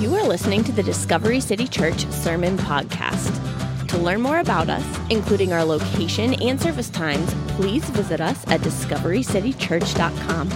You 0.00 0.14
are 0.14 0.26
listening 0.26 0.64
to 0.64 0.72
the 0.72 0.82
Discovery 0.82 1.40
City 1.40 1.68
Church 1.68 2.06
Sermon 2.06 2.56
Podcast. 2.56 3.36
To 3.88 3.98
learn 3.98 4.22
more 4.22 4.38
about 4.38 4.70
us, 4.70 4.82
including 5.10 5.52
our 5.52 5.62
location 5.62 6.32
and 6.40 6.58
service 6.58 6.88
times, 6.88 7.34
please 7.48 7.84
visit 7.90 8.18
us 8.18 8.42
at 8.46 8.62
discoverycitychurch.com. 8.62 10.48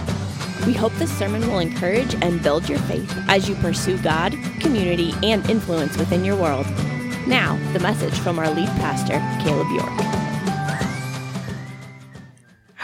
We 0.65 0.73
hope 0.73 0.93
this 0.93 1.15
sermon 1.15 1.47
will 1.47 1.59
encourage 1.59 2.15
and 2.23 2.41
build 2.41 2.67
your 2.67 2.79
faith 2.79 3.15
as 3.27 3.47
you 3.47 3.53
pursue 3.57 3.99
God, 3.99 4.31
community, 4.61 5.13
and 5.21 5.47
influence 5.47 5.95
within 5.95 6.25
your 6.25 6.37
world. 6.37 6.65
Now, 7.27 7.59
the 7.73 7.79
message 7.79 8.17
from 8.17 8.39
our 8.39 8.49
lead 8.49 8.69
pastor, 8.69 9.19
Caleb 9.43 9.69
York. 9.69 10.14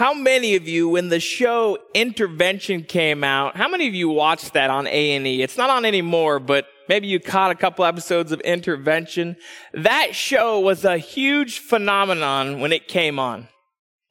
How 0.02 0.15
many 0.15 0.55
of 0.55 0.68
you, 0.68 0.89
when 0.89 1.09
the 1.09 1.20
show 1.20 1.77
Intervention 1.93 2.81
came 2.86 3.23
out, 3.23 3.55
how 3.55 3.68
many 3.68 3.88
of 3.88 3.93
you 3.93 4.09
watched 4.09 4.54
that 4.54 4.71
on 4.71 4.88
A&E? 4.88 5.43
It's 5.43 5.57
not 5.57 5.69
on 5.69 5.86
anymore, 5.86 6.39
but 6.39 6.65
maybe 6.89 7.05
you 7.05 7.19
caught 7.19 7.51
a 7.51 7.55
couple 7.55 7.86
episodes 7.86 8.32
of 8.32 8.39
Intervention. 8.39 9.36
That 9.75 10.15
show 10.15 10.60
was 10.60 10.86
a 10.86 10.97
huge 10.97 11.60
phenomenon 11.60 12.61
when 12.61 12.74
it 12.74 12.87
came 12.87 13.19
on. 13.19 13.47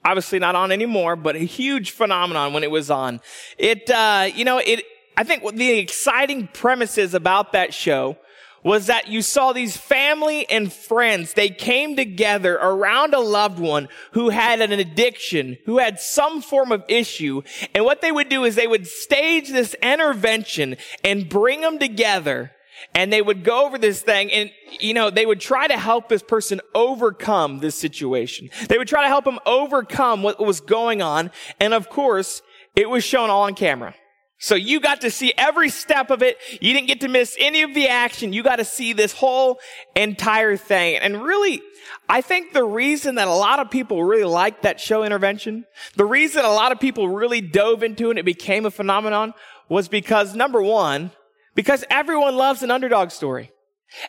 Obviously 0.05 0.39
not 0.39 0.55
on 0.55 0.71
anymore, 0.71 1.17
but 1.17 1.35
a 1.35 1.41
huge 1.41 1.91
phenomenon 1.91 2.53
when 2.53 2.63
it 2.63 2.71
was 2.71 2.89
on. 2.89 3.21
It, 3.59 3.91
uh, 3.91 4.29
you 4.33 4.45
know, 4.45 4.59
it, 4.59 4.85
I 5.17 5.25
think 5.25 5.43
the 5.57 5.77
exciting 5.77 6.47
premises 6.55 7.15
about 7.15 7.51
that 7.55 7.75
show 7.75 8.17
was 8.63 8.87
that 8.87 9.09
you 9.09 9.23
saw 9.23 9.53
these 9.53 9.77
family 9.77 10.49
and 10.51 10.73
friends. 10.73 11.35
They 11.35 11.49
came 11.49 11.97
together 11.97 12.57
around 12.57 13.15
a 13.15 13.21
loved 13.21 13.59
one 13.59 13.89
who 14.13 14.29
had 14.29 14.61
an 14.61 14.73
addiction, 14.73 15.59
who 15.67 15.79
had 15.79 15.99
some 15.99 16.43
form 16.43 16.73
of 16.73 16.85
issue. 16.89 17.43
And 17.75 17.85
what 17.85 18.01
they 18.01 18.13
would 18.13 18.29
do 18.29 18.45
is 18.45 18.55
they 18.55 18.67
would 18.67 18.87
stage 18.87 19.49
this 19.49 19.75
intervention 19.83 20.77
and 21.05 21.29
bring 21.29 21.63
them 21.63 21.79
together. 21.79 22.53
And 22.95 23.13
they 23.13 23.21
would 23.21 23.45
go 23.45 23.67
over 23.67 23.77
this 23.77 24.01
thing 24.01 24.33
and, 24.33 24.51
you 24.81 24.95
know, 24.95 25.11
they 25.11 25.27
would 25.27 25.41
try 25.41 25.67
to 25.67 25.77
help 25.77 26.09
this 26.09 26.23
person 26.23 26.61
overcome 26.75 27.59
this 27.59 27.75
situation. 27.75 28.49
They 28.69 28.79
would 28.79 28.89
try 28.89 29.03
to 29.03 29.09
help 29.09 29.27
them 29.27 29.39
overcome 29.45 30.23
what 30.23 30.41
was 30.41 30.61
going 30.61 31.03
on. 31.03 31.31
And 31.61 31.75
of 31.75 31.91
course, 31.91 32.41
it 32.75 32.89
was 32.89 33.05
shown 33.05 33.29
all 33.29 33.43
on 33.43 33.55
camera. 33.55 33.95
So 34.43 34.55
you 34.55 34.81
got 34.81 35.03
to 35.03 35.11
see 35.11 35.35
every 35.37 35.69
step 35.69 36.11
of 36.11 36.23
it. 36.23 36.39
You 36.63 36.73
didn't 36.73 36.89
get 36.89 37.01
to 37.03 37.09
miss 37.09 37.37
any 37.39 37.61
of 37.61 37.75
the 37.75 37.89
action. 37.89 38.33
You 38.33 38.43
got 38.43 38.57
to 38.57 38.65
see 38.65 38.95
this 38.95 39.13
whole 39.13 39.61
entire 39.95 40.57
thing. 40.57 40.97
And 40.97 41.23
really, 41.23 41.61
I 42.09 42.23
think 42.23 42.55
the 42.55 42.65
reason 42.65 43.17
that 43.17 43.29
a 43.29 43.35
lot 43.35 43.61
of 43.61 43.71
people 43.71 44.03
really 44.03 44.25
liked 44.25 44.63
that 44.63 44.81
show 44.81 45.05
intervention, 45.05 45.67
the 45.97 46.07
reason 46.07 46.43
a 46.43 46.53
lot 46.53 46.73
of 46.73 46.81
people 46.81 47.07
really 47.07 47.43
dove 47.43 47.83
into 47.83 48.07
it 48.07 48.13
and 48.13 48.19
it 48.19 48.25
became 48.25 48.65
a 48.65 48.71
phenomenon 48.71 49.35
was 49.69 49.89
because 49.89 50.35
number 50.35 50.63
one, 50.63 51.11
because 51.55 51.85
everyone 51.91 52.35
loves 52.35 52.63
an 52.63 52.71
underdog 52.71 53.11
story. 53.11 53.53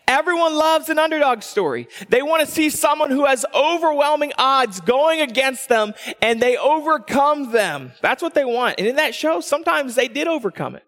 Everyone 0.08 0.56
loves 0.56 0.90
an 0.90 1.00
underdog 1.00 1.42
story. 1.42 1.88
They 2.10 2.22
want 2.22 2.46
to 2.46 2.52
see 2.52 2.70
someone 2.70 3.10
who 3.10 3.26
has 3.26 3.46
overwhelming 3.54 4.32
odds 4.38 4.80
going 4.80 5.22
against 5.22 5.70
them 5.70 5.94
and 6.22 6.42
they 6.42 6.58
overcome 6.58 7.52
them. 7.52 7.92
That's 8.02 8.22
what 8.22 8.34
they 8.34 8.46
want. 8.46 8.76
And 8.78 8.88
in 8.88 8.98
that 8.98 9.16
show, 9.16 9.42
sometimes 9.42 9.96
they 9.96 10.08
did 10.08 10.28
overcome 10.28 10.76
it. 10.76 10.84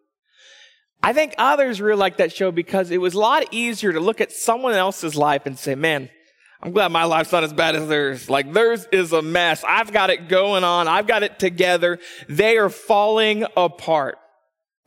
I 1.01 1.11
think 1.11 1.35
others 1.37 1.81
really 1.81 1.99
liked 1.99 2.19
that 2.19 2.31
show 2.31 2.51
because 2.51 2.91
it 2.91 3.01
was 3.01 3.13
a 3.13 3.19
lot 3.19 3.45
easier 3.51 3.91
to 3.91 3.99
look 3.99 4.21
at 4.21 4.31
someone 4.31 4.73
else's 4.73 5.15
life 5.15 5.45
and 5.45 5.59
say, 5.59 5.75
man, 5.75 6.09
I'm 6.61 6.71
glad 6.71 6.93
my 6.93 7.03
life's 7.03 7.33
not 7.33 7.43
as 7.43 7.51
bad 7.51 7.75
as 7.75 7.89
theirs. 7.89 8.29
Like 8.29 8.53
theirs 8.53 8.87
is 8.93 9.11
a 9.11 9.21
mess. 9.21 9.65
I've 9.67 9.91
got 9.91 10.11
it 10.11 10.29
going 10.29 10.63
on. 10.63 10.87
I've 10.87 11.07
got 11.07 11.21
it 11.23 11.39
together. 11.39 11.99
They 12.29 12.57
are 12.57 12.69
falling 12.69 13.45
apart. 13.57 14.17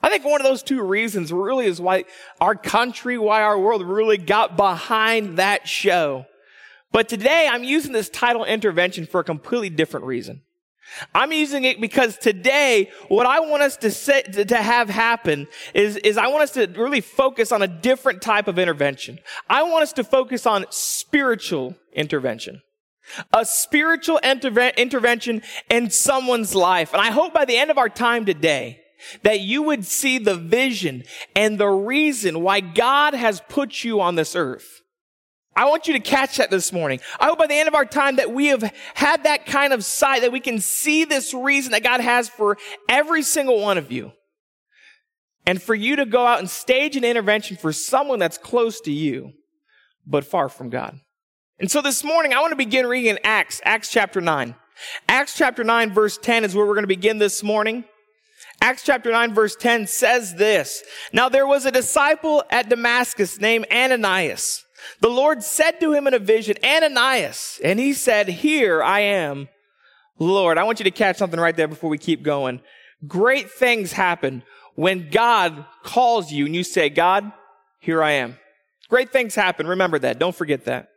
I 0.07 0.09
think 0.09 0.25
one 0.25 0.41
of 0.41 0.47
those 0.47 0.63
two 0.63 0.85
reasons 0.85 1.33
really 1.33 1.67
is 1.67 1.81
why 1.81 2.05
our 2.41 2.55
country, 2.55 3.19
why 3.19 3.43
our 3.43 3.59
world 3.59 3.83
really 3.83 4.19
got 4.19 4.57
behind 4.57 5.39
that 5.39 5.67
show. 5.67 6.27
But 6.93 7.09
today 7.09 7.49
I'm 7.51 7.65
using 7.65 7.91
this 7.93 8.09
title 8.09 8.45
intervention 8.45 9.07
for 9.07 9.19
a 9.19 9.25
completely 9.25 9.69
different 9.69 10.07
reason. 10.07 10.43
I'm 11.13 11.33
using 11.33 11.65
it 11.65 11.81
because 11.81 12.17
today, 12.19 12.93
what 13.09 13.27
I 13.27 13.41
want 13.41 13.65
us 13.65 13.77
to 13.79 13.91
set, 13.91 14.33
to 14.47 14.57
have 14.57 14.89
happen 14.89 15.49
is, 15.75 15.97
is 15.97 16.17
I 16.17 16.29
want 16.29 16.45
us 16.45 16.53
to 16.53 16.67
really 16.67 17.01
focus 17.01 17.51
on 17.51 17.63
a 17.63 17.67
different 17.67 18.23
type 18.23 18.47
of 18.47 18.61
intervention. 18.61 19.19
I 19.51 19.65
want 19.65 19.83
us 19.83 19.93
to 19.95 20.05
focus 20.05 20.47
on 20.47 20.67
spiritual 20.71 21.75
intervention. 21.93 22.63
A 23.33 23.45
spiritual 23.45 24.21
interve- 24.23 24.77
intervention 24.77 25.43
in 25.69 25.91
someone's 25.91 26.55
life. 26.55 26.93
And 26.93 27.03
I 27.03 27.11
hope 27.11 27.35
by 27.35 27.45
the 27.45 27.57
end 27.57 27.73
of 27.73 27.79
our 27.79 27.89
time 27.89 28.25
today, 28.25 28.85
that 29.23 29.41
you 29.41 29.63
would 29.63 29.85
see 29.85 30.19
the 30.19 30.37
vision 30.37 31.05
and 31.35 31.59
the 31.59 31.69
reason 31.69 32.43
why 32.43 32.61
God 32.61 33.15
has 33.15 33.41
put 33.49 33.85
you 33.85 34.01
on 34.01 34.15
this 34.15 34.37
earth. 34.37 34.83
I 35.55 35.65
want 35.65 35.87
you 35.89 35.95
to 35.95 36.01
catch 36.01 36.37
that 36.37 36.51
this 36.51 36.71
morning. 36.71 37.01
I 37.19 37.27
hope 37.27 37.39
by 37.39 37.47
the 37.47 37.55
end 37.55 37.69
of 37.69 37.75
our 37.75 37.87
time 37.87 38.17
that 38.17 38.31
we 38.31 38.49
have 38.49 38.63
had 38.95 39.25
that 39.25 39.47
kind 39.47 39.73
of 39.73 39.85
sight, 39.85 40.21
that 40.21 40.33
we 40.33 40.41
can 40.41 40.61
see 40.61 41.05
this 41.05 41.33
reason 41.33 41.73
that 41.73 41.83
God 41.83 42.01
has 42.01 42.29
for 42.29 42.59
every 42.89 43.23
single 43.23 43.61
one 43.61 43.79
of 43.79 43.91
you. 43.91 44.13
And 45.47 45.63
for 45.63 45.75
you 45.75 45.97
to 45.97 46.05
go 46.05 46.27
out 46.27 46.41
and 46.41 46.51
stage 46.51 46.97
an 46.97 47.05
intervention 47.05 47.57
for 47.57 47.73
someone 47.73 48.19
that's 48.19 48.37
close 48.37 48.81
to 48.83 48.93
you, 48.93 49.33
but 50.05 50.25
far 50.25 50.49
from 50.49 50.69
God. 50.69 50.99
And 51.59 51.71
so 51.71 51.81
this 51.81 52.05
morning, 52.05 52.35
I 52.35 52.41
want 52.41 52.51
to 52.51 52.57
begin 52.57 52.87
reading 52.87 53.11
in 53.11 53.19
Acts, 53.25 53.63
Acts 53.65 53.91
chapter 53.91 54.21
9. 54.21 54.55
Acts 55.09 55.37
chapter 55.37 55.65
9 55.65 55.95
verse 55.95 56.19
10 56.19 56.45
is 56.45 56.55
where 56.55 56.67
we're 56.67 56.75
going 56.75 56.83
to 56.83 56.89
begin 56.89 57.19
this 57.19 57.43
morning. 57.43 57.85
Acts 58.61 58.83
chapter 58.83 59.11
9 59.13 59.35
verse 59.35 59.55
10 59.57 59.87
says 59.87 60.35
this. 60.35 60.83
Now 61.13 61.29
there 61.29 61.47
was 61.47 61.67
a 61.67 61.71
disciple 61.71 62.43
at 62.51 62.69
Damascus 62.69 63.41
named 63.41 63.67
Ananias. 63.71 64.65
The 65.01 65.09
Lord 65.09 65.43
said 65.43 65.81
to 65.81 65.93
him 65.93 66.07
in 66.07 66.15
a 66.15 66.19
vision, 66.19 66.57
Ananias, 66.65 67.61
and 67.65 67.79
he 67.79 67.93
said, 67.93 68.29
here 68.29 68.83
I 68.83 69.01
am. 69.01 69.49
Lord, 70.19 70.59
I 70.59 70.65
want 70.65 70.81
you 70.81 70.85
to 70.85 70.91
catch 70.91 71.17
something 71.17 71.41
right 71.41 71.57
there 71.57 71.69
before 71.69 71.91
we 71.91 71.99
keep 71.99 72.23
going. 72.23 72.61
Great 73.07 73.51
things 73.51 73.93
happen 73.93 74.43
when 74.75 75.11
God 75.11 75.65
calls 75.83 76.33
you 76.33 76.47
and 76.47 76.55
you 76.55 76.63
say, 76.63 76.89
God, 76.89 77.31
here 77.81 78.03
I 78.03 78.13
am. 78.13 78.39
Great 78.89 79.11
things 79.11 79.35
happen. 79.35 79.67
Remember 79.67 79.99
that. 79.99 80.19
Don't 80.19 80.35
forget 80.35 80.65
that. 80.67 80.89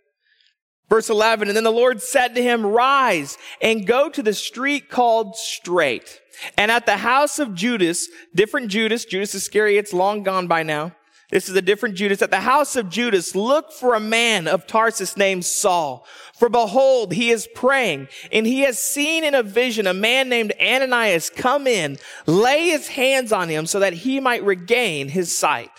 Verse 0.89 1.09
11, 1.09 1.47
and 1.47 1.55
then 1.55 1.63
the 1.63 1.71
Lord 1.71 2.01
said 2.01 2.33
to 2.35 2.41
him, 2.41 2.65
rise 2.65 3.37
and 3.61 3.85
go 3.85 4.09
to 4.09 4.23
the 4.23 4.33
street 4.33 4.89
called 4.89 5.35
straight. 5.35 6.19
And 6.57 6.71
at 6.71 6.87
the 6.87 6.97
house 6.97 7.37
of 7.37 7.53
Judas, 7.53 8.09
different 8.33 8.69
Judas, 8.69 9.05
Judas 9.05 9.35
Iscariot's 9.35 9.93
long 9.93 10.23
gone 10.23 10.47
by 10.47 10.63
now. 10.63 10.93
This 11.29 11.47
is 11.47 11.55
a 11.55 11.61
different 11.61 11.93
Judas. 11.93 12.23
At 12.23 12.31
the 12.31 12.39
house 12.39 12.75
of 12.75 12.89
Judas, 12.89 13.35
look 13.35 13.71
for 13.71 13.93
a 13.93 13.99
man 13.99 14.47
of 14.47 14.65
Tarsus 14.65 15.15
named 15.15 15.45
Saul. 15.45 16.07
For 16.35 16.49
behold, 16.49 17.13
he 17.13 17.29
is 17.29 17.47
praying 17.53 18.07
and 18.31 18.47
he 18.47 18.61
has 18.61 18.79
seen 18.79 19.23
in 19.23 19.35
a 19.35 19.43
vision 19.43 19.85
a 19.85 19.93
man 19.93 20.27
named 20.27 20.53
Ananias 20.59 21.29
come 21.29 21.67
in, 21.67 21.99
lay 22.25 22.69
his 22.69 22.87
hands 22.87 23.31
on 23.31 23.47
him 23.47 23.67
so 23.67 23.79
that 23.79 23.93
he 23.93 24.19
might 24.19 24.43
regain 24.43 25.09
his 25.09 25.35
sight. 25.35 25.69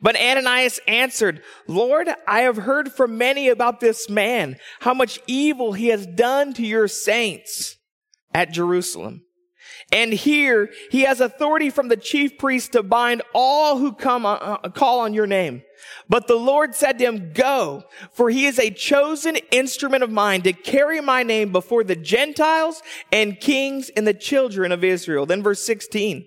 But 0.00 0.16
Ananias 0.16 0.80
answered, 0.86 1.42
Lord, 1.66 2.08
I 2.26 2.40
have 2.40 2.56
heard 2.56 2.92
from 2.92 3.18
many 3.18 3.48
about 3.48 3.80
this 3.80 4.08
man, 4.08 4.56
how 4.80 4.94
much 4.94 5.20
evil 5.26 5.72
he 5.72 5.88
has 5.88 6.06
done 6.06 6.54
to 6.54 6.66
your 6.66 6.88
saints 6.88 7.76
at 8.34 8.52
Jerusalem. 8.52 9.22
And 9.90 10.12
here 10.12 10.70
he 10.90 11.02
has 11.02 11.20
authority 11.20 11.68
from 11.68 11.88
the 11.88 11.96
chief 11.96 12.38
priest 12.38 12.72
to 12.72 12.82
bind 12.82 13.22
all 13.34 13.78
who 13.78 13.92
come 13.92 14.24
uh, 14.24 14.34
uh, 14.34 14.68
call 14.70 15.00
on 15.00 15.12
your 15.12 15.26
name. 15.26 15.62
But 16.08 16.26
the 16.26 16.36
Lord 16.36 16.74
said 16.74 16.98
to 16.98 17.04
him, 17.04 17.32
go, 17.34 17.84
for 18.12 18.30
he 18.30 18.46
is 18.46 18.58
a 18.58 18.70
chosen 18.70 19.36
instrument 19.50 20.02
of 20.02 20.10
mine 20.10 20.42
to 20.42 20.52
carry 20.52 21.00
my 21.00 21.22
name 21.22 21.52
before 21.52 21.84
the 21.84 21.96
Gentiles 21.96 22.82
and 23.10 23.38
kings 23.38 23.90
and 23.90 24.06
the 24.06 24.14
children 24.14 24.72
of 24.72 24.82
Israel. 24.82 25.26
Then 25.26 25.42
verse 25.42 25.62
16. 25.64 26.26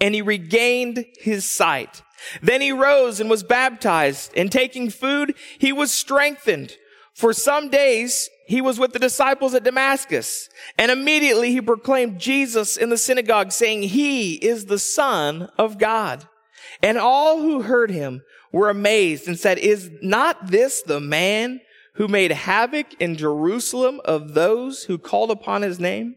and 0.00 0.14
he 0.14 0.22
regained 0.22 1.04
his 1.18 1.44
sight. 1.44 2.02
Then 2.42 2.60
he 2.60 2.72
rose 2.72 3.20
and 3.20 3.30
was 3.30 3.42
baptized, 3.42 4.32
and 4.36 4.50
taking 4.50 4.90
food, 4.90 5.34
he 5.58 5.72
was 5.72 5.92
strengthened. 5.92 6.76
For 7.14 7.32
some 7.32 7.68
days 7.70 8.28
he 8.46 8.60
was 8.60 8.78
with 8.78 8.92
the 8.92 8.98
disciples 8.98 9.54
at 9.54 9.64
Damascus, 9.64 10.48
and 10.78 10.90
immediately 10.90 11.52
he 11.52 11.60
proclaimed 11.60 12.18
Jesus 12.18 12.76
in 12.76 12.90
the 12.90 12.98
synagogue, 12.98 13.52
saying, 13.52 13.84
He 13.84 14.34
is 14.34 14.66
the 14.66 14.78
Son 14.78 15.48
of 15.58 15.78
God. 15.78 16.26
And 16.82 16.98
all 16.98 17.40
who 17.40 17.62
heard 17.62 17.90
him 17.90 18.22
were 18.52 18.68
amazed 18.70 19.28
and 19.28 19.38
said, 19.38 19.58
Is 19.58 19.90
not 20.02 20.50
this 20.50 20.82
the 20.82 21.00
man 21.00 21.60
who 21.94 22.08
made 22.08 22.32
havoc 22.32 22.86
in 23.00 23.16
Jerusalem 23.16 24.00
of 24.04 24.34
those 24.34 24.84
who 24.84 24.98
called 24.98 25.30
upon 25.30 25.62
his 25.62 25.80
name? 25.80 26.16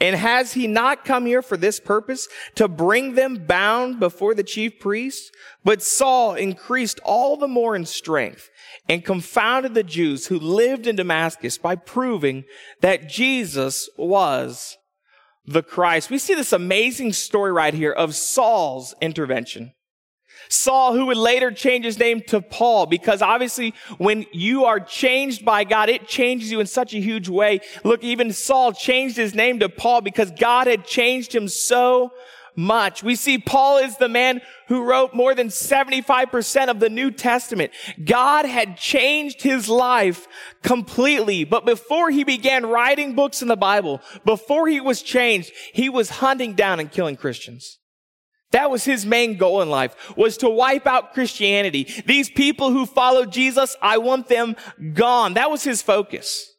And 0.00 0.16
has 0.16 0.52
he 0.52 0.66
not 0.66 1.04
come 1.04 1.26
here 1.26 1.42
for 1.42 1.56
this 1.56 1.80
purpose, 1.80 2.28
to 2.54 2.68
bring 2.68 3.14
them 3.14 3.46
bound 3.46 4.00
before 4.00 4.34
the 4.34 4.42
chief 4.42 4.78
priests? 4.78 5.30
But 5.64 5.82
Saul 5.82 6.34
increased 6.34 7.00
all 7.04 7.36
the 7.36 7.48
more 7.48 7.76
in 7.76 7.86
strength 7.86 8.50
and 8.88 9.04
confounded 9.04 9.74
the 9.74 9.82
Jews 9.82 10.26
who 10.26 10.38
lived 10.38 10.86
in 10.86 10.96
Damascus 10.96 11.58
by 11.58 11.76
proving 11.76 12.44
that 12.80 13.08
Jesus 13.08 13.88
was 13.96 14.76
the 15.46 15.62
Christ. 15.62 16.10
We 16.10 16.18
see 16.18 16.34
this 16.34 16.52
amazing 16.52 17.12
story 17.12 17.52
right 17.52 17.74
here 17.74 17.92
of 17.92 18.14
Saul's 18.14 18.94
intervention. 19.00 19.72
Saul, 20.48 20.94
who 20.94 21.06
would 21.06 21.16
later 21.16 21.50
change 21.50 21.84
his 21.84 21.98
name 21.98 22.20
to 22.28 22.40
Paul, 22.40 22.86
because 22.86 23.22
obviously 23.22 23.74
when 23.98 24.26
you 24.32 24.64
are 24.64 24.80
changed 24.80 25.44
by 25.44 25.64
God, 25.64 25.88
it 25.88 26.06
changes 26.06 26.50
you 26.50 26.60
in 26.60 26.66
such 26.66 26.94
a 26.94 27.00
huge 27.00 27.28
way. 27.28 27.60
Look, 27.84 28.02
even 28.02 28.32
Saul 28.32 28.72
changed 28.72 29.16
his 29.16 29.34
name 29.34 29.58
to 29.60 29.68
Paul 29.68 30.00
because 30.00 30.30
God 30.30 30.66
had 30.66 30.84
changed 30.84 31.34
him 31.34 31.48
so 31.48 32.12
much. 32.56 33.02
We 33.02 33.14
see 33.14 33.38
Paul 33.38 33.78
is 33.78 33.96
the 33.98 34.08
man 34.08 34.40
who 34.68 34.82
wrote 34.82 35.14
more 35.14 35.34
than 35.34 35.48
75% 35.48 36.68
of 36.68 36.80
the 36.80 36.88
New 36.88 37.10
Testament. 37.10 37.72
God 38.02 38.46
had 38.46 38.76
changed 38.76 39.42
his 39.42 39.68
life 39.68 40.26
completely. 40.62 41.44
But 41.44 41.66
before 41.66 42.10
he 42.10 42.24
began 42.24 42.66
writing 42.66 43.14
books 43.14 43.42
in 43.42 43.48
the 43.48 43.56
Bible, 43.56 44.00
before 44.24 44.66
he 44.68 44.80
was 44.80 45.02
changed, 45.02 45.52
he 45.72 45.88
was 45.88 46.08
hunting 46.08 46.54
down 46.54 46.80
and 46.80 46.90
killing 46.90 47.16
Christians. 47.16 47.78
That 48.52 48.70
was 48.70 48.84
his 48.84 49.04
main 49.04 49.36
goal 49.36 49.60
in 49.60 49.70
life, 49.70 50.16
was 50.16 50.36
to 50.38 50.48
wipe 50.48 50.86
out 50.86 51.12
Christianity. 51.14 52.02
These 52.06 52.30
people 52.30 52.70
who 52.70 52.86
follow 52.86 53.24
Jesus, 53.24 53.76
I 53.82 53.98
want 53.98 54.28
them 54.28 54.56
gone. 54.94 55.34
That 55.34 55.50
was 55.50 55.64
his 55.64 55.82
focus. 55.82 56.52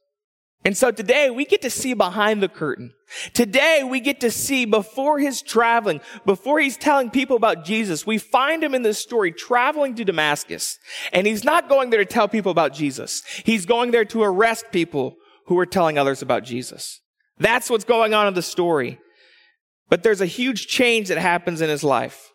And 0.65 0.75
so 0.75 0.91
today 0.91 1.29
we 1.29 1.45
get 1.45 1.61
to 1.61 1.69
see 1.69 1.93
behind 1.93 2.43
the 2.43 2.49
curtain. 2.49 2.91
Today 3.33 3.83
we 3.89 4.01
get 4.01 4.19
to 4.19 4.29
see 4.29 4.65
before 4.65 5.17
his 5.17 5.41
traveling, 5.41 6.01
before 6.25 6.59
he's 6.59 6.75
telling 6.75 7.09
people 7.09 7.37
about 7.37 7.63
Jesus, 7.63 8.05
we 8.05 8.17
find 8.17 8.61
him 8.61 8.75
in 8.75 8.81
this 8.81 8.99
story 8.99 9.31
traveling 9.31 9.95
to 9.95 10.03
Damascus. 10.03 10.77
And 11.13 11.25
he's 11.25 11.45
not 11.45 11.69
going 11.69 11.89
there 11.89 12.03
to 12.03 12.05
tell 12.05 12.27
people 12.27 12.51
about 12.51 12.73
Jesus. 12.73 13.23
He's 13.45 13.65
going 13.65 13.91
there 13.91 14.03
to 14.05 14.23
arrest 14.23 14.65
people 14.73 15.15
who 15.45 15.57
are 15.57 15.65
telling 15.65 15.97
others 15.97 16.21
about 16.21 16.43
Jesus. 16.43 16.99
That's 17.39 17.69
what's 17.69 17.85
going 17.85 18.13
on 18.13 18.27
in 18.27 18.33
the 18.33 18.41
story. 18.41 18.99
But 19.89 20.03
there's 20.03 20.21
a 20.21 20.25
huge 20.25 20.67
change 20.67 21.07
that 21.07 21.17
happens 21.17 21.61
in 21.61 21.69
his 21.69 21.83
life. 21.83 22.31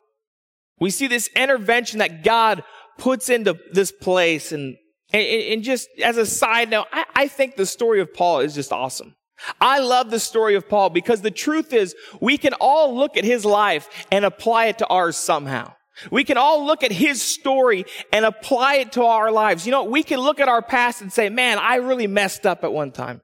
We 0.80 0.90
see 0.90 1.06
this 1.06 1.28
intervention 1.36 1.98
that 1.98 2.24
God 2.24 2.64
puts 2.98 3.28
into 3.28 3.58
this 3.72 3.92
place. 3.92 4.52
And, 4.52 4.76
and, 5.12 5.26
and 5.26 5.62
just 5.62 5.88
as 6.02 6.16
a 6.16 6.26
side 6.26 6.70
note, 6.70 6.86
I, 6.92 7.04
I 7.14 7.28
think 7.28 7.56
the 7.56 7.66
story 7.66 8.00
of 8.00 8.12
Paul 8.14 8.40
is 8.40 8.54
just 8.54 8.72
awesome. 8.72 9.14
I 9.60 9.80
love 9.80 10.10
the 10.10 10.20
story 10.20 10.54
of 10.54 10.68
Paul 10.68 10.90
because 10.90 11.20
the 11.20 11.30
truth 11.30 11.72
is 11.72 11.94
we 12.20 12.38
can 12.38 12.54
all 12.54 12.96
look 12.96 13.16
at 13.16 13.24
his 13.24 13.44
life 13.44 14.06
and 14.10 14.24
apply 14.24 14.66
it 14.66 14.78
to 14.78 14.86
ours 14.86 15.16
somehow. 15.16 15.74
We 16.10 16.24
can 16.24 16.38
all 16.38 16.64
look 16.64 16.82
at 16.82 16.92
his 16.92 17.20
story 17.20 17.84
and 18.12 18.24
apply 18.24 18.76
it 18.76 18.92
to 18.92 19.04
our 19.04 19.30
lives. 19.30 19.66
You 19.66 19.72
know, 19.72 19.84
we 19.84 20.02
can 20.02 20.20
look 20.20 20.40
at 20.40 20.48
our 20.48 20.62
past 20.62 21.02
and 21.02 21.12
say, 21.12 21.28
man, 21.28 21.58
I 21.58 21.76
really 21.76 22.06
messed 22.06 22.46
up 22.46 22.64
at 22.64 22.72
one 22.72 22.92
time. 22.92 23.20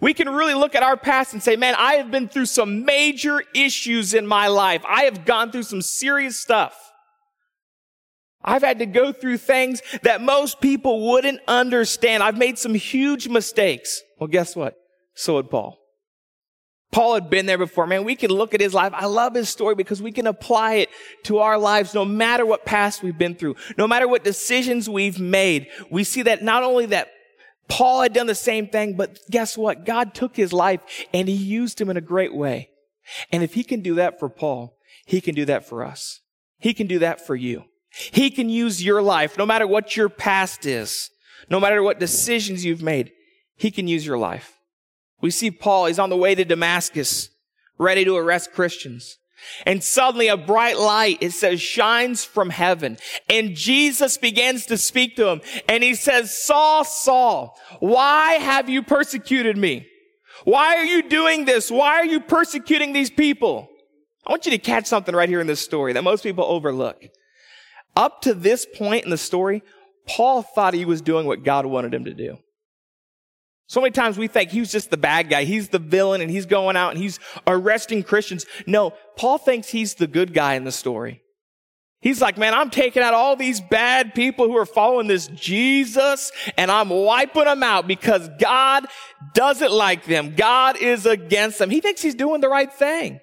We 0.00 0.14
can 0.14 0.28
really 0.28 0.54
look 0.54 0.74
at 0.74 0.82
our 0.82 0.96
past 0.96 1.32
and 1.32 1.42
say, 1.42 1.56
man, 1.56 1.74
I 1.76 1.94
have 1.94 2.10
been 2.10 2.28
through 2.28 2.46
some 2.46 2.84
major 2.84 3.42
issues 3.54 4.14
in 4.14 4.26
my 4.26 4.48
life. 4.48 4.82
I 4.86 5.04
have 5.04 5.24
gone 5.24 5.50
through 5.50 5.64
some 5.64 5.82
serious 5.82 6.40
stuff. 6.40 6.74
I've 8.42 8.62
had 8.62 8.78
to 8.78 8.86
go 8.86 9.12
through 9.12 9.38
things 9.38 9.82
that 10.02 10.22
most 10.22 10.60
people 10.60 11.10
wouldn't 11.10 11.40
understand. 11.48 12.22
I've 12.22 12.38
made 12.38 12.58
some 12.58 12.74
huge 12.74 13.28
mistakes. 13.28 14.00
Well, 14.18 14.28
guess 14.28 14.54
what? 14.54 14.74
So 15.14 15.36
had 15.36 15.50
Paul. 15.50 15.78
Paul 16.90 17.14
had 17.14 17.28
been 17.28 17.46
there 17.46 17.58
before. 17.58 17.86
Man, 17.86 18.04
we 18.04 18.16
can 18.16 18.30
look 18.30 18.54
at 18.54 18.60
his 18.60 18.72
life. 18.72 18.92
I 18.94 19.06
love 19.06 19.34
his 19.34 19.48
story 19.48 19.74
because 19.74 20.00
we 20.00 20.12
can 20.12 20.26
apply 20.26 20.74
it 20.74 20.88
to 21.24 21.38
our 21.38 21.58
lives 21.58 21.92
no 21.92 22.04
matter 22.04 22.46
what 22.46 22.64
past 22.64 23.02
we've 23.02 23.18
been 23.18 23.34
through, 23.34 23.56
no 23.76 23.86
matter 23.86 24.08
what 24.08 24.24
decisions 24.24 24.88
we've 24.88 25.20
made. 25.20 25.68
We 25.90 26.04
see 26.04 26.22
that 26.22 26.42
not 26.42 26.62
only 26.62 26.86
that 26.86 27.10
Paul 27.68 28.02
had 28.02 28.12
done 28.12 28.26
the 28.26 28.34
same 28.34 28.68
thing, 28.68 28.96
but 28.96 29.18
guess 29.30 29.56
what? 29.56 29.84
God 29.84 30.14
took 30.14 30.36
his 30.36 30.52
life 30.52 30.80
and 31.12 31.28
he 31.28 31.34
used 31.34 31.80
him 31.80 31.90
in 31.90 31.96
a 31.96 32.02
great 32.02 32.34
way. 32.34 32.70
And 33.30 33.42
if 33.42 33.54
he 33.54 33.62
can 33.62 33.80
do 33.80 33.94
that 33.96 34.18
for 34.18 34.28
Paul, 34.28 34.76
he 35.06 35.20
can 35.20 35.34
do 35.34 35.44
that 35.44 35.66
for 35.66 35.84
us. 35.84 36.20
He 36.58 36.74
can 36.74 36.86
do 36.86 36.98
that 36.98 37.24
for 37.24 37.36
you. 37.36 37.64
He 37.90 38.30
can 38.30 38.48
use 38.48 38.84
your 38.84 39.00
life, 39.00 39.38
no 39.38 39.46
matter 39.46 39.66
what 39.66 39.96
your 39.96 40.08
past 40.08 40.66
is, 40.66 41.10
no 41.48 41.58
matter 41.58 41.82
what 41.82 41.98
decisions 41.98 42.64
you've 42.64 42.82
made, 42.82 43.12
he 43.56 43.70
can 43.70 43.88
use 43.88 44.04
your 44.04 44.18
life. 44.18 44.58
We 45.20 45.30
see 45.30 45.50
Paul, 45.50 45.86
he's 45.86 45.98
on 45.98 46.10
the 46.10 46.16
way 46.16 46.34
to 46.34 46.44
Damascus, 46.44 47.30
ready 47.78 48.04
to 48.04 48.16
arrest 48.16 48.52
Christians. 48.52 49.18
And 49.66 49.82
suddenly 49.82 50.28
a 50.28 50.36
bright 50.36 50.78
light, 50.78 51.18
it 51.20 51.32
says, 51.32 51.60
shines 51.60 52.24
from 52.24 52.50
heaven. 52.50 52.98
And 53.28 53.54
Jesus 53.54 54.18
begins 54.18 54.66
to 54.66 54.78
speak 54.78 55.16
to 55.16 55.28
him. 55.28 55.40
And 55.68 55.82
he 55.82 55.94
says, 55.94 56.36
Saul, 56.36 56.84
Saul, 56.84 57.58
why 57.80 58.34
have 58.34 58.68
you 58.68 58.82
persecuted 58.82 59.56
me? 59.56 59.86
Why 60.44 60.76
are 60.76 60.84
you 60.84 61.08
doing 61.08 61.44
this? 61.44 61.70
Why 61.70 61.96
are 61.96 62.06
you 62.06 62.20
persecuting 62.20 62.92
these 62.92 63.10
people? 63.10 63.68
I 64.26 64.30
want 64.30 64.46
you 64.46 64.52
to 64.52 64.58
catch 64.58 64.86
something 64.86 65.14
right 65.14 65.28
here 65.28 65.40
in 65.40 65.46
this 65.46 65.60
story 65.60 65.94
that 65.94 66.04
most 66.04 66.22
people 66.22 66.44
overlook. 66.44 67.02
Up 67.96 68.22
to 68.22 68.34
this 68.34 68.66
point 68.76 69.04
in 69.04 69.10
the 69.10 69.16
story, 69.16 69.62
Paul 70.06 70.42
thought 70.42 70.74
he 70.74 70.84
was 70.84 71.00
doing 71.00 71.26
what 71.26 71.42
God 71.42 71.66
wanted 71.66 71.92
him 71.94 72.04
to 72.04 72.14
do. 72.14 72.38
So 73.68 73.82
many 73.82 73.92
times 73.92 74.16
we 74.16 74.28
think 74.28 74.50
he's 74.50 74.72
just 74.72 74.90
the 74.90 74.96
bad 74.96 75.28
guy. 75.28 75.44
He's 75.44 75.68
the 75.68 75.78
villain 75.78 76.22
and 76.22 76.30
he's 76.30 76.46
going 76.46 76.74
out 76.74 76.90
and 76.90 76.98
he's 76.98 77.20
arresting 77.46 78.02
Christians. 78.02 78.46
No, 78.66 78.94
Paul 79.16 79.36
thinks 79.36 79.68
he's 79.68 79.94
the 79.94 80.06
good 80.06 80.32
guy 80.32 80.54
in 80.54 80.64
the 80.64 80.72
story. 80.72 81.22
He's 82.00 82.22
like, 82.22 82.38
man, 82.38 82.54
I'm 82.54 82.70
taking 82.70 83.02
out 83.02 83.12
all 83.12 83.36
these 83.36 83.60
bad 83.60 84.14
people 84.14 84.46
who 84.46 84.56
are 84.56 84.64
following 84.64 85.06
this 85.06 85.26
Jesus 85.26 86.32
and 86.56 86.70
I'm 86.70 86.88
wiping 86.88 87.44
them 87.44 87.62
out 87.62 87.86
because 87.86 88.30
God 88.40 88.86
doesn't 89.34 89.72
like 89.72 90.06
them. 90.06 90.34
God 90.34 90.78
is 90.78 91.04
against 91.04 91.58
them. 91.58 91.68
He 91.68 91.80
thinks 91.80 92.00
he's 92.00 92.14
doing 92.14 92.40
the 92.40 92.48
right 92.48 92.72
thing. 92.72 93.20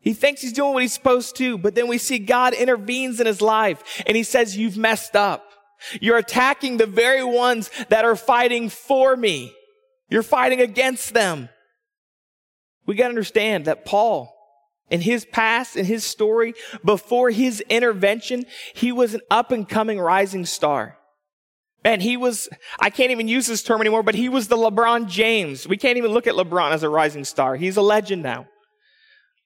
He 0.00 0.12
thinks 0.12 0.42
he's 0.42 0.52
doing 0.52 0.74
what 0.74 0.82
he's 0.82 0.92
supposed 0.92 1.36
to, 1.36 1.56
but 1.56 1.74
then 1.74 1.88
we 1.88 1.96
see 1.96 2.18
God 2.18 2.52
intervenes 2.52 3.18
in 3.18 3.26
his 3.26 3.40
life 3.40 4.02
and 4.06 4.14
he 4.14 4.24
says, 4.24 4.58
you've 4.58 4.76
messed 4.76 5.16
up. 5.16 5.51
You're 6.00 6.18
attacking 6.18 6.76
the 6.76 6.86
very 6.86 7.24
ones 7.24 7.70
that 7.88 8.04
are 8.04 8.16
fighting 8.16 8.68
for 8.68 9.16
me. 9.16 9.54
You're 10.10 10.22
fighting 10.22 10.60
against 10.60 11.14
them. 11.14 11.48
We 12.86 12.94
got 12.94 13.04
to 13.04 13.10
understand 13.10 13.64
that 13.66 13.84
Paul, 13.84 14.34
in 14.90 15.00
his 15.00 15.24
past, 15.24 15.76
in 15.76 15.86
his 15.86 16.04
story, 16.04 16.54
before 16.84 17.30
his 17.30 17.60
intervention, 17.62 18.44
he 18.74 18.92
was 18.92 19.14
an 19.14 19.20
up 19.30 19.50
and 19.52 19.68
coming 19.68 19.98
rising 19.98 20.44
star. 20.44 20.98
And 21.84 22.00
he 22.02 22.16
was, 22.16 22.48
I 22.78 22.90
can't 22.90 23.10
even 23.10 23.26
use 23.26 23.46
this 23.46 23.62
term 23.62 23.80
anymore, 23.80 24.02
but 24.02 24.14
he 24.14 24.28
was 24.28 24.48
the 24.48 24.56
LeBron 24.56 25.08
James. 25.08 25.66
We 25.66 25.76
can't 25.76 25.98
even 25.98 26.12
look 26.12 26.26
at 26.26 26.34
LeBron 26.34 26.70
as 26.70 26.82
a 26.82 26.88
rising 26.88 27.24
star. 27.24 27.56
He's 27.56 27.76
a 27.76 27.82
legend 27.82 28.22
now. 28.22 28.46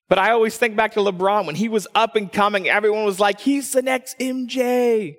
But 0.08 0.18
I 0.18 0.32
always 0.32 0.56
think 0.56 0.76
back 0.76 0.92
to 0.92 1.00
LeBron 1.00 1.46
when 1.46 1.56
he 1.56 1.68
was 1.68 1.86
up 1.94 2.14
and 2.14 2.30
coming. 2.30 2.68
Everyone 2.68 3.04
was 3.04 3.18
like, 3.18 3.40
he's 3.40 3.72
the 3.72 3.82
next 3.82 4.18
MJ. 4.18 5.16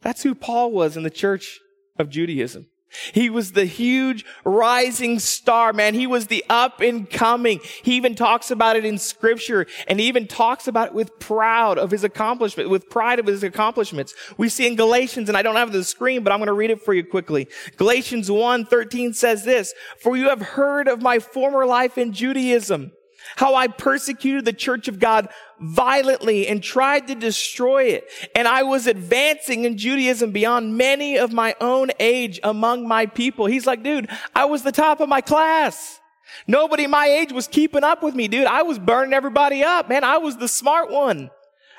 That's 0.00 0.22
who 0.22 0.34
Paul 0.34 0.72
was 0.72 0.96
in 0.96 1.02
the 1.02 1.10
church 1.10 1.60
of 1.98 2.08
Judaism. 2.08 2.66
He 3.12 3.28
was 3.28 3.52
the 3.52 3.66
huge 3.66 4.24
rising 4.44 5.18
star, 5.18 5.72
man. 5.72 5.94
He 5.94 6.06
was 6.06 6.28
the 6.28 6.44
up 6.48 6.80
and 6.80 7.08
coming. 7.08 7.60
He 7.82 7.96
even 7.96 8.14
talks 8.14 8.50
about 8.50 8.76
it 8.76 8.84
in 8.84 8.96
scripture 8.98 9.66
and 9.86 10.00
he 10.00 10.06
even 10.06 10.26
talks 10.26 10.66
about 10.66 10.88
it 10.88 10.94
with 10.94 11.18
proud 11.18 11.78
of 11.78 11.90
his 11.90 12.02
accomplishment, 12.02 12.70
with 12.70 12.88
pride 12.88 13.18
of 13.18 13.26
his 13.26 13.42
accomplishments. 13.42 14.14
We 14.38 14.48
see 14.48 14.66
in 14.66 14.76
Galatians, 14.76 15.28
and 15.28 15.36
I 15.36 15.42
don't 15.42 15.56
have 15.56 15.72
the 15.72 15.84
screen, 15.84 16.22
but 16.22 16.32
I'm 16.32 16.38
going 16.38 16.46
to 16.46 16.54
read 16.54 16.70
it 16.70 16.82
for 16.82 16.94
you 16.94 17.04
quickly. 17.04 17.48
Galatians 17.76 18.30
1, 18.30 18.64
13 18.64 19.12
says 19.12 19.44
this, 19.44 19.74
for 20.00 20.16
you 20.16 20.30
have 20.30 20.40
heard 20.40 20.88
of 20.88 21.02
my 21.02 21.18
former 21.18 21.66
life 21.66 21.98
in 21.98 22.12
Judaism 22.12 22.92
how 23.36 23.54
I 23.54 23.68
persecuted 23.68 24.44
the 24.44 24.52
church 24.52 24.88
of 24.88 24.98
God 24.98 25.28
violently 25.60 26.46
and 26.46 26.62
tried 26.62 27.08
to 27.08 27.14
destroy 27.14 27.84
it. 27.84 28.04
And 28.34 28.46
I 28.46 28.62
was 28.62 28.86
advancing 28.86 29.64
in 29.64 29.76
Judaism 29.76 30.32
beyond 30.32 30.76
many 30.76 31.18
of 31.18 31.32
my 31.32 31.54
own 31.60 31.90
age 31.98 32.40
among 32.42 32.86
my 32.86 33.06
people. 33.06 33.46
He's 33.46 33.66
like, 33.66 33.82
dude, 33.82 34.08
I 34.34 34.44
was 34.46 34.62
the 34.62 34.72
top 34.72 35.00
of 35.00 35.08
my 35.08 35.20
class. 35.20 36.00
Nobody 36.46 36.86
my 36.86 37.06
age 37.06 37.32
was 37.32 37.48
keeping 37.48 37.84
up 37.84 38.02
with 38.02 38.14
me, 38.14 38.28
dude. 38.28 38.46
I 38.46 38.62
was 38.62 38.78
burning 38.78 39.14
everybody 39.14 39.62
up. 39.62 39.88
Man, 39.88 40.04
I 40.04 40.18
was 40.18 40.36
the 40.36 40.48
smart 40.48 40.90
one. 40.90 41.30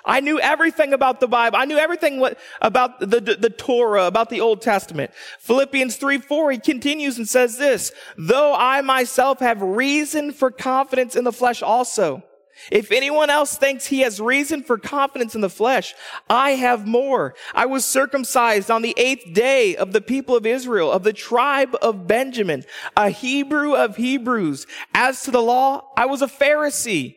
I 0.10 0.22
knew 0.22 0.40
everything 0.40 0.92
about 0.94 1.20
the 1.20 1.28
Bible. 1.28 1.58
I 1.58 1.66
knew 1.66 1.78
everything 1.78 2.20
what, 2.20 2.40
about 2.62 3.00
the, 3.00 3.22
the, 3.22 3.36
the, 3.36 3.50
Torah, 3.52 4.08
about 4.08 4.32
the 4.32 4.42
Old 4.42 4.62
Testament. 4.62 5.12
Philippians 5.40 5.98
3, 5.98 6.18
4, 6.18 6.52
he 6.54 6.58
continues 6.58 7.20
and 7.20 7.30
says 7.30 7.60
this, 7.60 7.92
though 8.18 8.56
I 8.56 8.82
myself 8.82 9.40
have 9.40 9.62
reason 9.62 10.32
for 10.32 10.50
confidence 10.50 11.16
in 11.16 11.26
the 11.26 11.32
flesh 11.32 11.62
also. 11.62 12.24
If 12.72 12.92
anyone 12.92 13.30
else 13.30 13.56
thinks 13.56 13.86
he 13.86 14.00
has 14.02 14.20
reason 14.20 14.64
for 14.64 14.80
confidence 14.80 15.36
in 15.36 15.42
the 15.42 15.50
flesh, 15.50 15.94
I 16.28 16.52
have 16.52 16.88
more. 16.88 17.36
I 17.54 17.68
was 17.68 17.86
circumcised 17.86 18.72
on 18.72 18.82
the 18.82 18.96
eighth 18.98 19.32
day 19.34 19.76
of 19.76 19.94
the 19.94 20.02
people 20.02 20.36
of 20.36 20.48
Israel, 20.48 20.92
of 20.92 21.04
the 21.04 21.14
tribe 21.14 21.78
of 21.84 22.08
Benjamin, 22.08 22.66
a 22.98 23.12
Hebrew 23.12 23.76
of 23.76 23.96
Hebrews. 23.96 24.66
As 24.94 25.22
to 25.24 25.32
the 25.32 25.42
law, 25.42 25.92
I 25.96 26.08
was 26.08 26.24
a 26.24 26.28
Pharisee. 26.28 27.16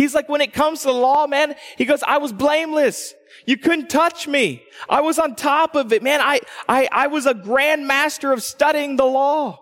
He's 0.00 0.14
like, 0.14 0.30
when 0.30 0.40
it 0.40 0.54
comes 0.54 0.80
to 0.80 0.86
the 0.86 0.94
law, 0.94 1.26
man, 1.26 1.54
he 1.76 1.84
goes, 1.84 2.02
I 2.02 2.16
was 2.16 2.32
blameless. 2.32 3.12
You 3.44 3.58
couldn't 3.58 3.90
touch 3.90 4.26
me. 4.26 4.62
I 4.88 5.02
was 5.02 5.18
on 5.18 5.34
top 5.34 5.74
of 5.74 5.92
it. 5.92 6.02
Man, 6.02 6.22
I, 6.22 6.40
I, 6.66 6.88
I 6.90 7.06
was 7.08 7.26
a 7.26 7.34
grand 7.34 7.86
master 7.86 8.32
of 8.32 8.42
studying 8.42 8.96
the 8.96 9.04
law. 9.04 9.58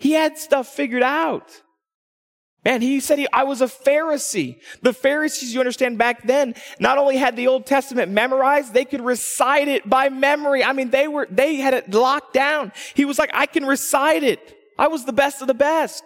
He 0.00 0.10
had 0.10 0.38
stuff 0.38 0.66
figured 0.66 1.04
out. 1.04 1.52
Man, 2.64 2.82
he 2.82 2.98
said 2.98 3.20
he, 3.20 3.28
I 3.32 3.44
was 3.44 3.60
a 3.60 3.66
Pharisee. 3.66 4.56
The 4.82 4.92
Pharisees, 4.92 5.54
you 5.54 5.60
understand, 5.60 5.98
back 5.98 6.26
then, 6.26 6.56
not 6.80 6.98
only 6.98 7.16
had 7.16 7.36
the 7.36 7.46
Old 7.46 7.64
Testament 7.64 8.10
memorized, 8.10 8.74
they 8.74 8.84
could 8.84 9.02
recite 9.02 9.68
it 9.68 9.88
by 9.88 10.08
memory. 10.08 10.64
I 10.64 10.72
mean, 10.72 10.90
they 10.90 11.06
were, 11.06 11.28
they 11.30 11.54
had 11.56 11.74
it 11.74 11.94
locked 11.94 12.34
down. 12.34 12.72
He 12.94 13.04
was 13.04 13.20
like, 13.20 13.30
I 13.34 13.46
can 13.46 13.66
recite 13.66 14.24
it. 14.24 14.58
I 14.76 14.88
was 14.88 15.04
the 15.04 15.12
best 15.12 15.42
of 15.42 15.46
the 15.46 15.54
best. 15.54 16.02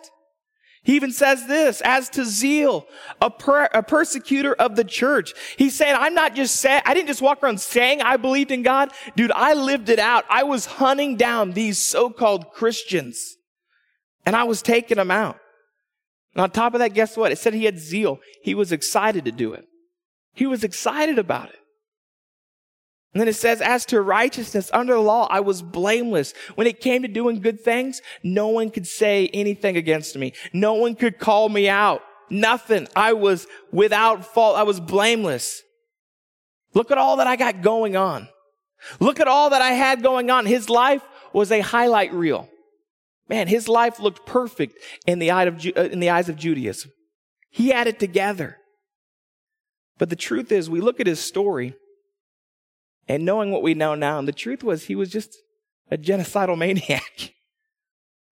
He 0.87 0.95
even 0.95 1.11
says 1.11 1.49
this, 1.49 1.83
as 1.85 2.09
to 2.11 2.25
zeal, 2.25 2.87
a, 3.21 3.29
per, 3.29 3.65
a 3.75 3.83
persecutor 3.83 4.55
of 4.55 4.77
the 4.77 4.85
church. 4.85 5.35
He's 5.59 5.75
saying, 5.75 5.97
I'm 5.99 6.15
not 6.15 6.37
just 6.37 6.55
saying, 6.55 6.83
I 6.87 6.95
didn't 6.95 7.09
just 7.09 7.21
walk 7.21 7.43
around 7.43 7.61
saying 7.61 8.03
I 8.03 8.17
believed 8.17 8.53
in 8.53 8.63
God. 8.63 8.93
Dude, 9.17 9.33
I 9.33 9.55
lived 9.55 9.89
it 9.89 9.99
out. 9.99 10.25
I 10.31 10.45
was 10.45 10.65
hunting 10.67 11.17
down 11.17 11.51
these 11.51 11.79
so-called 11.79 12.53
Christians 12.53 13.35
and 14.25 14.37
I 14.37 14.45
was 14.45 14.63
taking 14.63 14.99
them 14.99 15.11
out. 15.11 15.41
And 16.35 16.41
on 16.41 16.53
top 16.53 16.73
of 16.75 16.79
that, 16.79 16.95
guess 16.95 17.17
what? 17.17 17.33
It 17.33 17.39
said 17.39 17.53
he 17.53 17.65
had 17.65 17.81
zeal. 17.81 18.21
He 18.45 18.55
was 18.55 18.71
excited 18.71 19.25
to 19.25 19.33
do 19.33 19.55
it. 19.55 19.65
He 20.35 20.47
was 20.47 20.63
excited 20.63 21.19
about 21.19 21.49
it. 21.49 21.59
And 23.13 23.21
then 23.21 23.29
it 23.29 23.35
says, 23.35 23.63
as 23.63 23.87
to 23.87 24.01
righteousness 24.03 24.71
under 24.75 24.95
the 24.95 25.01
law, 25.01 25.27
I 25.31 25.41
was 25.41 25.63
blameless. 25.63 26.35
When 26.55 26.67
it 26.67 26.81
came 26.81 27.03
to 27.03 27.09
doing 27.09 27.41
good 27.41 27.61
things, 27.61 28.03
no 28.23 28.49
one 28.49 28.71
could 28.71 28.87
say 28.87 29.29
anything 29.33 29.77
against 29.77 30.17
me. 30.17 30.35
No 30.53 30.75
one 30.75 30.95
could 30.95 31.19
call 31.19 31.49
me 31.49 31.69
out. 31.69 32.03
Nothing. 32.29 32.89
I 32.95 33.15
was 33.15 33.47
without 33.73 34.27
fault. 34.27 34.57
I 34.57 34.65
was 34.65 34.81
blameless. 34.81 35.63
Look 36.75 36.91
at 36.91 36.99
all 36.99 37.17
that 37.17 37.27
I 37.27 37.37
got 37.37 37.63
going 37.63 37.97
on. 37.97 38.29
Look 39.01 39.19
at 39.19 39.29
all 39.29 39.51
that 39.51 39.63
I 39.63 39.71
had 39.71 40.03
going 40.03 40.31
on. 40.31 40.45
His 40.45 40.69
life 40.69 41.03
was 41.33 41.51
a 41.51 41.61
highlight 41.61 42.13
reel. 42.13 42.49
Man, 43.29 43.49
his 43.49 43.69
life 43.69 43.99
looked 43.99 44.27
perfect 44.27 44.77
in 45.07 45.19
the, 45.19 45.31
eye 45.31 45.45
of, 45.45 45.65
uh, 45.77 45.83
in 45.85 46.01
the 46.01 46.11
eyes 46.11 46.29
of 46.29 46.37
Judaism. 46.37 46.93
He 47.51 47.69
had 47.69 47.87
it 47.87 47.99
together. 47.99 48.59
But 49.99 50.11
the 50.11 50.17
truth 50.17 50.53
is, 50.53 50.69
we 50.69 50.81
look 50.81 51.01
at 51.01 51.07
his 51.07 51.21
story 51.21 51.75
and 53.09 53.25
knowing 53.25 53.51
what 53.51 53.63
we 53.63 53.75
know 53.75 53.95
now, 53.95 54.19
and 54.19 54.27
the 54.27 54.33
truth 54.33 54.65
was 54.65 54.85
he 54.85 54.97
was 54.97 55.11
just 55.11 55.37
a 55.91 55.97
genocidal 55.97 56.59
maniac. 56.59 57.35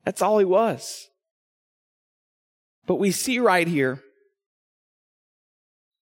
That's 0.05 0.23
all 0.23 0.39
he 0.39 0.45
was. 0.45 1.09
But 2.87 2.97
we 2.97 3.11
see 3.11 3.39
right 3.39 3.67
here, 3.67 4.03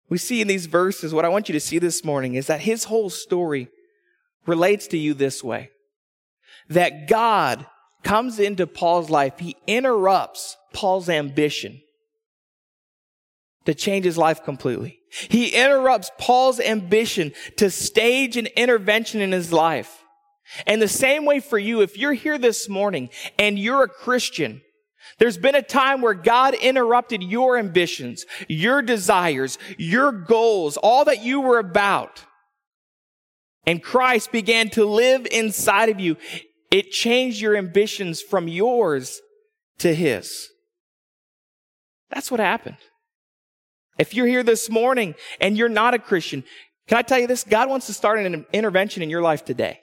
we 0.08 0.18
see 0.18 0.40
in 0.40 0.49
these 0.49 0.66
verses, 0.66 1.14
what 1.14 1.25
I 1.25 1.28
want 1.28 1.49
you 1.49 1.52
to 1.54 1.61
see 1.61 1.78
this 1.78 2.04
morning 2.04 2.35
is 2.35 2.46
that 2.46 2.61
his 2.61 2.85
whole 2.85 3.11
story 3.11 3.68
relates 4.46 4.87
to 4.88 4.99
you 4.99 5.14
this 5.14 5.42
way. 5.42 5.70
That 6.68 7.08
God 7.08 7.66
comes 8.02 8.38
into 8.38 8.66
Paul's 8.66 9.11
life, 9.11 9.38
he 9.38 9.56
interrupts 9.66 10.56
Paul's 10.73 11.08
ambition 11.08 11.80
to 13.66 13.75
change 13.75 14.04
his 14.04 14.18
life 14.18 14.42
completely. 14.44 15.00
He 15.28 15.49
interrupts 15.49 16.11
Paul's 16.18 16.58
ambition 16.58 17.32
to 17.56 17.70
stage 17.70 18.37
an 18.37 18.46
intervention 18.56 19.20
in 19.20 19.32
his 19.32 19.52
life. 19.52 20.02
And 20.66 20.80
the 20.80 20.88
same 20.88 21.25
way 21.25 21.40
for 21.40 21.58
you, 21.58 21.80
if 21.80 21.99
you're 21.99 22.12
here 22.12 22.38
this 22.38 22.68
morning 22.68 23.11
and 23.38 23.58
you're 23.58 23.82
a 23.82 23.88
Christian, 23.88 24.62
there's 25.18 25.38
been 25.38 25.54
a 25.54 25.62
time 25.62 26.02
where 26.02 26.14
God 26.14 26.54
interrupted 26.54 27.23
your 27.23 27.56
ambitions, 27.58 28.26
your 28.49 28.82
desires, 28.82 29.58
your 29.78 30.12
goals, 30.12 30.76
all 30.76 31.04
that 31.06 31.23
you 31.23 31.40
were 31.40 31.58
about. 31.58 32.25
And 33.64 33.82
Christ 33.82 34.30
began 34.30 34.70
to 34.70 34.85
live 34.85 35.26
inside 35.30 35.88
of 35.88 35.99
you. 35.99 36.16
It 36.70 36.92
changed 36.92 37.40
your 37.40 37.56
ambitions 37.56 38.23
from 38.23 38.46
yours 38.46 39.20
to 39.78 39.94
his. 39.94 40.49
That's 42.11 42.30
what 42.30 42.40
happened. 42.40 42.76
If 43.98 44.14
you're 44.14 44.26
here 44.26 44.42
this 44.42 44.68
morning 44.68 45.14
and 45.40 45.56
you're 45.56 45.68
not 45.68 45.94
a 45.94 45.98
Christian, 45.98 46.44
can 46.86 46.98
I 46.98 47.02
tell 47.02 47.18
you 47.18 47.26
this? 47.26 47.44
God 47.44 47.68
wants 47.68 47.86
to 47.86 47.92
start 47.92 48.18
an 48.18 48.46
intervention 48.52 49.02
in 49.02 49.10
your 49.10 49.22
life 49.22 49.44
today. 49.44 49.80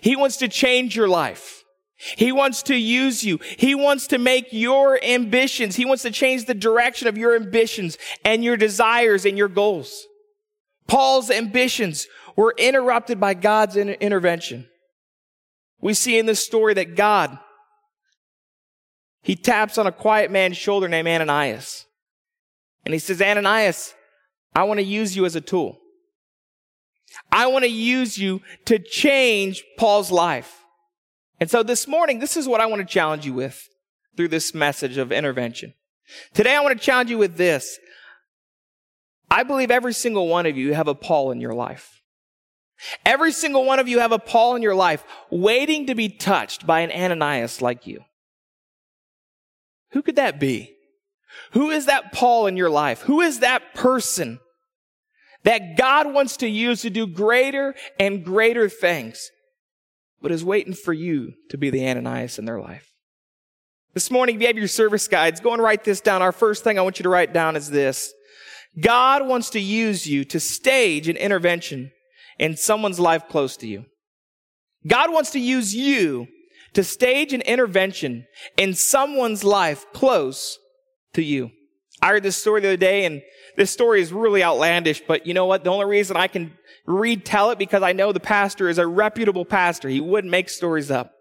He 0.00 0.16
wants 0.16 0.36
to 0.38 0.48
change 0.48 0.94
your 0.94 1.08
life. 1.08 1.64
He 1.96 2.32
wants 2.32 2.64
to 2.64 2.74
use 2.74 3.22
you. 3.24 3.38
He 3.58 3.74
wants 3.74 4.08
to 4.08 4.18
make 4.18 4.48
your 4.52 5.02
ambitions. 5.04 5.76
He 5.76 5.84
wants 5.84 6.02
to 6.02 6.10
change 6.10 6.46
the 6.46 6.54
direction 6.54 7.06
of 7.06 7.16
your 7.16 7.36
ambitions 7.36 7.96
and 8.24 8.42
your 8.42 8.56
desires 8.56 9.24
and 9.24 9.38
your 9.38 9.48
goals. 9.48 10.06
Paul's 10.88 11.30
ambitions 11.30 12.08
were 12.34 12.54
interrupted 12.58 13.20
by 13.20 13.34
God's 13.34 13.76
intervention. 13.76 14.68
We 15.80 15.94
see 15.94 16.18
in 16.18 16.26
this 16.26 16.44
story 16.44 16.74
that 16.74 16.96
God, 16.96 17.38
he 19.22 19.36
taps 19.36 19.78
on 19.78 19.86
a 19.86 19.92
quiet 19.92 20.30
man's 20.30 20.56
shoulder 20.56 20.88
named 20.88 21.08
Ananias. 21.08 21.86
And 22.84 22.92
he 22.92 22.98
says, 22.98 23.22
Ananias, 23.22 23.94
I 24.54 24.64
want 24.64 24.78
to 24.78 24.84
use 24.84 25.16
you 25.16 25.24
as 25.24 25.36
a 25.36 25.40
tool. 25.40 25.78
I 27.30 27.46
want 27.46 27.64
to 27.64 27.70
use 27.70 28.18
you 28.18 28.40
to 28.66 28.78
change 28.78 29.64
Paul's 29.78 30.10
life. 30.10 30.64
And 31.40 31.50
so 31.50 31.62
this 31.62 31.86
morning, 31.86 32.18
this 32.18 32.36
is 32.36 32.48
what 32.48 32.60
I 32.60 32.66
want 32.66 32.80
to 32.80 32.92
challenge 32.92 33.26
you 33.26 33.34
with 33.34 33.68
through 34.16 34.28
this 34.28 34.54
message 34.54 34.96
of 34.96 35.12
intervention. 35.12 35.74
Today, 36.34 36.54
I 36.54 36.60
want 36.60 36.78
to 36.78 36.84
challenge 36.84 37.10
you 37.10 37.18
with 37.18 37.36
this. 37.36 37.78
I 39.30 39.42
believe 39.42 39.70
every 39.70 39.94
single 39.94 40.28
one 40.28 40.46
of 40.46 40.56
you 40.56 40.74
have 40.74 40.88
a 40.88 40.94
Paul 40.94 41.30
in 41.30 41.40
your 41.40 41.54
life. 41.54 42.02
Every 43.06 43.32
single 43.32 43.64
one 43.64 43.78
of 43.78 43.88
you 43.88 44.00
have 44.00 44.12
a 44.12 44.18
Paul 44.18 44.56
in 44.56 44.62
your 44.62 44.74
life 44.74 45.04
waiting 45.30 45.86
to 45.86 45.94
be 45.94 46.08
touched 46.08 46.66
by 46.66 46.80
an 46.80 46.90
Ananias 46.90 47.62
like 47.62 47.86
you. 47.86 48.04
Who 49.92 50.02
could 50.02 50.16
that 50.16 50.40
be? 50.40 50.71
Who 51.52 51.70
is 51.70 51.86
that 51.86 52.12
Paul 52.12 52.46
in 52.46 52.56
your 52.56 52.70
life? 52.70 53.02
Who 53.02 53.20
is 53.20 53.40
that 53.40 53.74
person 53.74 54.40
that 55.44 55.76
God 55.76 56.12
wants 56.12 56.36
to 56.38 56.48
use 56.48 56.82
to 56.82 56.90
do 56.90 57.06
greater 57.06 57.74
and 57.98 58.24
greater 58.24 58.68
things, 58.68 59.30
but 60.20 60.32
is 60.32 60.44
waiting 60.44 60.74
for 60.74 60.92
you 60.92 61.32
to 61.50 61.58
be 61.58 61.70
the 61.70 61.86
Ananias 61.86 62.38
in 62.38 62.44
their 62.44 62.60
life? 62.60 62.92
This 63.94 64.10
morning, 64.10 64.36
if 64.36 64.40
you 64.40 64.46
have 64.46 64.56
your 64.56 64.68
service 64.68 65.06
guides, 65.06 65.40
go 65.40 65.52
and 65.52 65.62
write 65.62 65.84
this 65.84 66.00
down. 66.00 66.22
Our 66.22 66.32
first 66.32 66.64
thing 66.64 66.78
I 66.78 66.82
want 66.82 66.98
you 66.98 67.02
to 67.02 67.10
write 67.10 67.34
down 67.34 67.56
is 67.56 67.70
this. 67.70 68.12
God 68.80 69.26
wants 69.26 69.50
to 69.50 69.60
use 69.60 70.06
you 70.06 70.24
to 70.24 70.40
stage 70.40 71.08
an 71.08 71.16
intervention 71.16 71.90
in 72.38 72.56
someone's 72.56 72.98
life 72.98 73.28
close 73.28 73.56
to 73.58 73.66
you. 73.66 73.84
God 74.86 75.12
wants 75.12 75.30
to 75.32 75.38
use 75.38 75.74
you 75.74 76.26
to 76.72 76.82
stage 76.82 77.34
an 77.34 77.42
intervention 77.42 78.26
in 78.56 78.72
someone's 78.72 79.44
life 79.44 79.84
close 79.92 80.58
to 81.14 81.22
you. 81.22 81.50
I 82.00 82.08
heard 82.08 82.22
this 82.22 82.36
story 82.36 82.60
the 82.60 82.68
other 82.68 82.76
day 82.76 83.04
and 83.04 83.22
this 83.56 83.70
story 83.70 84.00
is 84.00 84.12
really 84.12 84.42
outlandish, 84.42 85.02
but 85.06 85.26
you 85.26 85.34
know 85.34 85.46
what? 85.46 85.62
The 85.62 85.70
only 85.70 85.86
reason 85.86 86.16
I 86.16 86.26
can 86.26 86.52
retell 86.86 87.50
it 87.50 87.58
because 87.58 87.82
I 87.82 87.92
know 87.92 88.12
the 88.12 88.20
pastor 88.20 88.68
is 88.68 88.78
a 88.78 88.86
reputable 88.86 89.44
pastor. 89.44 89.88
He 89.88 90.00
wouldn't 90.00 90.30
make 90.30 90.48
stories 90.48 90.90
up. 90.90 91.12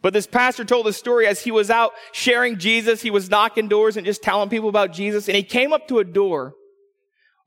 But 0.00 0.12
this 0.12 0.26
pastor 0.26 0.64
told 0.64 0.86
the 0.86 0.92
story 0.92 1.26
as 1.26 1.42
he 1.42 1.50
was 1.50 1.70
out 1.70 1.92
sharing 2.10 2.58
Jesus. 2.58 3.02
He 3.02 3.10
was 3.10 3.30
knocking 3.30 3.68
doors 3.68 3.96
and 3.96 4.04
just 4.04 4.22
telling 4.22 4.48
people 4.48 4.68
about 4.68 4.92
Jesus. 4.92 5.28
And 5.28 5.36
he 5.36 5.44
came 5.44 5.72
up 5.72 5.86
to 5.88 6.00
a 6.00 6.04
door 6.04 6.54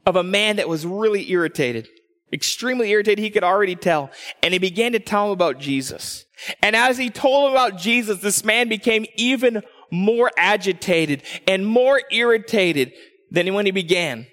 of 0.06 0.16
a 0.16 0.24
man 0.24 0.56
that 0.56 0.70
was 0.70 0.86
really 0.86 1.30
irritated, 1.32 1.88
extremely 2.32 2.90
irritated. 2.92 3.20
He 3.20 3.30
could 3.30 3.44
already 3.44 3.76
tell. 3.76 4.10
And 4.42 4.54
he 4.54 4.60
began 4.60 4.94
to 4.94 5.00
tell 5.00 5.26
him 5.26 5.32
about 5.32 5.60
Jesus. 5.60 6.26
And 6.62 6.76
as 6.76 6.98
he 6.98 7.10
told 7.10 7.48
him 7.48 7.52
about 7.52 7.78
Jesus, 7.78 8.20
this 8.20 8.46
man 8.46 8.70
became 8.70 9.06
even 9.16 9.62
more 9.92 10.32
agitated 10.38 11.24
and 11.48 11.66
more 11.66 12.02
irritated 12.12 12.94
than 13.32 13.54
when 13.54 13.66
he 13.66 13.72
began. 13.72 14.28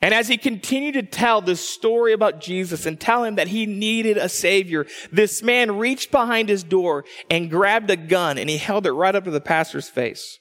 And 0.00 0.12
as 0.12 0.28
he 0.28 0.36
continued 0.36 0.94
to 0.94 1.02
tell 1.02 1.40
this 1.40 1.66
story 1.66 2.12
about 2.12 2.40
Jesus 2.40 2.84
and 2.84 3.00
tell 3.00 3.24
him 3.24 3.36
that 3.36 3.48
he 3.48 3.64
needed 3.64 4.18
a 4.18 4.28
savior, 4.28 4.86
this 5.10 5.42
man 5.42 5.78
reached 5.78 6.10
behind 6.10 6.50
his 6.50 6.62
door 6.62 7.06
and 7.30 7.50
grabbed 7.50 7.90
a 7.90 7.96
gun 7.96 8.36
and 8.36 8.50
he 8.50 8.58
held 8.58 8.86
it 8.86 8.92
right 8.92 9.14
up 9.14 9.24
to 9.24 9.30
the 9.30 9.40
pastor's 9.40 9.88
face. 9.88 10.38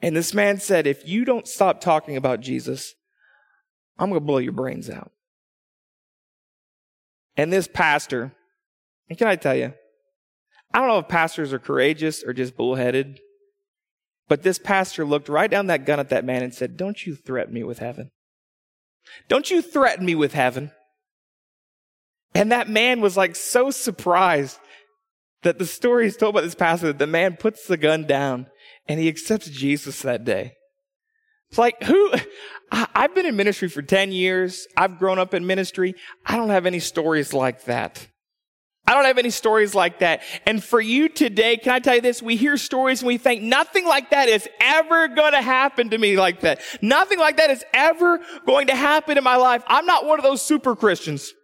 And 0.00 0.14
this 0.14 0.32
man 0.32 0.60
said, 0.60 0.86
if 0.86 1.08
you 1.08 1.24
don't 1.24 1.48
stop 1.48 1.80
talking 1.80 2.16
about 2.16 2.40
Jesus, 2.40 2.94
I'm 3.98 4.10
going 4.10 4.20
to 4.20 4.24
blow 4.24 4.38
your 4.38 4.52
brains 4.52 4.88
out. 4.88 5.10
And 7.36 7.52
this 7.52 7.66
pastor, 7.66 8.32
and 9.08 9.18
can 9.18 9.26
I 9.26 9.34
tell 9.34 9.56
you, 9.56 9.74
I 10.72 10.78
don't 10.78 10.88
know 10.88 10.98
if 10.98 11.08
pastors 11.08 11.52
are 11.52 11.58
courageous 11.58 12.22
or 12.22 12.32
just 12.32 12.56
bullheaded, 12.56 13.20
But 14.28 14.42
this 14.42 14.58
pastor 14.58 15.04
looked 15.06 15.28
right 15.28 15.50
down 15.50 15.68
that 15.68 15.86
gun 15.86 15.98
at 15.98 16.10
that 16.10 16.24
man 16.24 16.42
and 16.42 16.54
said, 16.54 16.76
Don't 16.76 17.06
you 17.06 17.14
threaten 17.14 17.54
me 17.54 17.64
with 17.64 17.78
heaven. 17.78 18.10
Don't 19.28 19.50
you 19.50 19.62
threaten 19.62 20.04
me 20.04 20.14
with 20.14 20.34
heaven. 20.34 20.70
And 22.34 22.52
that 22.52 22.68
man 22.68 23.00
was 23.00 23.16
like 23.16 23.34
so 23.34 23.70
surprised 23.70 24.58
that 25.42 25.58
the 25.58 25.66
story 25.66 26.06
is 26.06 26.16
told 26.16 26.34
by 26.34 26.42
this 26.42 26.54
pastor 26.54 26.88
that 26.88 26.98
the 26.98 27.06
man 27.06 27.36
puts 27.36 27.66
the 27.66 27.76
gun 27.76 28.06
down 28.06 28.48
and 28.86 29.00
he 29.00 29.08
accepts 29.08 29.48
Jesus 29.48 30.02
that 30.02 30.24
day. 30.24 30.52
It's 31.48 31.58
like, 31.58 31.82
who, 31.84 32.12
I've 32.70 33.14
been 33.14 33.24
in 33.24 33.36
ministry 33.36 33.68
for 33.68 33.80
10 33.80 34.12
years. 34.12 34.66
I've 34.76 34.98
grown 34.98 35.18
up 35.18 35.32
in 35.32 35.46
ministry. 35.46 35.94
I 36.26 36.36
don't 36.36 36.50
have 36.50 36.66
any 36.66 36.80
stories 36.80 37.32
like 37.32 37.64
that. 37.64 38.08
I 38.88 38.94
don't 38.94 39.04
have 39.04 39.18
any 39.18 39.28
stories 39.28 39.74
like 39.74 39.98
that. 39.98 40.22
And 40.46 40.64
for 40.64 40.80
you 40.80 41.10
today, 41.10 41.58
can 41.58 41.74
I 41.74 41.78
tell 41.78 41.96
you 41.96 42.00
this? 42.00 42.22
We 42.22 42.36
hear 42.36 42.56
stories 42.56 43.02
and 43.02 43.06
we 43.06 43.18
think 43.18 43.42
nothing 43.42 43.84
like 43.86 44.08
that 44.12 44.30
is 44.30 44.48
ever 44.62 45.08
going 45.08 45.32
to 45.32 45.42
happen 45.42 45.90
to 45.90 45.98
me 45.98 46.16
like 46.16 46.40
that. 46.40 46.62
Nothing 46.80 47.18
like 47.18 47.36
that 47.36 47.50
is 47.50 47.62
ever 47.74 48.18
going 48.46 48.68
to 48.68 48.74
happen 48.74 49.18
in 49.18 49.24
my 49.24 49.36
life. 49.36 49.62
I'm 49.66 49.84
not 49.84 50.06
one 50.06 50.18
of 50.18 50.24
those 50.24 50.40
super 50.40 50.74
Christians. 50.74 51.34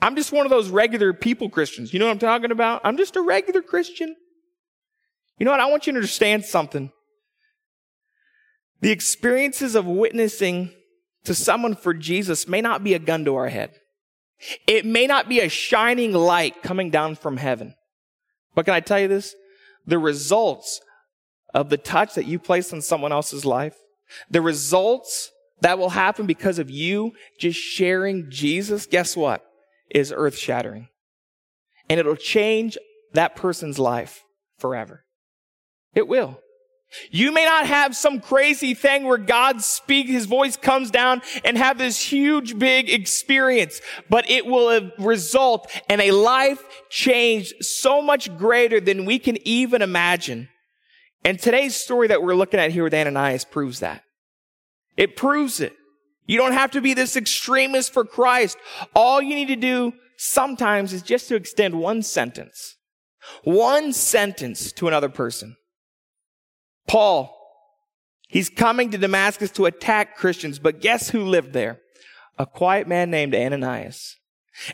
I'm 0.00 0.16
just 0.16 0.32
one 0.32 0.46
of 0.46 0.50
those 0.50 0.70
regular 0.70 1.12
people 1.12 1.50
Christians. 1.50 1.92
You 1.92 1.98
know 1.98 2.06
what 2.06 2.12
I'm 2.12 2.18
talking 2.20 2.52
about? 2.52 2.80
I'm 2.84 2.96
just 2.96 3.16
a 3.16 3.20
regular 3.20 3.60
Christian. 3.60 4.16
You 5.38 5.44
know 5.44 5.50
what? 5.50 5.60
I 5.60 5.66
want 5.66 5.86
you 5.86 5.92
to 5.92 5.98
understand 5.98 6.46
something. 6.46 6.90
The 8.80 8.92
experiences 8.92 9.74
of 9.74 9.84
witnessing 9.84 10.72
to 11.24 11.34
someone 11.34 11.74
for 11.74 11.92
Jesus 11.92 12.48
may 12.48 12.62
not 12.62 12.82
be 12.82 12.94
a 12.94 12.98
gun 12.98 13.26
to 13.26 13.34
our 13.34 13.48
head. 13.48 13.74
It 14.66 14.86
may 14.86 15.06
not 15.06 15.28
be 15.28 15.40
a 15.40 15.48
shining 15.48 16.12
light 16.12 16.62
coming 16.62 16.90
down 16.90 17.16
from 17.16 17.36
heaven. 17.36 17.74
But 18.54 18.64
can 18.64 18.74
I 18.74 18.80
tell 18.80 19.00
you 19.00 19.08
this? 19.08 19.34
The 19.86 19.98
results 19.98 20.80
of 21.54 21.70
the 21.70 21.76
touch 21.76 22.14
that 22.14 22.26
you 22.26 22.38
place 22.38 22.72
on 22.72 22.82
someone 22.82 23.12
else's 23.12 23.44
life, 23.44 23.76
the 24.30 24.42
results 24.42 25.32
that 25.60 25.78
will 25.78 25.90
happen 25.90 26.26
because 26.26 26.58
of 26.58 26.70
you 26.70 27.12
just 27.38 27.58
sharing 27.58 28.30
Jesus, 28.30 28.86
guess 28.86 29.16
what? 29.16 29.44
Is 29.90 30.12
earth 30.14 30.36
shattering. 30.36 30.88
And 31.88 31.98
it'll 31.98 32.16
change 32.16 32.76
that 33.14 33.34
person's 33.34 33.78
life 33.78 34.24
forever. 34.58 35.04
It 35.94 36.06
will. 36.06 36.40
You 37.10 37.32
may 37.32 37.44
not 37.44 37.66
have 37.66 37.94
some 37.94 38.20
crazy 38.20 38.72
thing 38.72 39.04
where 39.04 39.18
God 39.18 39.60
speaks, 39.60 40.10
his 40.10 40.24
voice 40.24 40.56
comes 40.56 40.90
down 40.90 41.20
and 41.44 41.58
have 41.58 41.76
this 41.76 42.00
huge 42.00 42.58
big 42.58 42.88
experience, 42.88 43.82
but 44.08 44.28
it 44.30 44.46
will 44.46 44.90
result 44.98 45.70
in 45.90 46.00
a 46.00 46.12
life 46.12 46.62
change 46.88 47.52
so 47.60 48.00
much 48.00 48.34
greater 48.38 48.80
than 48.80 49.04
we 49.04 49.18
can 49.18 49.36
even 49.46 49.82
imagine. 49.82 50.48
And 51.24 51.38
today's 51.38 51.76
story 51.76 52.08
that 52.08 52.22
we're 52.22 52.34
looking 52.34 52.58
at 52.58 52.70
here 52.70 52.84
with 52.84 52.94
Ananias 52.94 53.44
proves 53.44 53.80
that. 53.80 54.02
It 54.96 55.14
proves 55.14 55.60
it. 55.60 55.74
You 56.26 56.38
don't 56.38 56.52
have 56.52 56.70
to 56.70 56.80
be 56.80 56.94
this 56.94 57.16
extremist 57.16 57.92
for 57.92 58.04
Christ. 58.04 58.56
All 58.94 59.20
you 59.20 59.34
need 59.34 59.48
to 59.48 59.56
do 59.56 59.92
sometimes 60.16 60.92
is 60.94 61.02
just 61.02 61.28
to 61.28 61.36
extend 61.36 61.78
one 61.78 62.02
sentence, 62.02 62.76
one 63.44 63.92
sentence 63.92 64.72
to 64.72 64.88
another 64.88 65.10
person. 65.10 65.56
Paul, 66.88 67.36
he's 68.28 68.48
coming 68.48 68.90
to 68.90 68.98
Damascus 68.98 69.50
to 69.52 69.66
attack 69.66 70.16
Christians, 70.16 70.58
but 70.58 70.80
guess 70.80 71.10
who 71.10 71.24
lived 71.24 71.52
there? 71.52 71.80
A 72.38 72.46
quiet 72.46 72.88
man 72.88 73.10
named 73.10 73.34
Ananias. 73.34 74.16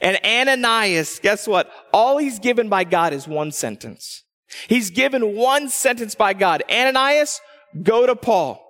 And 0.01 0.19
Ananias, 0.25 1.19
guess 1.19 1.47
what? 1.47 1.71
All 1.93 2.19
he's 2.19 2.39
given 2.39 2.69
by 2.69 2.85
God 2.85 3.13
is 3.13 3.29
one 3.29 3.53
sentence. 3.53 4.23
He's 4.69 4.91
given 4.91 5.37
one 5.37 5.69
sentence 5.69 6.15
by 6.15 6.33
God. 6.33 6.63
Ananias, 6.71 7.41
go 7.83 8.07
to 8.07 8.17
Paul. 8.17 8.61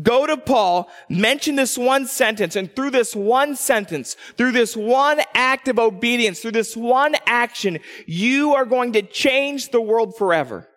Go 0.00 0.26
to 0.26 0.36
Paul, 0.36 0.88
mention 1.08 1.56
this 1.56 1.76
one 1.76 2.06
sentence, 2.06 2.54
and 2.54 2.74
through 2.74 2.90
this 2.90 3.16
one 3.16 3.56
sentence, 3.56 4.16
through 4.36 4.52
this 4.52 4.76
one 4.76 5.20
act 5.34 5.68
of 5.68 5.78
obedience, 5.78 6.40
through 6.40 6.52
this 6.52 6.76
one 6.76 7.14
action, 7.26 7.80
you 8.06 8.54
are 8.54 8.64
going 8.64 8.92
to 8.92 9.02
change 9.02 9.70
the 9.70 9.80
world 9.80 10.16
forever. 10.16 10.68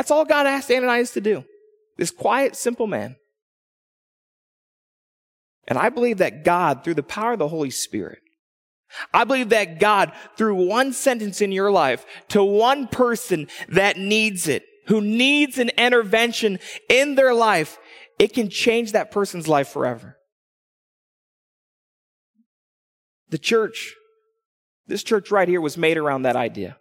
That's 0.00 0.10
all 0.10 0.24
God 0.24 0.46
asked 0.46 0.70
Ananias 0.70 1.10
to 1.10 1.20
do. 1.20 1.44
This 1.98 2.10
quiet, 2.10 2.56
simple 2.56 2.86
man. 2.86 3.16
And 5.68 5.78
I 5.78 5.90
believe 5.90 6.16
that 6.16 6.42
God, 6.42 6.82
through 6.82 6.94
the 6.94 7.02
power 7.02 7.34
of 7.34 7.38
the 7.38 7.48
Holy 7.48 7.68
Spirit, 7.68 8.20
I 9.12 9.24
believe 9.24 9.50
that 9.50 9.78
God, 9.78 10.12
through 10.38 10.54
one 10.54 10.94
sentence 10.94 11.42
in 11.42 11.52
your 11.52 11.70
life, 11.70 12.06
to 12.28 12.42
one 12.42 12.88
person 12.88 13.46
that 13.68 13.98
needs 13.98 14.48
it, 14.48 14.64
who 14.86 15.02
needs 15.02 15.58
an 15.58 15.68
intervention 15.76 16.60
in 16.88 17.14
their 17.14 17.34
life, 17.34 17.78
it 18.18 18.32
can 18.32 18.48
change 18.48 18.92
that 18.92 19.10
person's 19.10 19.48
life 19.48 19.68
forever. 19.68 20.16
The 23.28 23.36
church, 23.36 23.92
this 24.86 25.02
church 25.02 25.30
right 25.30 25.46
here 25.46 25.60
was 25.60 25.76
made 25.76 25.98
around 25.98 26.22
that 26.22 26.36
idea. 26.36 26.79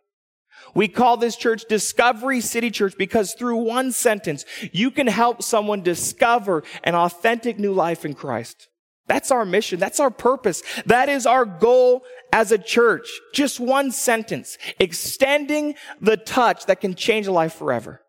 We 0.75 0.87
call 0.87 1.17
this 1.17 1.35
church 1.35 1.65
Discovery 1.67 2.41
City 2.41 2.71
Church 2.71 2.97
because 2.97 3.33
through 3.33 3.57
one 3.57 3.91
sentence, 3.91 4.45
you 4.71 4.91
can 4.91 5.07
help 5.07 5.41
someone 5.41 5.81
discover 5.81 6.63
an 6.83 6.95
authentic 6.95 7.59
new 7.59 7.73
life 7.73 8.05
in 8.05 8.13
Christ. 8.13 8.67
That's 9.07 9.31
our 9.31 9.43
mission. 9.43 9.79
That's 9.79 9.99
our 9.99 10.11
purpose. 10.11 10.61
That 10.85 11.09
is 11.09 11.25
our 11.25 11.43
goal 11.43 12.03
as 12.31 12.51
a 12.51 12.59
church. 12.59 13.09
Just 13.33 13.59
one 13.59 13.91
sentence, 13.91 14.57
extending 14.79 15.75
the 15.99 16.15
touch 16.15 16.67
that 16.67 16.79
can 16.79 16.93
change 16.93 17.25
a 17.25 17.31
life 17.31 17.53
forever. 17.53 18.01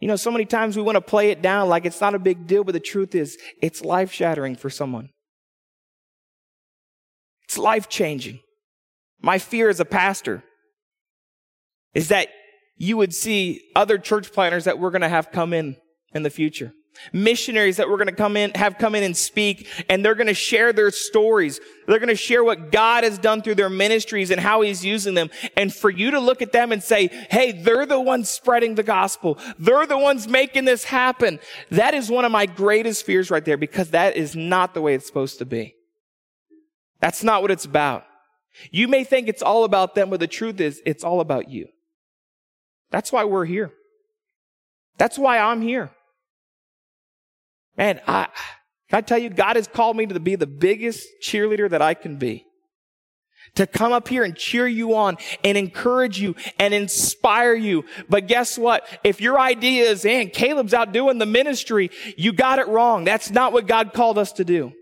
You 0.00 0.08
know, 0.08 0.16
so 0.16 0.30
many 0.30 0.44
times 0.44 0.76
we 0.76 0.82
want 0.82 0.96
to 0.96 1.02
play 1.02 1.30
it 1.30 1.42
down 1.42 1.68
like 1.68 1.84
it's 1.84 2.00
not 2.00 2.14
a 2.14 2.18
big 2.18 2.46
deal, 2.46 2.64
but 2.64 2.72
the 2.72 2.80
truth 2.80 3.14
is, 3.14 3.38
it's 3.62 3.82
life 3.82 4.12
shattering 4.12 4.56
for 4.56 4.70
someone. 4.70 5.10
It's 7.44 7.58
life 7.58 7.88
changing. 7.88 8.40
My 9.20 9.38
fear 9.38 9.68
as 9.68 9.80
a 9.80 9.84
pastor 9.84 10.42
is 11.94 12.08
that 12.08 12.28
you 12.76 12.96
would 12.96 13.14
see 13.14 13.62
other 13.76 13.98
church 13.98 14.32
planners 14.32 14.64
that 14.64 14.78
we're 14.78 14.90
going 14.90 15.02
to 15.02 15.08
have 15.08 15.30
come 15.30 15.52
in 15.52 15.76
in 16.12 16.22
the 16.22 16.30
future. 16.30 16.72
Missionaries 17.12 17.78
that 17.78 17.88
we're 17.88 17.96
going 17.96 18.06
to 18.06 18.12
come 18.12 18.36
in, 18.36 18.52
have 18.54 18.78
come 18.78 18.94
in 18.94 19.02
and 19.02 19.16
speak, 19.16 19.68
and 19.88 20.04
they're 20.04 20.14
going 20.14 20.28
to 20.28 20.34
share 20.34 20.72
their 20.72 20.92
stories. 20.92 21.58
They're 21.86 21.98
going 21.98 22.08
to 22.08 22.14
share 22.14 22.44
what 22.44 22.70
God 22.70 23.02
has 23.02 23.18
done 23.18 23.42
through 23.42 23.56
their 23.56 23.68
ministries 23.68 24.30
and 24.30 24.40
how 24.40 24.60
He's 24.60 24.84
using 24.84 25.14
them. 25.14 25.30
And 25.56 25.74
for 25.74 25.90
you 25.90 26.12
to 26.12 26.20
look 26.20 26.40
at 26.40 26.52
them 26.52 26.70
and 26.70 26.82
say, 26.82 27.08
hey, 27.30 27.50
they're 27.50 27.86
the 27.86 28.00
ones 28.00 28.28
spreading 28.28 28.76
the 28.76 28.84
gospel. 28.84 29.38
They're 29.58 29.86
the 29.86 29.98
ones 29.98 30.28
making 30.28 30.66
this 30.66 30.84
happen. 30.84 31.40
That 31.70 31.94
is 31.94 32.10
one 32.10 32.24
of 32.24 32.30
my 32.30 32.46
greatest 32.46 33.04
fears 33.04 33.28
right 33.28 33.44
there 33.44 33.56
because 33.56 33.90
that 33.90 34.16
is 34.16 34.36
not 34.36 34.72
the 34.72 34.80
way 34.80 34.94
it's 34.94 35.06
supposed 35.06 35.38
to 35.38 35.44
be. 35.44 35.74
That's 37.00 37.24
not 37.24 37.42
what 37.42 37.50
it's 37.50 37.64
about. 37.64 38.04
You 38.70 38.86
may 38.86 39.02
think 39.02 39.26
it's 39.26 39.42
all 39.42 39.64
about 39.64 39.96
them, 39.96 40.10
but 40.10 40.20
the 40.20 40.28
truth 40.28 40.60
is, 40.60 40.80
it's 40.86 41.02
all 41.02 41.20
about 41.20 41.50
you. 41.50 41.66
That's 42.90 43.12
why 43.12 43.24
we're 43.24 43.44
here. 43.44 43.72
That's 44.98 45.18
why 45.18 45.38
I'm 45.38 45.60
here. 45.60 45.90
Man, 47.76 48.00
I, 48.06 48.28
can 48.88 48.98
I 48.98 49.00
tell 49.00 49.18
you, 49.18 49.30
God 49.30 49.56
has 49.56 49.66
called 49.66 49.96
me 49.96 50.06
to 50.06 50.20
be 50.20 50.36
the 50.36 50.46
biggest 50.46 51.06
cheerleader 51.22 51.68
that 51.70 51.82
I 51.82 51.94
can 51.94 52.16
be. 52.16 52.46
To 53.56 53.66
come 53.66 53.92
up 53.92 54.08
here 54.08 54.24
and 54.24 54.34
cheer 54.36 54.66
you 54.66 54.96
on 54.96 55.16
and 55.44 55.58
encourage 55.58 56.18
you 56.18 56.34
and 56.58 56.72
inspire 56.72 57.54
you. 57.54 57.84
But 58.08 58.26
guess 58.26 58.56
what? 58.56 58.86
If 59.04 59.20
your 59.20 59.38
idea 59.38 59.90
is, 59.90 60.04
and 60.06 60.32
Caleb's 60.32 60.74
out 60.74 60.92
doing 60.92 61.18
the 61.18 61.26
ministry, 61.26 61.90
you 62.16 62.32
got 62.32 62.58
it 62.58 62.66
wrong. 62.68 63.04
That's 63.04 63.30
not 63.30 63.52
what 63.52 63.66
God 63.66 63.92
called 63.92 64.18
us 64.18 64.32
to 64.32 64.44
do. 64.44 64.72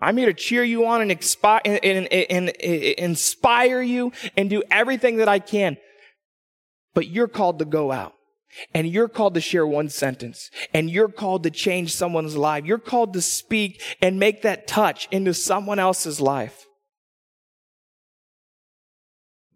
I'm 0.00 0.16
here 0.16 0.26
to 0.26 0.34
cheer 0.34 0.64
you 0.64 0.86
on 0.86 1.00
and, 1.00 1.10
expi- 1.12 1.60
and, 1.64 1.82
and, 1.84 2.12
and, 2.12 2.48
and 2.60 2.94
inspire 2.98 3.80
you 3.80 4.12
and 4.36 4.50
do 4.50 4.62
everything 4.68 5.18
that 5.18 5.28
I 5.28 5.38
can. 5.38 5.76
But 6.94 7.08
you're 7.08 7.28
called 7.28 7.58
to 7.58 7.64
go 7.64 7.92
out. 7.92 8.14
And 8.74 8.86
you're 8.86 9.08
called 9.08 9.34
to 9.34 9.40
share 9.40 9.66
one 9.66 9.88
sentence. 9.88 10.50
And 10.74 10.90
you're 10.90 11.08
called 11.08 11.42
to 11.44 11.50
change 11.50 11.94
someone's 11.94 12.36
life. 12.36 12.66
You're 12.66 12.78
called 12.78 13.14
to 13.14 13.22
speak 13.22 13.82
and 14.02 14.18
make 14.18 14.42
that 14.42 14.66
touch 14.66 15.08
into 15.10 15.32
someone 15.32 15.78
else's 15.78 16.20
life. 16.20 16.66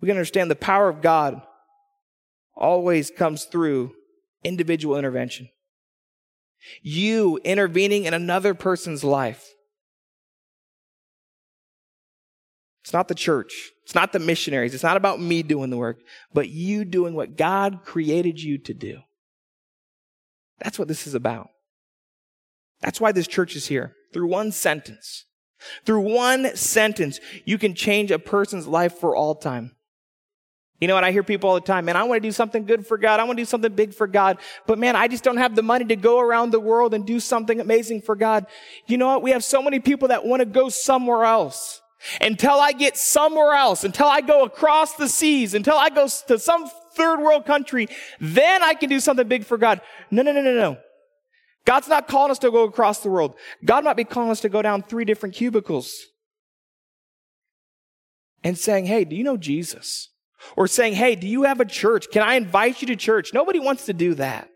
We 0.01 0.09
can 0.09 0.16
understand 0.16 0.51
the 0.51 0.57
power 0.57 0.88
of 0.88 1.03
God 1.03 1.42
always 2.55 3.11
comes 3.11 3.44
through 3.44 3.92
individual 4.42 4.96
intervention. 4.96 5.51
You 6.83 7.38
intervening 7.44 8.05
in 8.05 8.14
another 8.14 8.55
person's 8.55 9.05
life. 9.05 9.56
It's 12.87 12.92
not 12.92 13.09
the 13.09 13.16
church. 13.16 13.72
It's 13.83 13.96
not 13.96 14.12
the 14.12 14.20
missionaries. 14.20 14.72
It's 14.72 14.85
not 14.85 14.96
about 14.96 15.20
me 15.20 15.42
doing 15.42 15.70
the 15.70 15.77
work, 15.77 15.99
but 16.33 16.51
you 16.51 16.85
doing 16.85 17.14
what 17.14 17.37
God 17.37 17.81
created 17.85 18.40
you 18.40 18.59
to 18.59 18.75
do. 18.75 19.01
That's 20.61 20.79
what 20.79 20.87
this 20.87 21.05
is 21.05 21.16
about. 21.16 21.49
That's 22.83 23.01
why 23.01 23.11
this 23.11 23.27
church 23.27 23.57
is 23.57 23.66
here. 23.66 23.96
Through 24.12 24.29
one 24.29 24.53
sentence. 24.53 25.25
Through 25.85 26.03
one 26.03 26.55
sentence, 26.55 27.18
you 27.44 27.59
can 27.59 27.75
change 27.75 28.12
a 28.12 28.20
person's 28.20 28.68
life 28.68 28.94
for 29.01 29.16
all 29.16 29.35
time. 29.35 29.75
You 30.81 30.87
know 30.87 30.94
what? 30.94 31.03
I 31.03 31.11
hear 31.11 31.25
people 31.25 31.51
all 31.51 31.57
the 31.57 31.62
time, 31.62 31.87
man, 31.87 31.96
I 31.96 32.05
want 32.05 32.22
to 32.22 32.29
do 32.29 32.31
something 32.31 32.66
good 32.66 32.87
for 32.87 32.99
God. 32.99 33.18
I 33.18 33.25
want 33.25 33.37
to 33.37 33.40
do 33.40 33.46
something 33.46 33.75
big 33.75 33.94
for 33.94 34.07
God. 34.07 34.38
But 34.64 34.79
man, 34.79 34.94
I 34.94 35.09
just 35.09 35.25
don't 35.25 35.38
have 35.38 35.57
the 35.57 35.62
money 35.62 35.87
to 35.87 35.96
go 35.96 36.20
around 36.20 36.53
the 36.53 36.61
world 36.61 36.94
and 36.94 37.05
do 37.05 37.18
something 37.18 37.59
amazing 37.59 38.03
for 38.03 38.14
God. 38.14 38.46
You 38.87 38.96
know 38.96 39.09
what? 39.09 39.25
We 39.25 39.33
have 39.33 39.42
so 39.42 39.61
many 39.61 39.81
people 39.81 40.07
that 40.07 40.25
want 40.25 40.38
to 40.38 40.46
go 40.46 40.68
somewhere 40.68 41.25
else. 41.25 41.83
Until 42.21 42.61
I 42.61 42.73
get 42.73 42.97
somewhere 42.97 43.55
else, 43.55 43.85
until 43.85 44.07
I 44.07 44.21
go 44.21 44.45
across 44.45 44.95
the 44.95 45.09
seas, 45.09 45.55
until 45.55 45.77
I 45.77 45.90
go 45.90 46.09
to 46.29 46.38
some 46.38 46.71
third 46.92 47.21
world 47.21 47.47
country, 47.47 47.88
then 48.21 48.62
I 48.62 48.75
can 48.75 48.88
do 48.88 49.01
something 49.01 49.27
big 49.29 49.45
for 49.45 49.59
God. 49.59 49.81
No, 50.11 50.23
no, 50.23 50.33
no, 50.33 50.42
no, 50.42 50.55
no. 50.55 50.79
God's 51.64 51.88
not 51.88 52.07
calling 52.09 52.31
us 52.31 52.38
to 52.38 52.51
go 52.51 52.64
across 52.64 53.01
the 53.01 53.11
world. 53.11 53.35
God 53.64 53.85
might 53.85 53.97
be 53.97 54.05
calling 54.05 54.31
us 54.31 54.40
to 54.40 54.49
go 54.49 54.62
down 54.62 54.83
three 54.83 55.05
different 55.05 55.35
cubicles 55.35 56.07
and 58.45 58.57
saying, 58.57 58.87
Hey, 58.87 59.05
do 59.05 59.16
you 59.16 59.25
know 59.25 59.37
Jesus? 59.37 60.11
Or 60.57 60.69
saying, 60.69 60.95
Hey, 60.95 61.16
do 61.16 61.27
you 61.27 61.42
have 61.42 61.61
a 61.61 61.64
church? 61.64 62.07
Can 62.12 62.23
I 62.23 62.35
invite 62.35 62.81
you 62.81 62.87
to 62.88 62.97
church? 62.97 63.35
Nobody 63.35 63.59
wants 63.59 63.87
to 63.87 63.92
do 63.92 64.14
that. 64.14 64.49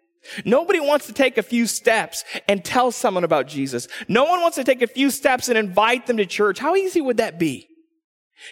Nobody 0.44 0.80
wants 0.80 1.06
to 1.06 1.12
take 1.12 1.38
a 1.38 1.42
few 1.42 1.66
steps 1.66 2.24
and 2.46 2.64
tell 2.64 2.92
someone 2.92 3.24
about 3.24 3.46
Jesus. 3.46 3.88
No 4.06 4.24
one 4.24 4.40
wants 4.40 4.56
to 4.56 4.64
take 4.64 4.82
a 4.82 4.86
few 4.86 5.10
steps 5.10 5.48
and 5.48 5.56
invite 5.56 6.06
them 6.06 6.18
to 6.18 6.26
church. 6.26 6.58
How 6.58 6.76
easy 6.76 7.00
would 7.00 7.16
that 7.16 7.38
be? 7.38 7.68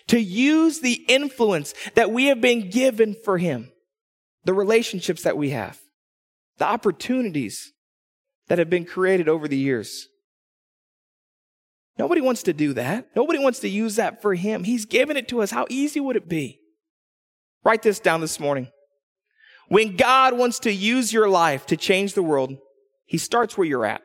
To 0.08 0.20
use 0.20 0.80
the 0.80 1.04
influence 1.08 1.74
that 1.94 2.10
we 2.10 2.26
have 2.26 2.40
been 2.40 2.70
given 2.70 3.14
for 3.24 3.38
Him, 3.38 3.70
the 4.44 4.54
relationships 4.54 5.22
that 5.22 5.36
we 5.36 5.50
have, 5.50 5.78
the 6.58 6.66
opportunities 6.66 7.72
that 8.48 8.58
have 8.58 8.70
been 8.70 8.84
created 8.84 9.28
over 9.28 9.46
the 9.46 9.56
years. 9.56 10.08
Nobody 11.98 12.20
wants 12.20 12.44
to 12.44 12.52
do 12.52 12.74
that. 12.74 13.08
Nobody 13.16 13.38
wants 13.38 13.60
to 13.60 13.68
use 13.68 13.96
that 13.96 14.22
for 14.22 14.34
Him. 14.34 14.64
He's 14.64 14.86
given 14.86 15.16
it 15.16 15.28
to 15.28 15.42
us. 15.42 15.50
How 15.50 15.66
easy 15.68 16.00
would 16.00 16.16
it 16.16 16.28
be? 16.28 16.60
Write 17.64 17.82
this 17.82 18.00
down 18.00 18.20
this 18.20 18.40
morning. 18.40 18.68
When 19.68 19.96
God 19.96 20.36
wants 20.36 20.60
to 20.60 20.72
use 20.72 21.12
your 21.12 21.28
life 21.28 21.66
to 21.66 21.76
change 21.76 22.14
the 22.14 22.22
world, 22.22 22.56
He 23.06 23.18
starts 23.18 23.56
where 23.56 23.66
you're 23.66 23.84
at. 23.84 24.02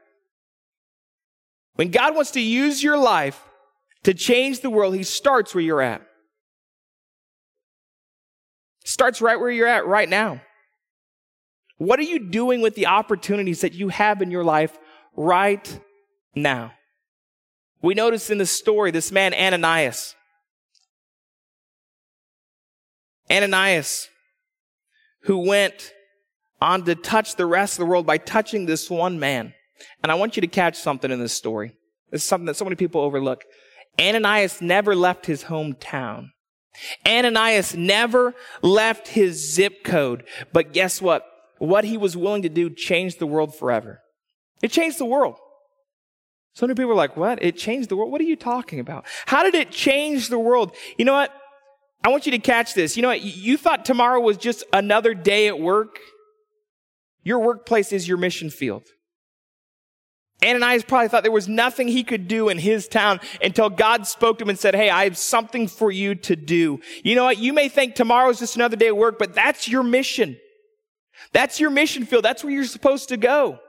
When 1.76 1.90
God 1.90 2.16
wants 2.16 2.32
to 2.32 2.42
use 2.42 2.84
your 2.84 2.98
life 2.98 3.42
to 4.04 4.14
change 4.14 4.60
the 4.60 4.70
world, 4.70 4.96
He 4.96 5.04
starts 5.04 5.56
where 5.56 5.64
you're 5.64 5.82
at. 5.82 6.02
Starts 8.84 9.22
right 9.22 9.40
where 9.40 9.50
you're 9.50 9.68
at 9.68 9.88
right 9.88 10.10
now. 10.10 10.42
What 11.78 12.00
are 12.00 12.04
you 12.04 12.20
doing 12.20 12.62
with 12.62 12.76
the 12.76 12.88
opportunities 12.88 13.62
that 13.62 13.74
you 13.74 13.90
have 13.90 14.22
in 14.22 14.30
your 14.30 14.44
life 14.44 14.78
right 15.16 15.80
now? 16.36 16.74
We 17.82 17.94
notice 17.94 18.30
in 18.30 18.38
the 18.38 18.46
story 18.46 18.92
this 18.92 19.12
man 19.12 19.34
Ananias. 19.34 20.16
Ananias, 23.32 24.10
who 25.24 25.38
went 25.40 25.94
on 26.62 26.84
to 26.86 26.96
touch 26.96 27.36
the 27.36 27.46
rest 27.46 27.74
of 27.74 27.80
the 27.80 27.86
world 27.86 28.06
by 28.06 28.18
touching 28.18 28.66
this 28.66 28.90
one 28.90 29.20
man. 29.20 29.54
And 30.02 30.12
I 30.12 30.16
want 30.16 30.38
you 30.38 30.42
to 30.42 30.48
catch 30.48 30.78
something 30.78 31.12
in 31.12 31.20
this 31.20 31.34
story. 31.34 31.76
It's 32.12 32.24
something 32.24 32.46
that 32.46 32.56
so 32.56 32.66
many 32.66 32.76
people 32.76 33.02
overlook. 33.02 33.44
Ananias 34.00 34.62
never 34.62 34.96
left 34.96 35.26
his 35.26 35.46
hometown. 35.46 36.30
Ananias 37.08 37.76
never 37.76 38.34
left 38.62 39.10
his 39.10 39.54
zip 39.54 39.84
code. 39.84 40.24
But 40.52 40.74
guess 40.74 41.02
what? 41.02 41.26
What 41.60 41.86
he 41.86 41.98
was 41.98 42.18
willing 42.18 42.42
to 42.44 42.50
do 42.50 42.70
changed 42.70 43.20
the 43.20 43.28
world 43.28 43.56
forever. 43.56 44.02
It 44.62 44.72
changed 44.72 44.98
the 44.98 45.06
world. 45.06 45.36
So 46.54 46.68
many 46.68 46.76
people 46.76 46.92
are 46.92 46.96
like, 46.96 47.18
what? 47.18 47.42
It 47.42 47.58
changed 47.58 47.90
the 47.90 47.96
world? 47.96 48.12
What 48.12 48.22
are 48.22 48.26
you 48.26 48.36
talking 48.36 48.80
about? 48.80 49.06
How 49.26 49.44
did 49.44 49.56
it 49.56 49.72
change 49.72 50.30
the 50.30 50.40
world? 50.40 50.76
You 50.98 51.06
know 51.06 51.14
what? 51.14 51.34
I 52.04 52.10
want 52.10 52.26
you 52.26 52.32
to 52.34 52.40
catch 52.40 52.74
this. 52.74 52.98
You 52.98 53.02
know 53.02 53.08
what? 53.10 53.22
You 53.22 53.58
thought 53.58 53.86
tomorrow 53.86 54.20
was 54.20 54.38
just 54.38 54.64
another 54.74 55.14
day 55.14 55.48
at 55.48 55.60
work. 55.60 56.00
Your 57.24 57.40
workplace 57.40 57.94
is 57.94 58.08
your 58.08 58.18
mission 58.18 58.50
field. 58.50 58.84
Ananias 60.44 60.84
probably 60.84 61.08
thought 61.08 61.24
there 61.24 61.32
was 61.32 61.48
nothing 61.48 61.88
he 61.88 62.04
could 62.04 62.28
do 62.28 62.50
in 62.50 62.58
his 62.58 62.90
town 62.90 63.22
until 63.42 63.70
God 63.70 64.06
spoke 64.06 64.40
to 64.40 64.44
him 64.44 64.50
and 64.50 64.60
said, 64.60 64.76
Hey, 64.76 64.90
I 64.90 65.06
have 65.06 65.18
something 65.18 65.70
for 65.70 65.90
you 65.90 66.16
to 66.16 66.36
do. 66.36 66.82
You 67.04 67.16
know 67.16 67.24
what? 67.24 67.38
You 67.38 67.54
may 67.54 67.70
think 67.70 67.96
tomorrow 67.96 68.30
is 68.30 68.40
just 68.40 68.58
another 68.58 68.76
day 68.76 68.88
at 68.88 68.98
work, 68.98 69.18
but 69.18 69.34
that's 69.34 69.70
your 69.70 69.84
mission. 69.84 70.38
That's 71.32 71.62
your 71.62 71.70
mission 71.70 72.06
field. 72.06 72.26
That's 72.26 72.44
where 72.44 72.52
you're 72.52 72.66
supposed 72.66 73.10
to 73.10 73.18
go. 73.18 73.60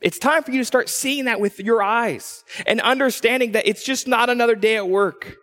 It's 0.00 0.18
time 0.18 0.44
for 0.44 0.52
you 0.52 0.58
to 0.58 0.64
start 0.64 0.88
seeing 0.88 1.24
that 1.24 1.40
with 1.40 1.58
your 1.58 1.82
eyes 1.82 2.44
and 2.66 2.80
understanding 2.80 3.52
that 3.52 3.66
it's 3.66 3.82
just 3.82 4.06
not 4.06 4.30
another 4.30 4.54
day 4.54 4.76
at 4.76 4.88
work. 4.88 5.38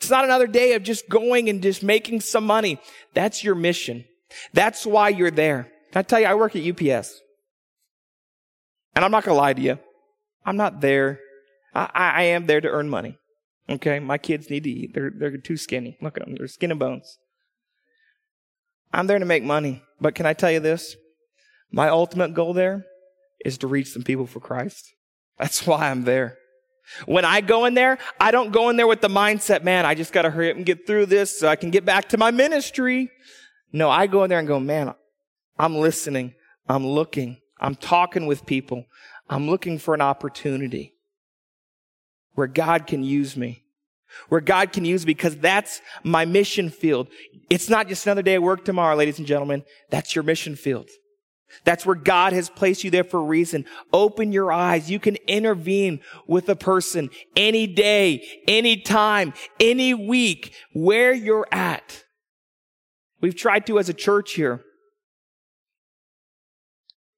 It's 0.00 0.10
not 0.10 0.24
another 0.24 0.46
day 0.46 0.74
of 0.74 0.82
just 0.82 1.08
going 1.08 1.48
and 1.48 1.62
just 1.62 1.82
making 1.82 2.20
some 2.20 2.46
money. 2.46 2.80
That's 3.14 3.42
your 3.42 3.54
mission. 3.54 4.04
That's 4.52 4.86
why 4.86 5.08
you're 5.08 5.30
there. 5.30 5.64
Can 5.92 6.00
I 6.00 6.02
tell 6.02 6.20
you, 6.20 6.26
I 6.26 6.34
work 6.34 6.54
at 6.54 6.62
UPS. 6.62 7.20
And 8.94 9.04
I'm 9.04 9.10
not 9.10 9.24
going 9.24 9.34
to 9.34 9.40
lie 9.40 9.54
to 9.54 9.60
you. 9.60 9.78
I'm 10.44 10.56
not 10.56 10.80
there. 10.80 11.20
I, 11.74 11.88
I, 11.94 12.22
am 12.24 12.46
there 12.46 12.60
to 12.60 12.68
earn 12.68 12.88
money. 12.88 13.18
Okay. 13.68 13.98
My 13.98 14.18
kids 14.18 14.50
need 14.50 14.64
to 14.64 14.70
eat. 14.70 14.94
They're, 14.94 15.12
they're 15.14 15.36
too 15.36 15.56
skinny. 15.56 15.96
Look 16.00 16.16
at 16.16 16.24
them. 16.24 16.36
They're 16.36 16.48
skin 16.48 16.70
and 16.70 16.80
bones. 16.80 17.18
I'm 18.92 19.06
there 19.06 19.18
to 19.18 19.24
make 19.24 19.42
money. 19.42 19.82
But 20.00 20.14
can 20.14 20.26
I 20.26 20.32
tell 20.32 20.50
you 20.50 20.60
this? 20.60 20.96
My 21.70 21.88
ultimate 21.88 22.34
goal 22.34 22.54
there 22.54 22.86
is 23.44 23.58
to 23.58 23.66
reach 23.66 23.92
some 23.92 24.02
people 24.02 24.26
for 24.26 24.40
Christ. 24.40 24.94
That's 25.38 25.66
why 25.66 25.90
I'm 25.90 26.04
there. 26.04 26.38
When 27.06 27.24
I 27.24 27.40
go 27.40 27.64
in 27.64 27.74
there, 27.74 27.98
I 28.18 28.30
don't 28.30 28.52
go 28.52 28.70
in 28.70 28.76
there 28.76 28.86
with 28.86 29.00
the 29.00 29.08
mindset, 29.08 29.62
man, 29.62 29.86
I 29.86 29.94
just 29.94 30.12
got 30.12 30.22
to 30.22 30.30
hurry 30.30 30.50
up 30.50 30.56
and 30.56 30.66
get 30.66 30.86
through 30.86 31.06
this 31.06 31.38
so 31.38 31.48
I 31.48 31.56
can 31.56 31.70
get 31.70 31.84
back 31.84 32.08
to 32.10 32.18
my 32.18 32.30
ministry. 32.30 33.10
No, 33.72 33.90
I 33.90 34.06
go 34.06 34.24
in 34.24 34.30
there 34.30 34.38
and 34.38 34.48
go, 34.48 34.58
man, 34.58 34.94
I'm 35.58 35.76
listening. 35.76 36.34
I'm 36.68 36.86
looking. 36.86 37.38
I'm 37.60 37.74
talking 37.74 38.26
with 38.26 38.46
people. 38.46 38.84
I'm 39.28 39.48
looking 39.48 39.78
for 39.78 39.94
an 39.94 40.00
opportunity 40.00 40.94
where 42.34 42.46
God 42.46 42.86
can 42.86 43.02
use 43.02 43.36
me. 43.36 43.64
Where 44.28 44.40
God 44.40 44.72
can 44.72 44.84
use 44.84 45.04
me 45.04 45.12
because 45.12 45.36
that's 45.36 45.82
my 46.02 46.24
mission 46.24 46.70
field. 46.70 47.08
It's 47.50 47.68
not 47.68 47.88
just 47.88 48.06
another 48.06 48.22
day 48.22 48.34
at 48.34 48.42
work 48.42 48.64
tomorrow, 48.64 48.96
ladies 48.96 49.18
and 49.18 49.26
gentlemen. 49.26 49.64
That's 49.90 50.14
your 50.14 50.22
mission 50.22 50.56
field. 50.56 50.88
That's 51.64 51.86
where 51.86 51.94
God 51.94 52.32
has 52.32 52.50
placed 52.50 52.84
you 52.84 52.90
there 52.90 53.04
for 53.04 53.18
a 53.20 53.24
reason. 53.24 53.64
Open 53.92 54.32
your 54.32 54.52
eyes. 54.52 54.90
You 54.90 54.98
can 54.98 55.16
intervene 55.26 56.00
with 56.26 56.48
a 56.48 56.56
person 56.56 57.10
any 57.36 57.66
day, 57.66 58.26
any 58.46 58.80
time, 58.80 59.32
any 59.58 59.94
week, 59.94 60.54
where 60.72 61.12
you're 61.12 61.48
at. 61.50 62.04
We've 63.20 63.36
tried 63.36 63.66
to 63.66 63.78
as 63.78 63.88
a 63.88 63.94
church 63.94 64.34
here. 64.34 64.62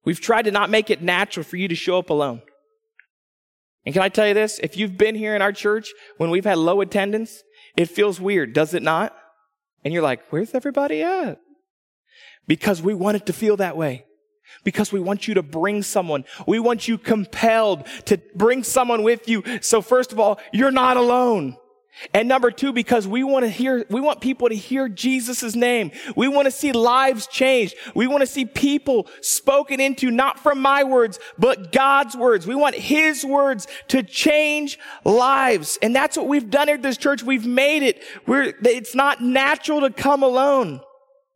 We've 0.05 0.21
tried 0.21 0.43
to 0.43 0.51
not 0.51 0.71
make 0.71 0.90
it 0.90 1.03
natural 1.03 1.45
for 1.45 1.57
you 1.57 1.69
to 1.69 1.75
show 1.75 1.99
up 1.99 2.11
alone. 2.11 2.43
And 3.85 3.93
can 3.93 4.03
I 4.03 4.09
tell 4.09 4.27
you 4.27 4.35
this? 4.35 4.59
If 4.62 4.77
you've 4.77 4.97
been 4.97 5.14
here 5.14 5.35
in 5.35 5.43
our 5.43 5.53
church 5.53 5.90
when 6.16 6.31
we've 6.31 6.45
had 6.45 6.59
low 6.59 6.81
attendance, 6.81 7.43
it 7.77 7.87
feels 7.87 8.21
weird, 8.21 8.53
does 8.53 8.75
it 8.75 8.83
not? 8.83 9.16
And 9.85 9.93
you're 9.95 10.03
like, 10.03 10.23
where's 10.31 10.55
everybody 10.55 11.03
at? 11.03 11.38
Because 12.47 12.83
we 12.83 12.95
want 12.95 13.16
it 13.16 13.27
to 13.27 13.33
feel 13.33 13.57
that 13.59 13.77
way. 13.77 14.05
Because 14.65 14.93
we 14.93 15.01
want 15.01 15.29
you 15.29 15.35
to 15.35 15.43
bring 15.43 15.83
someone. 15.83 16.25
We 16.47 16.59
want 16.59 16.89
you 16.89 16.99
compelled 16.99 17.87
to 18.07 18.21
bring 18.35 18.63
someone 18.63 19.03
with 19.03 19.29
you. 19.29 19.43
So 19.61 19.83
first 19.83 20.13
of 20.13 20.21
all, 20.21 20.39
you're 20.53 20.71
not 20.71 20.97
alone. 20.97 21.57
And 22.15 22.29
number 22.29 22.51
two, 22.51 22.73
because 22.73 23.07
we 23.07 23.23
want 23.25 23.45
to 23.45 23.51
hear, 23.51 23.85
we 23.91 24.01
want 24.01 24.21
people 24.21 24.49
to 24.49 24.55
hear 24.55 24.89
Jesus' 24.89 25.55
name. 25.55 25.91
We 26.17 26.29
want 26.29 26.47
to 26.47 26.51
see 26.51 26.73
lives 26.73 27.27
changed. 27.27 27.75
We 27.95 28.07
want 28.07 28.23
to 28.23 28.27
see 28.27 28.47
people 28.47 29.07
spoken 29.21 29.81
into, 29.81 30.11
not 30.11 30.39
from 30.39 30.61
my 30.61 30.85
words, 30.85 31.19
but 31.39 31.73
God's 31.73 32.17
words. 32.17 32.47
We 32.47 32.55
want 32.55 32.75
His 32.75 33.25
words 33.25 33.67
to 33.89 34.03
change 34.03 34.79
lives. 35.05 35.79
And 35.83 35.95
that's 35.95 36.17
what 36.17 36.27
we've 36.27 36.49
done 36.49 36.69
at 36.69 36.83
this 36.83 36.97
church. 36.97 37.23
We've 37.23 37.47
made 37.47 37.83
it. 37.83 38.03
We're, 38.27 38.55
it's 38.65 38.95
not 38.95 39.21
natural 39.21 39.83
to 39.83 39.91
come 39.91 40.23
alone. 40.23 40.81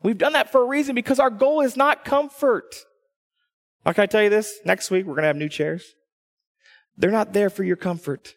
We've 0.03 0.19
done 0.19 0.33
that 0.33 0.51
for 0.51 0.63
a 0.63 0.67
reason 0.67 0.95
because 0.95 1.19
our 1.19 1.31
goal 1.31 1.61
is 1.61 1.77
not 1.77 2.05
comfort. 2.05 2.75
How 3.85 3.93
can 3.93 4.03
I 4.03 4.07
tell 4.07 4.23
you 4.23 4.31
this? 4.31 4.61
Next 4.65 4.91
week, 4.91 5.05
we're 5.05 5.15
going 5.15 5.23
to 5.23 5.29
have 5.29 5.37
new 5.37 5.49
chairs. 5.49 5.95
They're 6.97 7.11
not 7.11 7.33
there 7.33 7.51
for 7.51 7.65
your 7.65 7.77
comfort. 7.77 8.35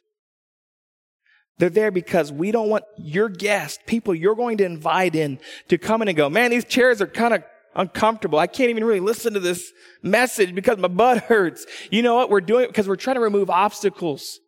They're 1.57 1.69
there 1.69 1.91
because 1.91 2.31
we 2.31 2.51
don't 2.51 2.69
want 2.69 2.83
your 2.97 3.29
guests, 3.29 3.79
people 3.87 4.13
you're 4.13 4.35
going 4.35 4.57
to 4.57 4.65
invite 4.65 5.15
in, 5.15 5.39
to 5.69 5.77
come 5.77 6.01
in 6.01 6.07
and 6.07 6.17
go, 6.17 6.29
man, 6.29 6.51
these 6.51 6.65
chairs 6.65 7.01
are 7.01 7.07
kind 7.07 7.33
of 7.33 7.43
uncomfortable. 7.75 8.37
I 8.37 8.47
can't 8.47 8.69
even 8.69 8.83
really 8.83 8.99
listen 8.99 9.33
to 9.33 9.39
this 9.39 9.71
message 10.03 10.53
because 10.53 10.77
my 10.77 10.87
butt 10.87 11.23
hurts. 11.23 11.65
You 11.89 12.01
know 12.01 12.15
what? 12.15 12.29
We're 12.29 12.41
doing 12.41 12.65
it 12.65 12.67
because 12.67 12.87
we're 12.87 12.95
trying 12.95 13.15
to 13.15 13.21
remove 13.21 13.49
obstacles 13.49 14.39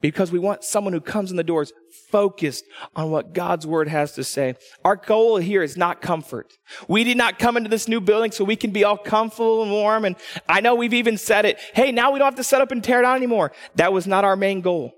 because 0.00 0.30
we 0.30 0.38
want 0.38 0.64
someone 0.64 0.92
who 0.92 1.00
comes 1.00 1.30
in 1.30 1.36
the 1.36 1.44
doors 1.44 1.72
focused 2.10 2.64
on 2.94 3.10
what 3.10 3.32
God's 3.32 3.66
word 3.66 3.88
has 3.88 4.12
to 4.12 4.24
say. 4.24 4.54
Our 4.84 4.96
goal 4.96 5.36
here 5.38 5.62
is 5.62 5.76
not 5.76 6.00
comfort. 6.00 6.52
We 6.86 7.04
did 7.04 7.16
not 7.16 7.38
come 7.38 7.56
into 7.56 7.68
this 7.68 7.88
new 7.88 8.00
building 8.00 8.30
so 8.30 8.44
we 8.44 8.56
can 8.56 8.70
be 8.70 8.84
all 8.84 8.96
comfortable 8.96 9.62
and 9.62 9.72
warm. 9.72 10.04
And 10.04 10.16
I 10.48 10.60
know 10.60 10.74
we've 10.74 10.94
even 10.94 11.18
said 11.18 11.44
it. 11.44 11.58
Hey, 11.74 11.90
now 11.92 12.12
we 12.12 12.18
don't 12.18 12.26
have 12.26 12.36
to 12.36 12.44
set 12.44 12.60
up 12.60 12.70
and 12.70 12.82
tear 12.82 13.02
down 13.02 13.16
anymore. 13.16 13.52
That 13.74 13.92
was 13.92 14.06
not 14.06 14.24
our 14.24 14.36
main 14.36 14.60
goal 14.60 14.92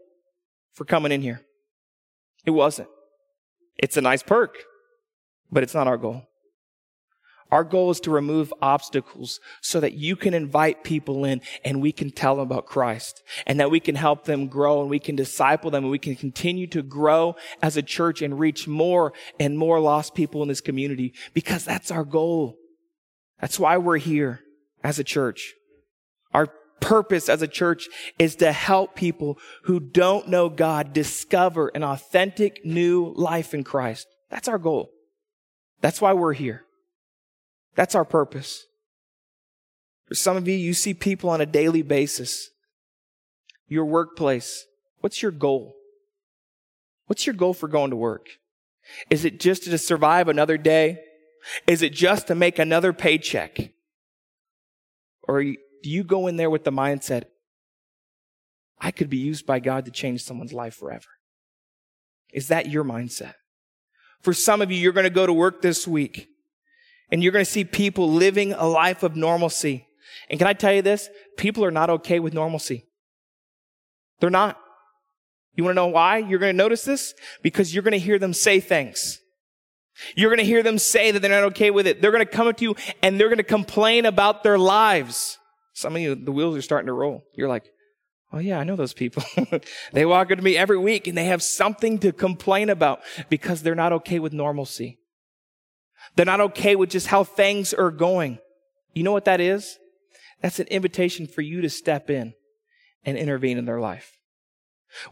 for 0.74 0.84
coming 0.84 1.12
in 1.12 1.22
here. 1.22 1.40
It 2.44 2.50
wasn't. 2.50 2.88
It's 3.78 3.96
a 3.96 4.02
nice 4.02 4.22
perk. 4.22 4.56
but 5.50 5.62
it's 5.62 5.74
not 5.74 5.88
our 5.88 5.96
goal. 5.96 6.22
Our 7.50 7.64
goal 7.64 7.90
is 7.90 8.00
to 8.00 8.10
remove 8.10 8.54
obstacles 8.62 9.40
so 9.60 9.80
that 9.80 9.94
you 9.94 10.14
can 10.14 10.34
invite 10.34 10.84
people 10.84 11.24
in 11.24 11.40
and 11.64 11.82
we 11.82 11.90
can 11.90 12.10
tell 12.10 12.36
them 12.36 12.42
about 12.42 12.66
Christ 12.66 13.22
and 13.46 13.58
that 13.58 13.70
we 13.70 13.80
can 13.80 13.96
help 13.96 14.24
them 14.24 14.46
grow 14.46 14.80
and 14.80 14.90
we 14.90 15.00
can 15.00 15.16
disciple 15.16 15.70
them 15.70 15.84
and 15.84 15.90
we 15.90 15.98
can 15.98 16.14
continue 16.14 16.68
to 16.68 16.82
grow 16.82 17.34
as 17.60 17.76
a 17.76 17.82
church 17.82 18.22
and 18.22 18.38
reach 18.38 18.68
more 18.68 19.12
and 19.40 19.58
more 19.58 19.80
lost 19.80 20.14
people 20.14 20.42
in 20.42 20.48
this 20.48 20.60
community 20.60 21.12
because 21.34 21.64
that's 21.64 21.90
our 21.90 22.04
goal. 22.04 22.56
That's 23.40 23.58
why 23.58 23.78
we're 23.78 23.98
here 23.98 24.40
as 24.84 24.98
a 24.98 25.04
church. 25.04 25.54
Our 26.32 26.48
purpose 26.80 27.28
as 27.28 27.42
a 27.42 27.48
church 27.48 27.88
is 28.18 28.36
to 28.36 28.52
help 28.52 28.94
people 28.94 29.38
who 29.64 29.80
don't 29.80 30.28
know 30.28 30.48
God 30.48 30.92
discover 30.92 31.68
an 31.68 31.82
authentic 31.82 32.64
new 32.64 33.12
life 33.16 33.54
in 33.54 33.64
Christ. 33.64 34.06
That's 34.30 34.48
our 34.48 34.58
goal. 34.58 34.90
That's 35.80 36.00
why 36.00 36.12
we're 36.12 36.34
here. 36.34 36.64
That's 37.74 37.94
our 37.94 38.04
purpose. 38.04 38.66
For 40.06 40.14
some 40.14 40.36
of 40.36 40.48
you, 40.48 40.54
you 40.54 40.74
see 40.74 40.92
people 40.92 41.30
on 41.30 41.40
a 41.40 41.46
daily 41.46 41.82
basis. 41.82 42.50
Your 43.68 43.84
workplace. 43.84 44.66
What's 45.00 45.22
your 45.22 45.30
goal? 45.30 45.76
What's 47.06 47.26
your 47.26 47.34
goal 47.34 47.54
for 47.54 47.68
going 47.68 47.90
to 47.90 47.96
work? 47.96 48.26
Is 49.08 49.24
it 49.24 49.40
just 49.40 49.64
to 49.64 49.78
survive 49.78 50.28
another 50.28 50.58
day? 50.58 51.00
Is 51.66 51.82
it 51.82 51.92
just 51.92 52.26
to 52.26 52.34
make 52.34 52.58
another 52.58 52.92
paycheck? 52.92 53.72
Or 55.22 55.42
do 55.42 55.56
you 55.82 56.02
go 56.02 56.26
in 56.26 56.36
there 56.36 56.50
with 56.50 56.64
the 56.64 56.72
mindset, 56.72 57.24
I 58.80 58.90
could 58.90 59.10
be 59.10 59.18
used 59.18 59.46
by 59.46 59.60
God 59.60 59.84
to 59.84 59.90
change 59.90 60.24
someone's 60.24 60.52
life 60.52 60.74
forever? 60.74 61.06
Is 62.32 62.48
that 62.48 62.68
your 62.68 62.84
mindset? 62.84 63.34
For 64.20 64.32
some 64.32 64.60
of 64.60 64.70
you, 64.70 64.76
you're 64.76 64.92
going 64.92 65.04
to 65.04 65.10
go 65.10 65.26
to 65.26 65.32
work 65.32 65.62
this 65.62 65.86
week 65.86 66.29
and 67.10 67.22
you're 67.22 67.32
going 67.32 67.44
to 67.44 67.50
see 67.50 67.64
people 67.64 68.10
living 68.10 68.52
a 68.52 68.66
life 68.66 69.02
of 69.02 69.16
normalcy. 69.16 69.86
And 70.28 70.38
can 70.38 70.46
I 70.46 70.52
tell 70.52 70.72
you 70.72 70.82
this? 70.82 71.08
People 71.36 71.64
are 71.64 71.70
not 71.70 71.90
okay 71.90 72.20
with 72.20 72.34
normalcy. 72.34 72.86
They're 74.20 74.30
not. 74.30 74.58
You 75.54 75.64
want 75.64 75.72
to 75.72 75.82
know 75.82 75.88
why? 75.88 76.18
You're 76.18 76.38
going 76.38 76.54
to 76.54 76.56
notice 76.56 76.84
this? 76.84 77.14
Because 77.42 77.74
you're 77.74 77.82
going 77.82 77.92
to 77.92 77.98
hear 77.98 78.18
them 78.18 78.32
say 78.32 78.60
things. 78.60 79.18
You're 80.14 80.30
going 80.30 80.38
to 80.38 80.44
hear 80.44 80.62
them 80.62 80.78
say 80.78 81.10
that 81.10 81.20
they're 81.20 81.30
not 81.30 81.48
okay 81.48 81.70
with 81.70 81.86
it. 81.86 82.00
They're 82.00 82.12
going 82.12 82.24
to 82.24 82.30
come 82.30 82.46
up 82.46 82.56
to 82.58 82.64
you 82.64 82.76
and 83.02 83.18
they're 83.18 83.28
going 83.28 83.38
to 83.38 83.44
complain 83.44 84.06
about 84.06 84.42
their 84.42 84.58
lives. 84.58 85.38
Some 85.74 85.96
of 85.96 86.02
you, 86.02 86.14
the 86.14 86.32
wheels 86.32 86.56
are 86.56 86.62
starting 86.62 86.86
to 86.86 86.92
roll. 86.92 87.24
You're 87.34 87.48
like, 87.48 87.64
oh 88.32 88.38
yeah, 88.38 88.58
I 88.58 88.64
know 88.64 88.76
those 88.76 88.94
people. 88.94 89.22
they 89.92 90.06
walk 90.06 90.30
into 90.30 90.42
me 90.42 90.56
every 90.56 90.78
week 90.78 91.06
and 91.06 91.18
they 91.18 91.24
have 91.24 91.42
something 91.42 91.98
to 91.98 92.12
complain 92.12 92.70
about 92.70 93.00
because 93.28 93.62
they're 93.62 93.74
not 93.74 93.92
okay 93.92 94.18
with 94.18 94.32
normalcy. 94.32 94.99
They're 96.16 96.26
not 96.26 96.40
okay 96.40 96.76
with 96.76 96.90
just 96.90 97.06
how 97.06 97.24
things 97.24 97.72
are 97.72 97.90
going. 97.90 98.38
You 98.94 99.02
know 99.02 99.12
what 99.12 99.24
that 99.26 99.40
is? 99.40 99.78
That's 100.42 100.58
an 100.58 100.66
invitation 100.68 101.26
for 101.26 101.42
you 101.42 101.60
to 101.60 101.70
step 101.70 102.10
in 102.10 102.34
and 103.04 103.16
intervene 103.16 103.58
in 103.58 103.64
their 103.64 103.80
life. 103.80 104.16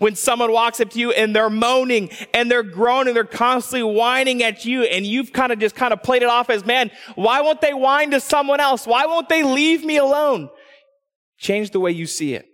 When 0.00 0.16
someone 0.16 0.50
walks 0.50 0.80
up 0.80 0.90
to 0.90 0.98
you 0.98 1.12
and 1.12 1.36
they're 1.36 1.50
moaning 1.50 2.10
and 2.34 2.50
they're 2.50 2.64
groaning, 2.64 3.14
they're 3.14 3.24
constantly 3.24 3.84
whining 3.84 4.42
at 4.42 4.64
you 4.64 4.82
and 4.82 5.06
you've 5.06 5.32
kind 5.32 5.52
of 5.52 5.60
just 5.60 5.76
kind 5.76 5.92
of 5.92 6.02
played 6.02 6.22
it 6.22 6.28
off 6.28 6.50
as, 6.50 6.66
man, 6.66 6.90
why 7.14 7.42
won't 7.42 7.60
they 7.60 7.74
whine 7.74 8.10
to 8.10 8.18
someone 8.18 8.58
else? 8.58 8.86
Why 8.86 9.06
won't 9.06 9.28
they 9.28 9.44
leave 9.44 9.84
me 9.84 9.96
alone? 9.96 10.50
Change 11.38 11.70
the 11.70 11.78
way 11.78 11.92
you 11.92 12.06
see 12.06 12.34
it. 12.34 12.46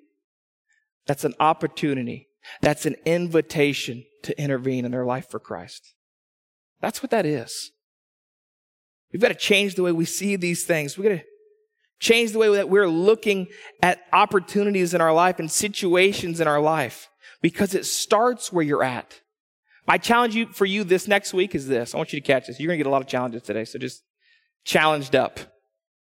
That's 1.06 1.24
an 1.24 1.34
opportunity. 1.40 2.28
That's 2.60 2.84
an 2.84 2.96
invitation 3.06 4.04
to 4.22 4.38
intervene 4.38 4.84
in 4.84 4.90
their 4.90 5.06
life 5.06 5.30
for 5.30 5.38
Christ. 5.38 5.94
That's 6.82 7.02
what 7.02 7.10
that 7.10 7.24
is. 7.24 7.70
We've 9.14 9.20
got 9.20 9.28
to 9.28 9.34
change 9.36 9.76
the 9.76 9.84
way 9.84 9.92
we 9.92 10.06
see 10.06 10.34
these 10.34 10.64
things. 10.64 10.98
We've 10.98 11.08
got 11.08 11.18
to 11.18 11.24
change 12.00 12.32
the 12.32 12.40
way 12.40 12.52
that 12.56 12.68
we're 12.68 12.88
looking 12.88 13.46
at 13.80 14.00
opportunities 14.12 14.92
in 14.92 15.00
our 15.00 15.12
life 15.12 15.38
and 15.38 15.48
situations 15.48 16.40
in 16.40 16.48
our 16.48 16.60
life 16.60 17.08
because 17.40 17.74
it 17.74 17.86
starts 17.86 18.52
where 18.52 18.64
you're 18.64 18.82
at. 18.82 19.20
My 19.86 19.98
challenge 19.98 20.34
you, 20.34 20.46
for 20.46 20.64
you 20.64 20.82
this 20.82 21.06
next 21.06 21.32
week 21.32 21.54
is 21.54 21.68
this. 21.68 21.94
I 21.94 21.96
want 21.96 22.12
you 22.12 22.20
to 22.20 22.26
catch 22.26 22.48
this. 22.48 22.58
You're 22.58 22.66
going 22.66 22.78
to 22.78 22.82
get 22.82 22.88
a 22.88 22.90
lot 22.90 23.02
of 23.02 23.06
challenges 23.06 23.42
today, 23.42 23.64
so 23.64 23.78
just 23.78 24.02
challenged 24.64 25.14
up. 25.14 25.38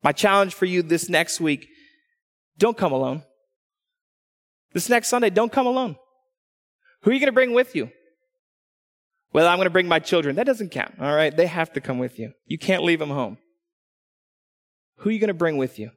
My 0.03 0.11
challenge 0.11 0.55
for 0.55 0.65
you 0.65 0.83
this 0.83 1.09
next 1.09 1.41
week, 1.41 1.69
don't 2.59 2.77
come 2.77 2.91
alone. 2.91 3.23
This 4.73 4.89
next 4.89 5.09
Sunday, 5.09 5.31
don't 5.31 5.53
come 5.53 5.69
alone. 5.69 5.95
Who 7.03 7.11
are 7.11 7.15
you 7.15 7.21
going 7.21 7.29
to 7.29 7.33
bring 7.33 7.53
with 7.53 7.77
you? 7.77 7.89
Well, 9.37 9.49
I'm 9.49 9.59
going 9.59 9.67
to 9.67 9.71
bring 9.71 9.87
my 9.87 9.99
children. 9.99 10.37
That 10.37 10.47
doesn't 10.47 10.71
count. 10.71 10.95
All 10.99 11.15
right. 11.15 11.37
They 11.37 11.45
have 11.45 11.71
to 11.75 11.81
come 11.83 11.99
with 11.99 12.19
you. 12.19 12.33
You 12.47 12.57
can't 12.57 12.83
leave 12.83 12.99
them 12.99 13.11
home. 13.11 13.37
Who 15.01 15.11
are 15.11 15.13
you 15.13 15.19
going 15.19 15.29
to 15.29 15.35
bring 15.35 15.59
with 15.59 15.79
you? 15.79 15.91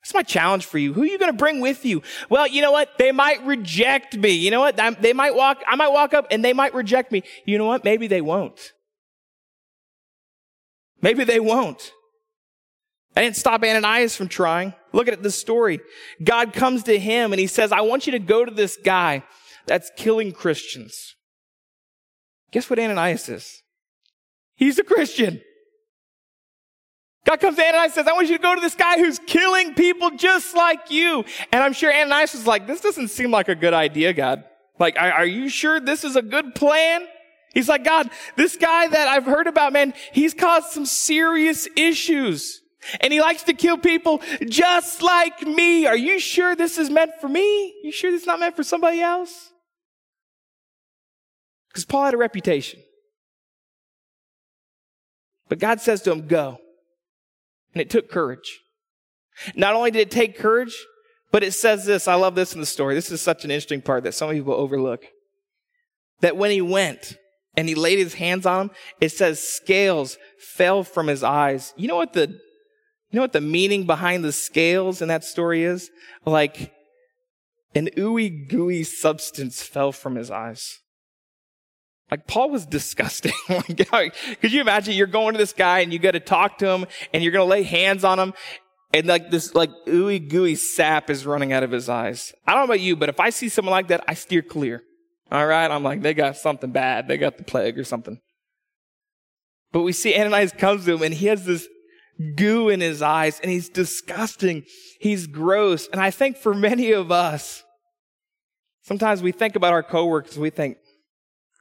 That's 0.00 0.14
my 0.14 0.22
challenge 0.22 0.66
for 0.66 0.78
you. 0.78 0.92
Who 0.92 1.02
are 1.02 1.06
you 1.06 1.18
going 1.18 1.32
to 1.32 1.36
bring 1.36 1.58
with 1.58 1.84
you? 1.84 2.00
Well, 2.30 2.46
you 2.46 2.62
know 2.62 2.70
what? 2.70 2.96
They 2.96 3.10
might 3.10 3.44
reject 3.44 4.16
me. 4.16 4.30
You 4.30 4.52
know 4.52 4.60
what? 4.60 4.76
They 5.00 5.12
might 5.12 5.34
walk, 5.34 5.64
I 5.66 5.74
might 5.74 5.88
walk 5.88 6.14
up 6.14 6.28
and 6.30 6.44
they 6.44 6.52
might 6.52 6.74
reject 6.74 7.10
me. 7.10 7.24
You 7.44 7.58
know 7.58 7.66
what? 7.66 7.82
Maybe 7.82 8.06
they 8.06 8.20
won't. 8.20 8.72
Maybe 11.00 11.24
they 11.24 11.40
won't. 11.40 11.90
I 13.16 13.22
didn't 13.22 13.34
stop 13.34 13.64
Ananias 13.64 14.14
from 14.14 14.28
trying. 14.28 14.74
Look 14.92 15.08
at 15.08 15.24
this 15.24 15.34
story. 15.40 15.80
God 16.22 16.52
comes 16.52 16.84
to 16.84 16.96
him 16.96 17.32
and 17.32 17.40
he 17.40 17.48
says, 17.48 17.72
I 17.72 17.80
want 17.80 18.06
you 18.06 18.12
to 18.12 18.20
go 18.20 18.44
to 18.44 18.52
this 18.52 18.76
guy 18.76 19.24
that's 19.66 19.90
killing 19.96 20.30
Christians. 20.30 21.16
Guess 22.52 22.70
what 22.70 22.78
Ananias 22.78 23.28
is? 23.28 23.62
He's 24.54 24.78
a 24.78 24.84
Christian. 24.84 25.40
God 27.24 27.40
comes 27.40 27.56
to 27.56 27.62
Ananias 27.62 27.84
and 27.84 27.94
says, 27.94 28.06
I 28.06 28.12
want 28.12 28.28
you 28.28 28.36
to 28.36 28.42
go 28.42 28.54
to 28.54 28.60
this 28.60 28.74
guy 28.74 28.98
who's 28.98 29.18
killing 29.20 29.74
people 29.74 30.10
just 30.10 30.54
like 30.54 30.90
you. 30.90 31.24
And 31.52 31.62
I'm 31.62 31.72
sure 31.72 31.92
Ananias 31.92 32.34
was 32.34 32.46
like, 32.46 32.66
this 32.66 32.80
doesn't 32.80 33.08
seem 33.08 33.30
like 33.30 33.48
a 33.48 33.54
good 33.54 33.74
idea, 33.74 34.12
God. 34.12 34.44
Like, 34.78 34.96
are, 34.98 35.24
you 35.24 35.48
sure 35.48 35.80
this 35.80 36.04
is 36.04 36.16
a 36.16 36.22
good 36.22 36.54
plan? 36.54 37.06
He's 37.54 37.68
like, 37.68 37.84
God, 37.84 38.10
this 38.36 38.56
guy 38.56 38.88
that 38.88 39.08
I've 39.08 39.24
heard 39.24 39.46
about, 39.46 39.72
man, 39.72 39.94
he's 40.12 40.34
caused 40.34 40.70
some 40.70 40.86
serious 40.86 41.68
issues. 41.76 42.60
And 43.00 43.12
he 43.12 43.20
likes 43.20 43.44
to 43.44 43.52
kill 43.52 43.78
people 43.78 44.20
just 44.48 45.02
like 45.02 45.42
me. 45.42 45.86
Are 45.86 45.96
you 45.96 46.18
sure 46.18 46.56
this 46.56 46.78
is 46.78 46.90
meant 46.90 47.12
for 47.20 47.28
me? 47.28 47.74
You 47.84 47.92
sure 47.92 48.10
this 48.10 48.22
is 48.22 48.26
not 48.26 48.40
meant 48.40 48.56
for 48.56 48.64
somebody 48.64 49.00
else? 49.00 49.51
Because 51.72 51.86
Paul 51.86 52.04
had 52.04 52.14
a 52.14 52.18
reputation. 52.18 52.80
But 55.48 55.58
God 55.58 55.80
says 55.80 56.02
to 56.02 56.12
him, 56.12 56.26
go. 56.26 56.58
And 57.72 57.80
it 57.80 57.88
took 57.88 58.10
courage. 58.10 58.60
Not 59.54 59.74
only 59.74 59.90
did 59.90 60.00
it 60.00 60.10
take 60.10 60.38
courage, 60.38 60.76
but 61.30 61.42
it 61.42 61.52
says 61.52 61.86
this. 61.86 62.06
I 62.06 62.14
love 62.14 62.34
this 62.34 62.52
in 62.52 62.60
the 62.60 62.66
story. 62.66 62.94
This 62.94 63.10
is 63.10 63.22
such 63.22 63.44
an 63.44 63.50
interesting 63.50 63.80
part 63.80 64.04
that 64.04 64.14
some 64.14 64.30
people 64.30 64.52
overlook. 64.52 65.04
That 66.20 66.36
when 66.36 66.50
he 66.50 66.60
went 66.60 67.16
and 67.56 67.68
he 67.68 67.74
laid 67.74 67.98
his 67.98 68.14
hands 68.14 68.44
on 68.44 68.68
him, 68.68 68.70
it 69.00 69.08
says 69.10 69.42
scales 69.42 70.18
fell 70.38 70.84
from 70.84 71.06
his 71.06 71.22
eyes. 71.22 71.72
You 71.76 71.88
know 71.88 71.96
what 71.96 72.12
the, 72.12 72.28
you 72.28 73.16
know 73.16 73.22
what 73.22 73.32
the 73.32 73.40
meaning 73.40 73.86
behind 73.86 74.24
the 74.24 74.32
scales 74.32 75.00
in 75.00 75.08
that 75.08 75.24
story 75.24 75.64
is? 75.64 75.90
Like 76.26 76.72
an 77.74 77.88
ooey 77.96 78.48
gooey 78.48 78.84
substance 78.84 79.62
fell 79.62 79.92
from 79.92 80.16
his 80.16 80.30
eyes. 80.30 80.78
Like 82.12 82.26
Paul 82.26 82.50
was 82.50 82.66
disgusting. 82.66 83.32
like, 83.48 84.14
Could 84.42 84.52
you 84.52 84.60
imagine 84.60 84.94
you're 84.94 85.06
going 85.06 85.32
to 85.32 85.38
this 85.38 85.54
guy 85.54 85.78
and 85.78 85.94
you 85.94 85.98
got 85.98 86.10
to 86.10 86.20
talk 86.20 86.58
to 86.58 86.68
him 86.68 86.84
and 87.14 87.22
you're 87.22 87.32
going 87.32 87.46
to 87.46 87.50
lay 87.50 87.62
hands 87.62 88.04
on 88.04 88.18
him 88.18 88.34
and 88.92 89.06
like 89.06 89.30
this 89.30 89.54
like 89.54 89.70
ooey 89.88 90.28
gooey 90.28 90.54
sap 90.54 91.08
is 91.08 91.24
running 91.24 91.54
out 91.54 91.62
of 91.62 91.70
his 91.70 91.88
eyes. 91.88 92.34
I 92.46 92.52
don't 92.52 92.60
know 92.60 92.64
about 92.64 92.80
you, 92.80 92.96
but 92.96 93.08
if 93.08 93.18
I 93.18 93.30
see 93.30 93.48
someone 93.48 93.72
like 93.72 93.88
that, 93.88 94.04
I 94.06 94.12
steer 94.12 94.42
clear. 94.42 94.82
All 95.30 95.46
right. 95.46 95.70
I'm 95.70 95.82
like, 95.82 96.02
they 96.02 96.12
got 96.12 96.36
something 96.36 96.70
bad. 96.70 97.08
They 97.08 97.16
got 97.16 97.38
the 97.38 97.44
plague 97.44 97.78
or 97.78 97.84
something. 97.84 98.20
But 99.72 99.80
we 99.80 99.94
see 99.94 100.14
Ananias 100.14 100.52
comes 100.52 100.84
to 100.84 100.92
him 100.92 101.02
and 101.02 101.14
he 101.14 101.28
has 101.28 101.46
this 101.46 101.66
goo 102.36 102.68
in 102.68 102.82
his 102.82 103.00
eyes 103.00 103.40
and 103.40 103.50
he's 103.50 103.70
disgusting. 103.70 104.64
He's 105.00 105.26
gross. 105.26 105.88
And 105.88 105.98
I 105.98 106.10
think 106.10 106.36
for 106.36 106.52
many 106.52 106.92
of 106.92 107.10
us, 107.10 107.62
sometimes 108.82 109.22
we 109.22 109.32
think 109.32 109.56
about 109.56 109.72
our 109.72 109.82
coworkers. 109.82 110.38
We 110.38 110.50
think, 110.50 110.76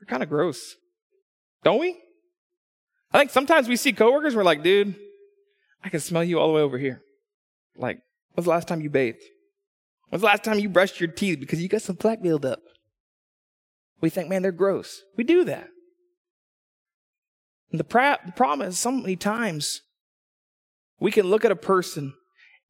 we're 0.01 0.07
kind 0.07 0.23
of 0.23 0.29
gross. 0.29 0.75
Don't 1.63 1.79
we? 1.79 1.97
I 3.13 3.19
think 3.19 3.29
sometimes 3.29 3.67
we 3.67 3.75
see 3.75 3.93
coworkers, 3.93 4.35
we're 4.35 4.43
like, 4.43 4.63
dude, 4.63 4.95
I 5.83 5.89
can 5.89 5.99
smell 5.99 6.23
you 6.23 6.39
all 6.39 6.47
the 6.47 6.53
way 6.53 6.61
over 6.61 6.77
here. 6.77 7.03
Like, 7.77 7.99
when's 8.33 8.45
the 8.45 8.51
last 8.51 8.67
time 8.67 8.81
you 8.81 8.89
bathed? 8.89 9.21
When's 10.09 10.21
the 10.21 10.27
last 10.27 10.43
time 10.43 10.59
you 10.59 10.69
brushed 10.69 10.99
your 10.99 11.09
teeth 11.09 11.39
because 11.39 11.61
you 11.61 11.67
got 11.67 11.81
some 11.81 11.95
plaque 11.95 12.21
buildup? 12.21 12.59
We 14.01 14.09
think, 14.09 14.29
man, 14.29 14.41
they're 14.41 14.51
gross. 14.51 15.01
We 15.15 15.23
do 15.23 15.43
that. 15.45 15.67
And 17.71 17.79
the, 17.79 17.83
pra- 17.83 18.19
the 18.25 18.31
problem 18.31 18.67
is, 18.67 18.77
so 18.77 18.91
many 18.91 19.15
times 19.15 19.81
we 20.99 21.11
can 21.11 21.27
look 21.27 21.45
at 21.45 21.51
a 21.51 21.55
person 21.55 22.13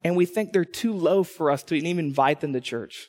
and 0.04 0.16
we 0.16 0.26
think 0.26 0.52
they're 0.52 0.64
too 0.64 0.92
low 0.92 1.22
for 1.22 1.50
us 1.50 1.62
to 1.64 1.74
even 1.74 1.98
invite 1.98 2.40
them 2.40 2.52
to 2.52 2.60
church. 2.60 3.08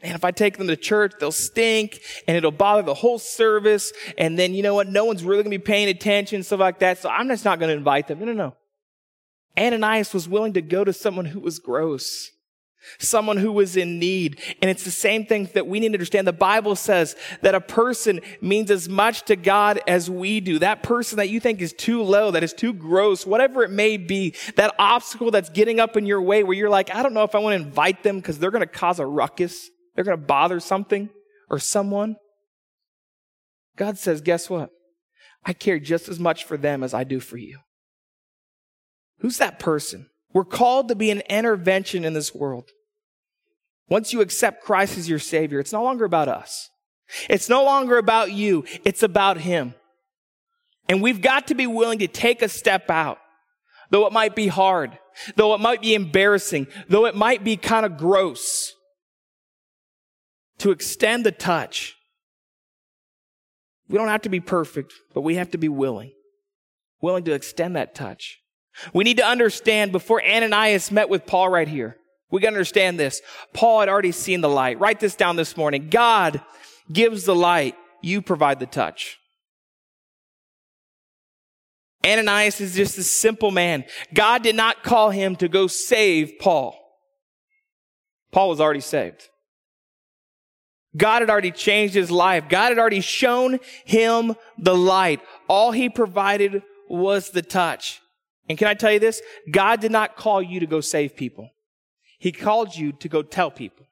And 0.00 0.14
if 0.14 0.24
I 0.24 0.30
take 0.30 0.58
them 0.58 0.68
to 0.68 0.76
church, 0.76 1.14
they'll 1.18 1.32
stink 1.32 2.00
and 2.28 2.36
it'll 2.36 2.52
bother 2.52 2.82
the 2.82 2.94
whole 2.94 3.18
service. 3.18 3.92
And 4.16 4.38
then, 4.38 4.54
you 4.54 4.62
know 4.62 4.74
what? 4.74 4.86
No 4.86 5.04
one's 5.04 5.24
really 5.24 5.42
going 5.42 5.52
to 5.52 5.58
be 5.58 5.64
paying 5.64 5.88
attention, 5.88 6.42
stuff 6.44 6.60
like 6.60 6.78
that. 6.80 6.98
So 6.98 7.08
I'm 7.08 7.26
just 7.28 7.44
not 7.44 7.58
going 7.58 7.70
to 7.70 7.76
invite 7.76 8.06
them. 8.06 8.20
No, 8.20 8.26
no, 8.26 8.32
no. 8.32 8.56
Ananias 9.58 10.14
was 10.14 10.28
willing 10.28 10.52
to 10.52 10.62
go 10.62 10.84
to 10.84 10.92
someone 10.92 11.24
who 11.24 11.40
was 11.40 11.58
gross, 11.58 12.30
someone 13.00 13.38
who 13.38 13.50
was 13.50 13.76
in 13.76 13.98
need. 13.98 14.40
And 14.62 14.70
it's 14.70 14.84
the 14.84 14.92
same 14.92 15.26
thing 15.26 15.50
that 15.54 15.66
we 15.66 15.80
need 15.80 15.88
to 15.88 15.94
understand. 15.94 16.28
The 16.28 16.32
Bible 16.32 16.76
says 16.76 17.16
that 17.42 17.56
a 17.56 17.60
person 17.60 18.20
means 18.40 18.70
as 18.70 18.88
much 18.88 19.22
to 19.22 19.34
God 19.34 19.80
as 19.88 20.08
we 20.08 20.38
do. 20.38 20.60
That 20.60 20.84
person 20.84 21.16
that 21.16 21.28
you 21.28 21.40
think 21.40 21.60
is 21.60 21.72
too 21.72 22.04
low, 22.04 22.30
that 22.30 22.44
is 22.44 22.52
too 22.52 22.72
gross, 22.72 23.26
whatever 23.26 23.64
it 23.64 23.72
may 23.72 23.96
be, 23.96 24.36
that 24.54 24.76
obstacle 24.78 25.32
that's 25.32 25.50
getting 25.50 25.80
up 25.80 25.96
in 25.96 26.06
your 26.06 26.22
way 26.22 26.44
where 26.44 26.56
you're 26.56 26.70
like, 26.70 26.94
I 26.94 27.02
don't 27.02 27.14
know 27.14 27.24
if 27.24 27.34
I 27.34 27.40
want 27.40 27.60
to 27.60 27.66
invite 27.66 28.04
them 28.04 28.18
because 28.18 28.38
they're 28.38 28.52
going 28.52 28.60
to 28.60 28.66
cause 28.66 29.00
a 29.00 29.06
ruckus. 29.06 29.70
They're 29.98 30.04
going 30.04 30.16
to 30.16 30.24
bother 30.24 30.60
something 30.60 31.10
or 31.50 31.58
someone. 31.58 32.18
God 33.76 33.98
says, 33.98 34.20
guess 34.20 34.48
what? 34.48 34.70
I 35.44 35.52
care 35.52 35.80
just 35.80 36.08
as 36.08 36.20
much 36.20 36.44
for 36.44 36.56
them 36.56 36.84
as 36.84 36.94
I 36.94 37.02
do 37.02 37.18
for 37.18 37.36
you. 37.36 37.58
Who's 39.18 39.38
that 39.38 39.58
person? 39.58 40.08
We're 40.32 40.44
called 40.44 40.86
to 40.86 40.94
be 40.94 41.10
an 41.10 41.22
intervention 41.28 42.04
in 42.04 42.12
this 42.12 42.32
world. 42.32 42.70
Once 43.88 44.12
you 44.12 44.20
accept 44.20 44.62
Christ 44.62 44.96
as 44.98 45.08
your 45.08 45.18
Savior, 45.18 45.58
it's 45.58 45.72
no 45.72 45.82
longer 45.82 46.04
about 46.04 46.28
us. 46.28 46.70
It's 47.28 47.48
no 47.48 47.64
longer 47.64 47.98
about 47.98 48.30
you. 48.30 48.66
It's 48.84 49.02
about 49.02 49.38
Him. 49.38 49.74
And 50.88 51.02
we've 51.02 51.20
got 51.20 51.48
to 51.48 51.56
be 51.56 51.66
willing 51.66 51.98
to 51.98 52.06
take 52.06 52.40
a 52.40 52.48
step 52.48 52.88
out, 52.88 53.18
though 53.90 54.06
it 54.06 54.12
might 54.12 54.36
be 54.36 54.46
hard, 54.46 54.96
though 55.34 55.54
it 55.54 55.60
might 55.60 55.82
be 55.82 55.96
embarrassing, 55.96 56.68
though 56.88 57.06
it 57.06 57.16
might 57.16 57.42
be 57.42 57.56
kind 57.56 57.84
of 57.84 57.96
gross 57.96 58.74
to 60.58 60.70
extend 60.70 61.24
the 61.24 61.32
touch. 61.32 61.96
We 63.88 63.96
don't 63.96 64.08
have 64.08 64.22
to 64.22 64.28
be 64.28 64.40
perfect, 64.40 64.92
but 65.14 65.22
we 65.22 65.36
have 65.36 65.50
to 65.52 65.58
be 65.58 65.68
willing. 65.68 66.12
Willing 67.00 67.24
to 67.24 67.32
extend 67.32 67.76
that 67.76 67.94
touch. 67.94 68.38
We 68.92 69.04
need 69.04 69.16
to 69.16 69.26
understand 69.26 69.92
before 69.92 70.22
Ananias 70.22 70.90
met 70.90 71.08
with 71.08 71.26
Paul 71.26 71.48
right 71.48 71.68
here. 71.68 71.96
We 72.30 72.40
got 72.40 72.50
to 72.50 72.56
understand 72.56 72.98
this. 72.98 73.22
Paul 73.54 73.80
had 73.80 73.88
already 73.88 74.12
seen 74.12 74.40
the 74.40 74.48
light. 74.48 74.78
Write 74.78 75.00
this 75.00 75.16
down 75.16 75.36
this 75.36 75.56
morning. 75.56 75.88
God 75.88 76.42
gives 76.92 77.24
the 77.24 77.34
light. 77.34 77.74
You 78.02 78.20
provide 78.20 78.60
the 78.60 78.66
touch. 78.66 79.18
Ananias 82.06 82.60
is 82.60 82.74
just 82.74 82.98
a 82.98 83.02
simple 83.02 83.50
man. 83.50 83.84
God 84.14 84.42
did 84.42 84.54
not 84.54 84.82
call 84.82 85.10
him 85.10 85.36
to 85.36 85.48
go 85.48 85.66
save 85.66 86.34
Paul. 86.38 86.76
Paul 88.30 88.50
was 88.50 88.60
already 88.60 88.80
saved. 88.80 89.28
God 90.98 91.22
had 91.22 91.30
already 91.30 91.52
changed 91.52 91.94
his 91.94 92.10
life. 92.10 92.48
God 92.48 92.70
had 92.70 92.78
already 92.78 93.00
shown 93.00 93.60
him 93.84 94.34
the 94.58 94.76
light. 94.76 95.20
All 95.48 95.72
he 95.72 95.88
provided 95.88 96.62
was 96.88 97.30
the 97.30 97.42
touch. 97.42 98.02
And 98.48 98.58
can 98.58 98.66
I 98.66 98.74
tell 98.74 98.92
you 98.92 98.98
this? 98.98 99.22
God 99.50 99.80
did 99.80 99.92
not 99.92 100.16
call 100.16 100.42
you 100.42 100.60
to 100.60 100.66
go 100.66 100.80
save 100.80 101.16
people. 101.16 101.50
He 102.18 102.32
called 102.32 102.74
you 102.74 102.92
to 102.92 103.08
go 103.08 103.22
tell 103.22 103.50
people. 103.50 103.86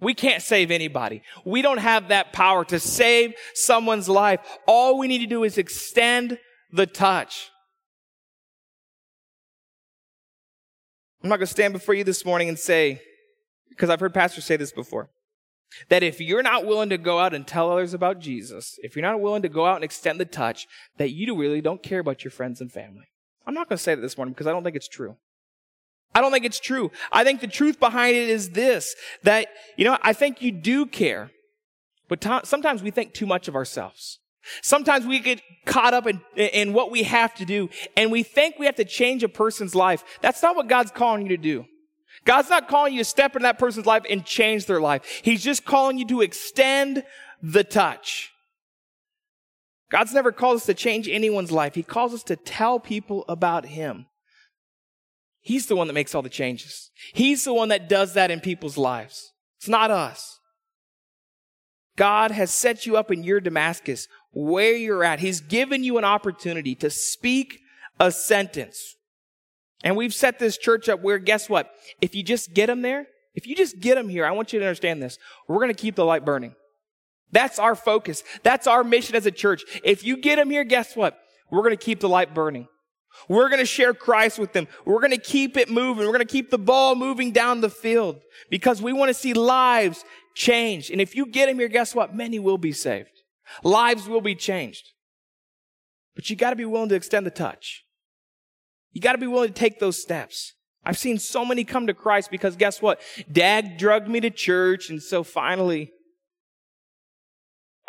We 0.00 0.14
can't 0.14 0.42
save 0.42 0.70
anybody. 0.70 1.22
We 1.44 1.62
don't 1.62 1.78
have 1.78 2.08
that 2.08 2.32
power 2.32 2.64
to 2.66 2.78
save 2.78 3.34
someone's 3.54 4.08
life. 4.08 4.40
All 4.66 4.98
we 4.98 5.08
need 5.08 5.18
to 5.18 5.26
do 5.26 5.44
is 5.44 5.58
extend 5.58 6.38
the 6.72 6.86
touch. 6.86 7.50
I'm 11.22 11.28
not 11.28 11.36
going 11.36 11.46
to 11.46 11.52
stand 11.52 11.72
before 11.72 11.94
you 11.94 12.04
this 12.04 12.24
morning 12.24 12.48
and 12.48 12.58
say, 12.58 13.02
because 13.68 13.90
I've 13.90 14.00
heard 14.00 14.14
pastors 14.14 14.44
say 14.44 14.56
this 14.56 14.72
before. 14.72 15.10
That 15.88 16.02
if 16.02 16.20
you're 16.20 16.42
not 16.42 16.66
willing 16.66 16.88
to 16.90 16.98
go 16.98 17.18
out 17.18 17.34
and 17.34 17.46
tell 17.46 17.70
others 17.70 17.94
about 17.94 18.20
Jesus, 18.20 18.78
if 18.82 18.96
you're 18.96 19.04
not 19.04 19.20
willing 19.20 19.42
to 19.42 19.48
go 19.48 19.66
out 19.66 19.76
and 19.76 19.84
extend 19.84 20.18
the 20.18 20.24
touch, 20.24 20.66
that 20.96 21.10
you 21.10 21.36
really 21.36 21.60
don't 21.60 21.82
care 21.82 22.00
about 22.00 22.24
your 22.24 22.30
friends 22.30 22.60
and 22.60 22.72
family. 22.72 23.04
I'm 23.46 23.54
not 23.54 23.68
going 23.68 23.76
to 23.76 23.82
say 23.82 23.94
that 23.94 24.00
this 24.00 24.16
morning 24.16 24.32
because 24.32 24.46
I 24.46 24.52
don't 24.52 24.64
think 24.64 24.76
it's 24.76 24.88
true. 24.88 25.16
I 26.14 26.20
don't 26.20 26.32
think 26.32 26.44
it's 26.44 26.60
true. 26.60 26.90
I 27.12 27.22
think 27.22 27.40
the 27.40 27.46
truth 27.46 27.78
behind 27.78 28.16
it 28.16 28.28
is 28.28 28.50
this, 28.50 28.94
that, 29.22 29.48
you 29.76 29.84
know, 29.84 29.98
I 30.02 30.12
think 30.12 30.42
you 30.42 30.50
do 30.50 30.86
care, 30.86 31.30
but 32.08 32.20
t- 32.20 32.40
sometimes 32.44 32.82
we 32.82 32.90
think 32.90 33.14
too 33.14 33.26
much 33.26 33.46
of 33.46 33.54
ourselves. 33.54 34.18
Sometimes 34.62 35.06
we 35.06 35.18
get 35.18 35.42
caught 35.66 35.94
up 35.94 36.06
in, 36.06 36.20
in 36.36 36.72
what 36.72 36.90
we 36.90 37.02
have 37.02 37.34
to 37.34 37.44
do 37.44 37.68
and 37.96 38.10
we 38.10 38.22
think 38.22 38.58
we 38.58 38.66
have 38.66 38.76
to 38.76 38.84
change 38.84 39.22
a 39.22 39.28
person's 39.28 39.74
life. 39.74 40.02
That's 40.22 40.42
not 40.42 40.56
what 40.56 40.68
God's 40.68 40.90
calling 40.90 41.22
you 41.22 41.28
to 41.28 41.36
do. 41.36 41.66
God's 42.28 42.50
not 42.50 42.68
calling 42.68 42.92
you 42.92 43.00
to 43.00 43.06
step 43.06 43.34
into 43.34 43.44
that 43.44 43.58
person's 43.58 43.86
life 43.86 44.02
and 44.10 44.22
change 44.22 44.66
their 44.66 44.82
life. 44.82 45.22
He's 45.24 45.42
just 45.42 45.64
calling 45.64 45.96
you 45.96 46.06
to 46.08 46.20
extend 46.20 47.02
the 47.42 47.64
touch. 47.64 48.32
God's 49.90 50.12
never 50.12 50.30
called 50.30 50.56
us 50.56 50.66
to 50.66 50.74
change 50.74 51.08
anyone's 51.08 51.50
life. 51.50 51.74
He 51.74 51.82
calls 51.82 52.12
us 52.12 52.22
to 52.24 52.36
tell 52.36 52.80
people 52.80 53.24
about 53.30 53.64
Him. 53.64 54.08
He's 55.40 55.68
the 55.68 55.74
one 55.74 55.86
that 55.86 55.94
makes 55.94 56.14
all 56.14 56.20
the 56.20 56.28
changes. 56.28 56.90
He's 57.14 57.44
the 57.44 57.54
one 57.54 57.70
that 57.70 57.88
does 57.88 58.12
that 58.12 58.30
in 58.30 58.40
people's 58.40 58.76
lives. 58.76 59.32
It's 59.56 59.68
not 59.68 59.90
us. 59.90 60.38
God 61.96 62.30
has 62.30 62.50
set 62.50 62.84
you 62.84 62.98
up 62.98 63.10
in 63.10 63.24
your 63.24 63.40
Damascus, 63.40 64.06
where 64.32 64.76
you're 64.76 65.02
at. 65.02 65.20
He's 65.20 65.40
given 65.40 65.82
you 65.82 65.96
an 65.96 66.04
opportunity 66.04 66.74
to 66.74 66.90
speak 66.90 67.60
a 67.98 68.12
sentence. 68.12 68.96
And 69.84 69.96
we've 69.96 70.14
set 70.14 70.38
this 70.38 70.58
church 70.58 70.88
up 70.88 71.00
where, 71.02 71.18
guess 71.18 71.48
what? 71.48 71.70
If 72.00 72.14
you 72.14 72.22
just 72.22 72.52
get 72.52 72.66
them 72.66 72.82
there, 72.82 73.06
if 73.34 73.46
you 73.46 73.54
just 73.54 73.78
get 73.78 73.94
them 73.94 74.08
here, 74.08 74.26
I 74.26 74.32
want 74.32 74.52
you 74.52 74.58
to 74.58 74.64
understand 74.64 75.02
this. 75.02 75.18
We're 75.46 75.60
going 75.60 75.72
to 75.72 75.80
keep 75.80 75.94
the 75.94 76.04
light 76.04 76.24
burning. 76.24 76.54
That's 77.30 77.58
our 77.58 77.74
focus. 77.74 78.24
That's 78.42 78.66
our 78.66 78.82
mission 78.82 79.14
as 79.14 79.26
a 79.26 79.30
church. 79.30 79.64
If 79.84 80.02
you 80.02 80.16
get 80.16 80.36
them 80.36 80.50
here, 80.50 80.64
guess 80.64 80.96
what? 80.96 81.18
We're 81.50 81.62
going 81.62 81.76
to 81.76 81.84
keep 81.84 82.00
the 82.00 82.08
light 82.08 82.34
burning. 82.34 82.66
We're 83.28 83.48
going 83.48 83.60
to 83.60 83.66
share 83.66 83.94
Christ 83.94 84.38
with 84.38 84.52
them. 84.52 84.68
We're 84.84 85.00
going 85.00 85.12
to 85.12 85.18
keep 85.18 85.56
it 85.56 85.70
moving. 85.70 86.04
We're 86.04 86.12
going 86.12 86.26
to 86.26 86.32
keep 86.32 86.50
the 86.50 86.58
ball 86.58 86.94
moving 86.94 87.32
down 87.32 87.60
the 87.60 87.70
field 87.70 88.20
because 88.50 88.80
we 88.80 88.92
want 88.92 89.08
to 89.08 89.14
see 89.14 89.34
lives 89.34 90.04
changed. 90.34 90.90
And 90.90 91.00
if 91.00 91.14
you 91.14 91.26
get 91.26 91.46
them 91.46 91.58
here, 91.58 91.68
guess 91.68 91.94
what? 91.94 92.14
Many 92.14 92.38
will 92.38 92.58
be 92.58 92.72
saved. 92.72 93.10
Lives 93.62 94.08
will 94.08 94.20
be 94.20 94.34
changed. 94.34 94.92
But 96.14 96.28
you 96.30 96.36
got 96.36 96.50
to 96.50 96.56
be 96.56 96.64
willing 96.64 96.88
to 96.90 96.94
extend 96.94 97.26
the 97.26 97.30
touch. 97.30 97.84
You 98.98 99.02
got 99.02 99.12
to 99.12 99.18
be 99.18 99.28
willing 99.28 99.50
to 99.50 99.54
take 99.54 99.78
those 99.78 100.02
steps. 100.02 100.54
I've 100.84 100.98
seen 100.98 101.20
so 101.20 101.44
many 101.44 101.62
come 101.62 101.86
to 101.86 101.94
Christ 101.94 102.32
because 102.32 102.56
guess 102.56 102.82
what? 102.82 103.00
Dad 103.30 103.76
drugged 103.76 104.08
me 104.08 104.18
to 104.18 104.28
church. 104.28 104.90
And 104.90 105.00
so 105.00 105.22
finally, 105.22 105.92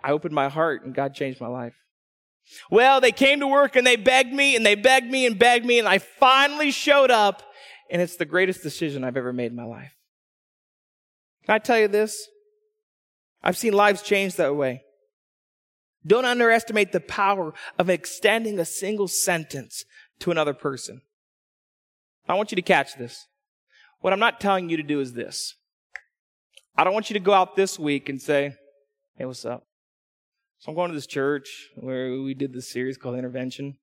I 0.04 0.12
opened 0.12 0.36
my 0.36 0.50
heart 0.50 0.86
and 0.86 0.94
God 0.94 1.16
changed 1.16 1.42
my 1.42 1.48
life. 1.48 1.74
Well, 2.70 3.02
they 3.02 3.12
came 3.12 3.40
to 3.40 3.48
work 3.48 3.76
and 3.76 3.88
they 3.88 3.96
begged 3.96 4.32
me 4.32 4.56
and 4.56 4.64
they 4.64 4.76
begged 4.76 5.10
me 5.10 5.26
and 5.26 5.40
begged 5.40 5.66
me 5.66 5.80
and 5.80 5.88
I 5.88 5.98
finally 5.98 6.70
showed 6.70 7.10
up 7.10 7.42
and 7.90 8.04
it's 8.04 8.18
the 8.18 8.26
greatest 8.26 8.62
decision 8.62 9.04
I've 9.04 9.18
ever 9.18 9.34
made 9.34 9.50
in 9.50 9.58
my 9.58 9.66
life. 9.66 9.96
Can 11.44 11.56
I 11.56 11.58
tell 11.58 11.80
you 11.80 11.88
this? 11.88 12.28
I've 13.42 13.58
seen 13.58 13.74
lives 13.74 14.04
change 14.04 14.36
that 14.36 14.56
way. 14.56 14.84
Don't 16.06 16.26
underestimate 16.26 16.92
the 16.92 17.00
power 17.00 17.54
of 17.80 17.90
extending 17.90 18.60
a 18.60 18.66
single 18.66 19.08
sentence 19.08 19.86
to 20.20 20.32
another 20.32 20.54
person. 20.54 21.02
I 22.28 22.36
want 22.36 22.52
you 22.52 22.56
to 22.58 22.62
catch 22.62 22.96
this. 22.96 23.28
What 24.02 24.14
I'm 24.14 24.20
not 24.20 24.40
telling 24.40 24.70
you 24.70 24.78
to 24.78 24.84
do 24.84 25.00
is 25.00 25.14
this. 25.14 25.56
I 26.76 26.84
don't 26.84 26.94
want 26.94 27.10
you 27.10 27.16
to 27.16 27.20
go 27.20 27.34
out 27.34 27.56
this 27.56 27.78
week 27.78 28.08
and 28.08 28.22
say, 28.22 28.56
Hey, 29.16 29.26
what's 29.26 29.46
up? 29.46 29.66
So 30.60 30.72
I'm 30.72 30.76
going 30.76 30.90
to 30.90 30.96
this 30.96 31.08
church 31.08 31.70
where 31.76 32.22
we 32.22 32.34
did 32.34 32.54
this 32.54 32.72
series 32.72 32.98
called 32.98 33.18
Intervention. 33.18 33.78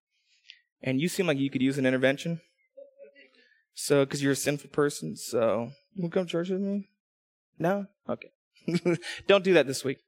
And 0.83 1.01
you 1.01 1.09
seem 1.09 1.27
like 1.27 1.38
you 1.38 1.51
could 1.51 1.62
use 1.62 1.79
an 1.79 1.87
intervention. 1.87 2.40
So, 3.75 4.05
because 4.05 4.22
you're 4.22 4.33
a 4.33 4.37
sinful 4.37 4.70
person. 4.70 5.16
So, 5.16 5.72
you 5.94 6.03
can 6.03 6.11
come 6.11 6.27
to 6.27 6.31
church 6.31 6.49
with 6.49 6.61
me? 6.61 6.88
No? 7.59 7.87
Okay. 8.09 8.31
don't 9.27 9.44
do 9.44 9.55
that 9.55 9.66
this 9.66 9.85
week. 9.85 9.99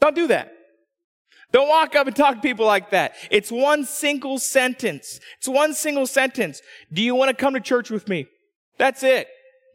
Don't 0.00 0.14
do 0.14 0.26
that. 0.28 0.52
Don't 1.50 1.68
walk 1.68 1.94
up 1.96 2.06
and 2.06 2.14
talk 2.14 2.36
to 2.36 2.40
people 2.40 2.66
like 2.66 2.90
that. 2.90 3.14
It's 3.30 3.50
one 3.50 3.84
single 3.84 4.38
sentence. 4.38 5.18
It's 5.38 5.48
one 5.48 5.72
single 5.72 6.06
sentence. 6.06 6.60
Do 6.92 7.00
you 7.00 7.14
want 7.14 7.30
to 7.30 7.36
come 7.36 7.54
to 7.54 7.60
church 7.60 7.90
with 7.90 8.06
me? 8.08 8.26
That's 8.76 9.02
it. 9.02 9.28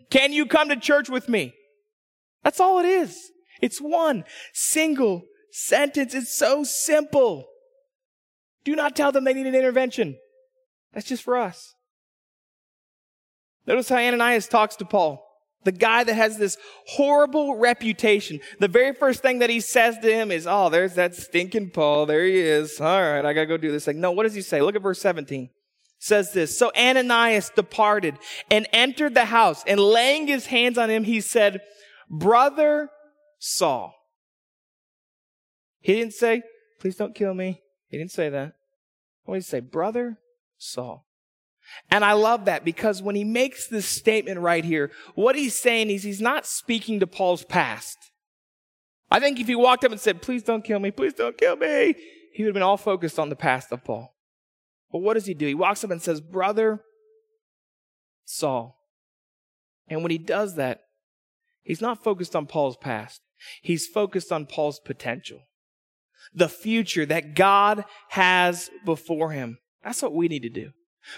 Can 0.09 0.31
you 0.33 0.45
come 0.45 0.69
to 0.69 0.75
church 0.75 1.09
with 1.09 1.27
me? 1.27 1.53
That's 2.43 2.59
all 2.59 2.79
it 2.79 2.85
is. 2.85 3.31
It's 3.61 3.79
one 3.79 4.23
single 4.53 5.23
sentence. 5.51 6.13
It's 6.13 6.33
so 6.33 6.63
simple. 6.63 7.45
Do 8.63 8.75
not 8.75 8.95
tell 8.95 9.11
them 9.11 9.23
they 9.23 9.33
need 9.33 9.47
an 9.47 9.55
intervention. 9.55 10.17
That's 10.93 11.07
just 11.07 11.23
for 11.23 11.37
us. 11.37 11.73
Notice 13.65 13.89
how 13.89 13.97
Ananias 13.97 14.47
talks 14.47 14.75
to 14.75 14.85
Paul. 14.85 15.22
The 15.63 15.71
guy 15.71 16.03
that 16.03 16.13
has 16.13 16.37
this 16.37 16.57
horrible 16.87 17.55
reputation. 17.55 18.39
The 18.59 18.67
very 18.67 18.93
first 18.93 19.21
thing 19.21 19.39
that 19.39 19.49
he 19.49 19.59
says 19.59 19.97
to 19.99 20.13
him 20.13 20.31
is, 20.31 20.47
Oh, 20.47 20.69
there's 20.69 20.95
that 20.95 21.15
stinking 21.15 21.71
Paul. 21.71 22.05
There 22.05 22.25
he 22.25 22.39
is. 22.39 22.79
All 22.79 23.01
right, 23.01 23.25
I 23.25 23.33
gotta 23.33 23.45
go 23.45 23.57
do 23.57 23.71
this. 23.71 23.87
Like, 23.87 23.95
no, 23.95 24.11
what 24.11 24.23
does 24.23 24.33
he 24.33 24.41
say? 24.41 24.61
Look 24.61 24.75
at 24.75 24.81
verse 24.81 24.99
17. 25.01 25.43
It 25.43 25.49
says 25.99 26.33
this. 26.33 26.57
So 26.57 26.71
Ananias 26.77 27.51
departed 27.55 28.17
and 28.51 28.67
entered 28.73 29.13
the 29.13 29.25
house 29.25 29.63
and 29.65 29.79
laying 29.79 30.27
his 30.27 30.47
hands 30.47 30.77
on 30.77 30.89
him, 30.89 31.03
he 31.03 31.21
said, 31.21 31.61
brother 32.09 32.89
Saul. 33.39 33.93
He 35.79 35.95
didn't 35.95 36.13
say, 36.13 36.43
please 36.79 36.95
don't 36.95 37.13
kill 37.13 37.33
me. 37.33 37.61
He 37.87 37.97
didn't 37.97 38.11
say 38.11 38.29
that. 38.29 38.53
What 39.25 39.35
did 39.35 39.39
he 39.39 39.49
say? 39.49 39.59
Brother 39.59 40.17
Saul. 40.57 41.05
And 41.89 42.03
I 42.03 42.13
love 42.13 42.45
that 42.45 42.65
because 42.65 43.01
when 43.01 43.15
he 43.15 43.23
makes 43.23 43.67
this 43.67 43.85
statement 43.85 44.39
right 44.39 44.63
here, 44.63 44.91
what 45.15 45.35
he's 45.35 45.59
saying 45.59 45.89
is 45.89 46.03
he's 46.03 46.21
not 46.21 46.45
speaking 46.45 46.99
to 46.99 47.07
Paul's 47.07 47.43
past. 47.43 47.97
I 49.09 49.19
think 49.19 49.39
if 49.39 49.47
he 49.47 49.55
walked 49.55 49.83
up 49.83 49.91
and 49.91 49.99
said, 49.99 50.21
please 50.21 50.43
don't 50.43 50.63
kill 50.63 50.79
me, 50.79 50.91
please 50.91 51.13
don't 51.13 51.37
kill 51.37 51.55
me, 51.55 51.95
he 52.33 52.43
would 52.43 52.49
have 52.49 52.53
been 52.53 52.63
all 52.63 52.77
focused 52.77 53.19
on 53.19 53.29
the 53.29 53.35
past 53.35 53.71
of 53.71 53.83
Paul. 53.83 54.15
But 54.91 54.99
what 54.99 55.13
does 55.13 55.25
he 55.25 55.33
do? 55.33 55.47
He 55.47 55.53
walks 55.53 55.83
up 55.83 55.91
and 55.91 56.01
says, 56.01 56.21
brother 56.21 56.81
Saul. 58.25 58.77
And 59.87 60.01
when 60.01 60.11
he 60.11 60.17
does 60.17 60.55
that, 60.55 60.81
he's 61.63 61.81
not 61.81 62.03
focused 62.03 62.35
on 62.35 62.47
Paul's 62.47 62.77
past. 62.77 63.21
He's 63.61 63.87
focused 63.87 64.31
on 64.31 64.45
Paul's 64.45 64.79
potential. 64.79 65.39
The 66.33 66.49
future 66.49 67.05
that 67.05 67.35
God 67.35 67.85
has 68.09 68.69
before 68.85 69.31
him. 69.31 69.57
That's 69.83 70.01
what 70.01 70.13
we 70.13 70.27
need 70.27 70.43
to 70.43 70.49
do. 70.49 70.71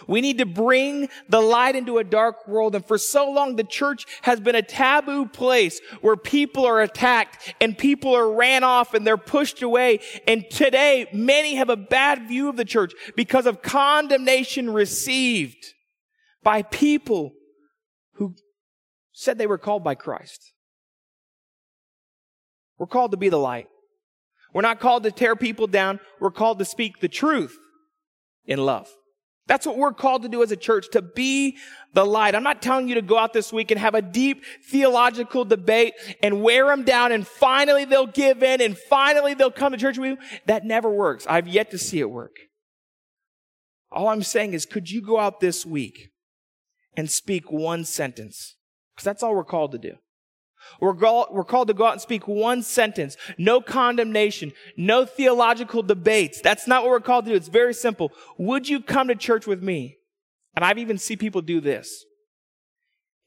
We 0.07 0.21
need 0.21 0.39
to 0.39 0.45
bring 0.45 1.09
the 1.29 1.41
light 1.41 1.75
into 1.75 1.97
a 1.97 2.03
dark 2.03 2.47
world. 2.47 2.75
And 2.75 2.85
for 2.85 2.97
so 2.97 3.29
long, 3.29 3.55
the 3.55 3.63
church 3.63 4.05
has 4.23 4.39
been 4.39 4.55
a 4.55 4.61
taboo 4.61 5.27
place 5.27 5.79
where 6.01 6.15
people 6.15 6.65
are 6.65 6.81
attacked 6.81 7.53
and 7.61 7.77
people 7.77 8.15
are 8.15 8.31
ran 8.31 8.63
off 8.63 8.93
and 8.93 9.05
they're 9.05 9.17
pushed 9.17 9.61
away. 9.61 9.99
And 10.27 10.45
today, 10.49 11.07
many 11.13 11.55
have 11.55 11.69
a 11.69 11.77
bad 11.77 12.27
view 12.27 12.49
of 12.49 12.57
the 12.57 12.65
church 12.65 12.93
because 13.15 13.45
of 13.45 13.61
condemnation 13.61 14.69
received 14.71 15.73
by 16.43 16.61
people 16.61 17.33
who 18.13 18.35
said 19.13 19.37
they 19.37 19.47
were 19.47 19.57
called 19.57 19.83
by 19.83 19.95
Christ. 19.95 20.53
We're 22.77 22.87
called 22.87 23.11
to 23.11 23.17
be 23.17 23.29
the 23.29 23.37
light. 23.37 23.67
We're 24.53 24.61
not 24.61 24.79
called 24.79 25.03
to 25.03 25.11
tear 25.11 25.35
people 25.35 25.67
down. 25.67 25.99
We're 26.19 26.31
called 26.31 26.59
to 26.59 26.65
speak 26.65 26.99
the 26.99 27.07
truth 27.07 27.57
in 28.45 28.59
love. 28.59 28.89
That's 29.47 29.67
what 29.67 29.77
we're 29.77 29.93
called 29.93 30.23
to 30.23 30.29
do 30.29 30.41
as 30.41 30.51
a 30.51 30.55
church, 30.57 30.89
to 30.91 31.01
be 31.03 31.57
the 31.93 32.03
light. 32.03 32.33
I'm 32.33 32.43
not 32.43 32.63
telling 32.63 32.87
you 32.87 32.95
to 32.95 33.01
go 33.01 33.17
out 33.17 33.31
this 33.31 33.53
week 33.53 33.69
and 33.69 33.79
have 33.79 33.93
a 33.93 34.01
deep 34.01 34.43
theological 34.69 35.45
debate 35.45 35.93
and 36.23 36.41
wear 36.41 36.65
them 36.67 36.83
down 36.83 37.11
and 37.11 37.27
finally 37.27 37.85
they'll 37.85 38.07
give 38.07 38.41
in 38.41 38.59
and 38.59 38.75
finally 38.75 39.35
they'll 39.35 39.51
come 39.51 39.71
to 39.71 39.77
church 39.77 39.99
with 39.99 40.11
you. 40.11 40.39
That 40.47 40.65
never 40.65 40.89
works. 40.89 41.27
I've 41.29 41.47
yet 41.47 41.69
to 41.71 41.77
see 41.77 41.99
it 41.99 42.09
work. 42.09 42.35
All 43.91 44.07
I'm 44.07 44.23
saying 44.23 44.53
is, 44.53 44.65
could 44.65 44.89
you 44.89 45.01
go 45.01 45.19
out 45.19 45.39
this 45.39 45.65
week 45.65 46.09
and 46.97 47.09
speak 47.09 47.51
one 47.51 47.85
sentence? 47.85 48.55
Because 48.93 49.05
that's 49.05 49.21
all 49.21 49.35
we're 49.35 49.43
called 49.43 49.71
to 49.73 49.77
do. 49.77 49.95
We're, 50.79 50.93
called, 50.93 51.27
we're 51.31 51.43
called 51.43 51.67
to 51.69 51.73
go 51.73 51.85
out 51.85 51.93
and 51.93 52.01
speak 52.01 52.27
one 52.27 52.63
sentence. 52.63 53.17
No 53.37 53.61
condemnation. 53.61 54.53
No 54.77 55.05
theological 55.05 55.83
debates. 55.83 56.41
That's 56.41 56.67
not 56.67 56.83
what 56.83 56.91
we're 56.91 56.99
called 56.99 57.25
to 57.25 57.31
do. 57.31 57.37
It's 57.37 57.47
very 57.47 57.73
simple. 57.73 58.11
Would 58.37 58.69
you 58.69 58.81
come 58.81 59.07
to 59.07 59.15
church 59.15 59.47
with 59.47 59.61
me? 59.63 59.97
And 60.55 60.63
I've 60.63 60.77
even 60.77 60.97
seen 60.97 61.17
people 61.17 61.41
do 61.41 61.59
this. 61.59 62.05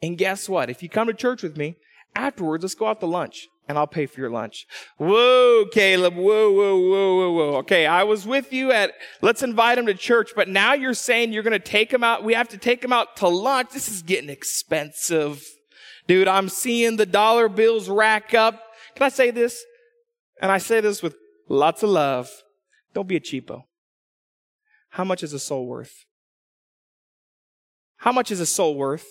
And 0.03 0.17
guess 0.17 0.49
what? 0.49 0.71
If 0.71 0.83
you 0.83 0.89
come 0.89 1.09
to 1.09 1.15
church 1.15 1.43
with 1.43 1.57
me, 1.57 1.77
afterwards, 2.15 2.65
let's 2.65 2.75
go 2.75 2.87
out 2.87 3.01
to 3.01 3.07
lunch 3.07 3.49
and 3.69 3.77
I'll 3.77 3.87
pay 3.87 4.07
for 4.07 4.21
your 4.21 4.31
lunch. 4.31 4.67
Whoa, 4.97 5.67
Caleb. 5.73 6.15
Whoa, 6.15 6.51
whoa, 6.53 6.79
whoa, 6.79 7.17
whoa, 7.17 7.33
whoa. 7.33 7.57
Okay. 7.59 7.87
I 7.87 8.05
was 8.05 8.27
with 8.27 8.53
you 8.53 8.73
at, 8.73 8.93
let's 9.21 9.43
invite 9.43 9.77
him 9.77 9.87
to 9.87 9.95
church, 9.95 10.31
but 10.35 10.49
now 10.49 10.73
you're 10.73 10.95
saying 10.95 11.33
you're 11.33 11.43
going 11.43 11.53
to 11.53 11.59
take 11.59 11.93
him 11.93 12.03
out. 12.03 12.25
We 12.25 12.35
have 12.35 12.49
to 12.49 12.59
take 12.59 12.83
him 12.83 12.93
out 12.93 13.17
to 13.17 13.29
lunch. 13.29 13.71
This 13.73 13.89
is 13.89 14.03
getting 14.03 14.31
expensive. 14.31 15.45
Dude, 16.09 16.27
I'm 16.27 16.49
seeing 16.49 16.97
the 16.97 17.07
dollar 17.07 17.49
bills 17.49 17.89
rack 17.89 18.35
up. 18.35 18.61
Can 18.97 19.05
I 19.05 19.11
say 19.11 19.31
this? 19.31 19.63
And 20.41 20.51
I 20.51 20.59
say 20.59 20.81
this 20.81 21.03
with 21.03 21.15
lots 21.49 21.83
of 21.83 21.91
love. 21.91 22.31
Don't 22.95 23.07
be 23.07 23.17
a 23.17 23.21
cheapo. 23.21 23.65
How 24.91 25.05
much 25.05 25.23
is 25.23 25.35
a 25.35 25.39
soul 25.39 25.67
worth? 25.67 26.07
How 27.99 28.11
much 28.11 28.31
is 28.31 28.41
a 28.41 28.47
soul 28.47 28.75
worth? 28.75 29.07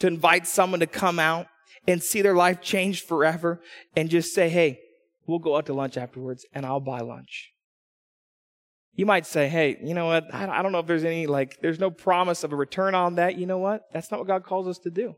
To 0.00 0.08
invite 0.08 0.46
someone 0.46 0.80
to 0.80 0.86
come 0.86 1.18
out 1.20 1.46
and 1.86 2.02
see 2.02 2.20
their 2.20 2.34
life 2.34 2.60
changed 2.60 3.06
forever 3.06 3.60
and 3.96 4.10
just 4.10 4.34
say, 4.34 4.48
hey, 4.48 4.80
we'll 5.26 5.38
go 5.38 5.56
out 5.56 5.66
to 5.66 5.74
lunch 5.74 5.96
afterwards 5.96 6.44
and 6.52 6.66
I'll 6.66 6.80
buy 6.80 7.00
lunch. 7.00 7.52
You 8.98 9.06
might 9.06 9.26
say, 9.26 9.48
hey, 9.48 9.78
you 9.80 9.94
know 9.94 10.06
what? 10.06 10.34
I 10.34 10.60
don't 10.60 10.72
know 10.72 10.80
if 10.80 10.88
there's 10.88 11.04
any, 11.04 11.28
like, 11.28 11.60
there's 11.62 11.78
no 11.78 11.88
promise 11.88 12.42
of 12.42 12.52
a 12.52 12.56
return 12.56 12.96
on 12.96 13.14
that. 13.14 13.38
You 13.38 13.46
know 13.46 13.58
what? 13.58 13.82
That's 13.92 14.10
not 14.10 14.18
what 14.18 14.26
God 14.26 14.42
calls 14.42 14.66
us 14.66 14.78
to 14.78 14.90
do. 14.90 15.14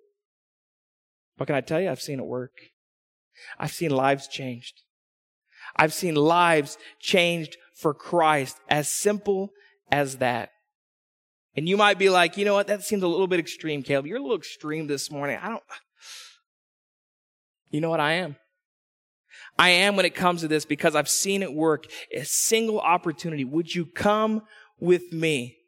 But 1.38 1.46
can 1.46 1.56
I 1.56 1.62
tell 1.62 1.80
you, 1.80 1.88
I've 1.88 2.02
seen 2.02 2.20
it 2.20 2.26
work. 2.26 2.52
I've 3.58 3.72
seen 3.72 3.90
lives 3.90 4.28
changed. 4.28 4.82
I've 5.76 5.94
seen 5.94 6.14
lives 6.14 6.76
changed 7.00 7.56
for 7.74 7.94
Christ 7.94 8.58
as 8.68 8.86
simple 8.86 9.48
as 9.90 10.18
that. 10.18 10.50
And 11.56 11.66
you 11.66 11.78
might 11.78 11.98
be 11.98 12.10
like, 12.10 12.36
you 12.36 12.44
know 12.44 12.52
what? 12.52 12.66
That 12.66 12.82
seems 12.82 13.02
a 13.02 13.08
little 13.08 13.28
bit 13.28 13.40
extreme, 13.40 13.82
Caleb. 13.82 14.06
You're 14.06 14.18
a 14.18 14.22
little 14.22 14.36
extreme 14.36 14.88
this 14.88 15.10
morning. 15.10 15.38
I 15.40 15.48
don't, 15.48 15.62
you 17.70 17.80
know 17.80 17.88
what 17.88 17.98
I 17.98 18.12
am? 18.12 18.36
I 19.61 19.68
am 19.68 19.94
when 19.94 20.06
it 20.06 20.14
comes 20.14 20.40
to 20.40 20.48
this 20.48 20.64
because 20.64 20.96
I've 20.96 21.08
seen 21.08 21.42
it 21.42 21.52
work. 21.52 21.84
A 22.14 22.24
single 22.24 22.80
opportunity. 22.80 23.44
Would 23.44 23.74
you 23.74 23.84
come 23.84 24.40
with 24.78 25.12
me? 25.12 25.58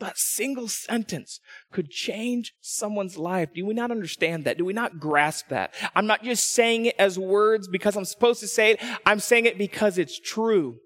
That 0.00 0.18
single 0.18 0.66
sentence 0.66 1.38
could 1.70 1.90
change 1.90 2.54
someone's 2.60 3.16
life. 3.16 3.50
Do 3.54 3.64
we 3.64 3.72
not 3.72 3.92
understand 3.92 4.44
that? 4.44 4.58
Do 4.58 4.64
we 4.64 4.72
not 4.72 4.98
grasp 4.98 5.46
that? 5.50 5.72
I'm 5.94 6.08
not 6.08 6.24
just 6.24 6.50
saying 6.50 6.86
it 6.86 6.96
as 6.98 7.16
words 7.16 7.68
because 7.68 7.96
I'm 7.96 8.04
supposed 8.04 8.40
to 8.40 8.48
say 8.48 8.72
it. 8.72 8.80
I'm 9.06 9.20
saying 9.20 9.46
it 9.46 9.58
because 9.58 9.96
it's 9.96 10.18
true. 10.18 10.78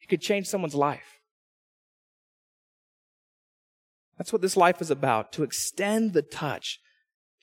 It 0.00 0.08
could 0.08 0.22
change 0.22 0.46
someone's 0.46 0.74
life. 0.74 1.20
That's 4.16 4.32
what 4.32 4.40
this 4.40 4.56
life 4.56 4.80
is 4.80 4.90
about, 4.90 5.30
to 5.34 5.42
extend 5.42 6.14
the 6.14 6.22
touch 6.22 6.80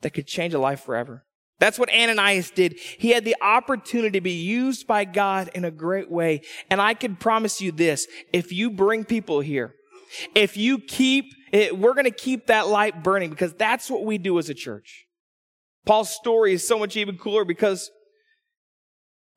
that 0.02 0.16
could 0.16 0.26
change 0.26 0.56
a 0.56 0.60
life 0.60 0.82
forever. 0.82 1.24
That's 1.60 1.80
what 1.80 1.90
Ananias 1.90 2.52
did. 2.52 2.78
He 2.98 3.10
had 3.10 3.24
the 3.24 3.36
opportunity 3.42 4.12
to 4.12 4.22
be 4.22 4.34
used 4.34 4.88
by 4.88 5.06
God 5.06 5.50
in 5.54 5.64
a 5.64 5.72
great 5.72 6.12
way. 6.12 6.42
And 6.70 6.82
I 6.82 6.94
can 6.94 7.16
promise 7.16 7.62
you 7.62 7.72
this, 7.72 8.08
if 8.34 8.52
you 8.52 8.70
bring 8.70 9.06
people 9.06 9.40
here, 9.40 9.74
if 10.34 10.58
you 10.58 10.80
keep 10.80 11.26
it, 11.52 11.78
we're 11.78 11.94
going 11.94 12.06
to 12.06 12.12
keep 12.12 12.48
that 12.48 12.68
light 12.68 13.04
burning 13.04 13.30
because 13.30 13.54
that's 13.54 13.90
what 13.90 14.04
we 14.04 14.18
do 14.18 14.38
as 14.38 14.50
a 14.50 14.54
church. 14.54 15.06
Paul's 15.86 16.10
story 16.10 16.54
is 16.54 16.68
so 16.68 16.78
much 16.78 16.98
even 16.98 17.18
cooler 17.18 17.46
because 17.46 17.90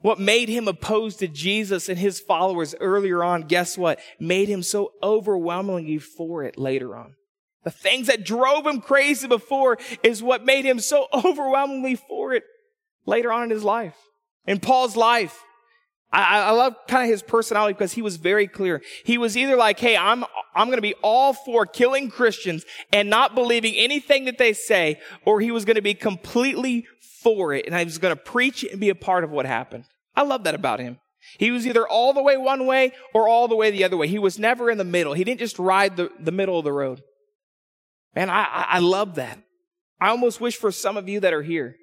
what 0.00 0.18
made 0.18 0.48
him 0.48 0.68
opposed 0.68 1.18
to 1.20 1.28
Jesus 1.28 1.88
and 1.88 1.98
his 1.98 2.20
followers 2.20 2.74
earlier 2.80 3.22
on, 3.22 3.42
guess 3.42 3.76
what? 3.76 4.00
Made 4.18 4.48
him 4.48 4.62
so 4.62 4.92
overwhelmingly 5.02 5.98
for 5.98 6.44
it 6.44 6.58
later 6.58 6.96
on. 6.96 7.14
The 7.68 7.72
things 7.72 8.06
that 8.06 8.24
drove 8.24 8.66
him 8.66 8.80
crazy 8.80 9.28
before 9.28 9.76
is 10.02 10.22
what 10.22 10.42
made 10.42 10.64
him 10.64 10.80
so 10.80 11.06
overwhelmingly 11.12 11.96
for 11.96 12.32
it 12.32 12.44
later 13.04 13.30
on 13.30 13.42
in 13.42 13.50
his 13.50 13.62
life. 13.62 13.94
In 14.46 14.58
Paul's 14.58 14.96
life, 14.96 15.38
I, 16.10 16.44
I 16.44 16.50
love 16.52 16.76
kind 16.88 17.02
of 17.02 17.10
his 17.10 17.22
personality 17.22 17.74
because 17.74 17.92
he 17.92 18.00
was 18.00 18.16
very 18.16 18.46
clear. 18.48 18.80
He 19.04 19.18
was 19.18 19.36
either 19.36 19.54
like, 19.54 19.78
hey, 19.78 19.98
I'm, 19.98 20.24
I'm 20.54 20.68
going 20.68 20.78
to 20.78 20.80
be 20.80 20.94
all 21.02 21.34
for 21.34 21.66
killing 21.66 22.08
Christians 22.10 22.64
and 22.90 23.10
not 23.10 23.34
believing 23.34 23.74
anything 23.74 24.24
that 24.24 24.38
they 24.38 24.54
say, 24.54 24.98
or 25.26 25.42
he 25.42 25.50
was 25.50 25.66
going 25.66 25.76
to 25.76 25.82
be 25.82 25.92
completely 25.92 26.86
for 27.22 27.52
it 27.52 27.66
and 27.66 27.74
I 27.74 27.84
was 27.84 27.98
going 27.98 28.16
to 28.16 28.22
preach 28.22 28.64
and 28.64 28.80
be 28.80 28.88
a 28.88 28.94
part 28.94 29.24
of 29.24 29.30
what 29.30 29.44
happened. 29.44 29.84
I 30.16 30.22
love 30.22 30.44
that 30.44 30.54
about 30.54 30.80
him. 30.80 31.00
He 31.38 31.50
was 31.50 31.66
either 31.66 31.86
all 31.86 32.14
the 32.14 32.22
way 32.22 32.38
one 32.38 32.64
way 32.64 32.92
or 33.12 33.28
all 33.28 33.46
the 33.46 33.56
way 33.56 33.70
the 33.70 33.84
other 33.84 33.98
way. 33.98 34.08
He 34.08 34.18
was 34.18 34.38
never 34.38 34.70
in 34.70 34.78
the 34.78 34.84
middle. 34.84 35.12
He 35.12 35.24
didn't 35.24 35.40
just 35.40 35.58
ride 35.58 35.98
the, 35.98 36.10
the 36.18 36.32
middle 36.32 36.58
of 36.58 36.64
the 36.64 36.72
road. 36.72 37.02
Man, 38.14 38.30
I, 38.30 38.66
I 38.68 38.78
love 38.78 39.16
that. 39.16 39.38
I 40.00 40.08
almost 40.08 40.40
wish 40.40 40.56
for 40.56 40.70
some 40.70 40.96
of 40.96 41.08
you 41.08 41.20
that 41.20 41.32
are 41.32 41.42
here, 41.42 41.76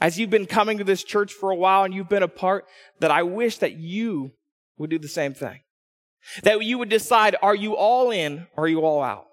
as 0.00 0.18
you've 0.18 0.30
been 0.30 0.46
coming 0.46 0.78
to 0.78 0.84
this 0.84 1.04
church 1.04 1.32
for 1.32 1.50
a 1.50 1.56
while 1.56 1.84
and 1.84 1.94
you've 1.94 2.08
been 2.08 2.22
a 2.22 2.28
part, 2.28 2.66
that 3.00 3.10
I 3.10 3.22
wish 3.22 3.58
that 3.58 3.76
you 3.76 4.32
would 4.78 4.90
do 4.90 4.98
the 4.98 5.08
same 5.08 5.34
thing. 5.34 5.60
That 6.42 6.62
you 6.64 6.78
would 6.78 6.88
decide, 6.88 7.36
are 7.40 7.54
you 7.54 7.76
all 7.76 8.10
in 8.10 8.46
or 8.56 8.64
are 8.64 8.68
you 8.68 8.80
all 8.80 9.02
out? 9.02 9.26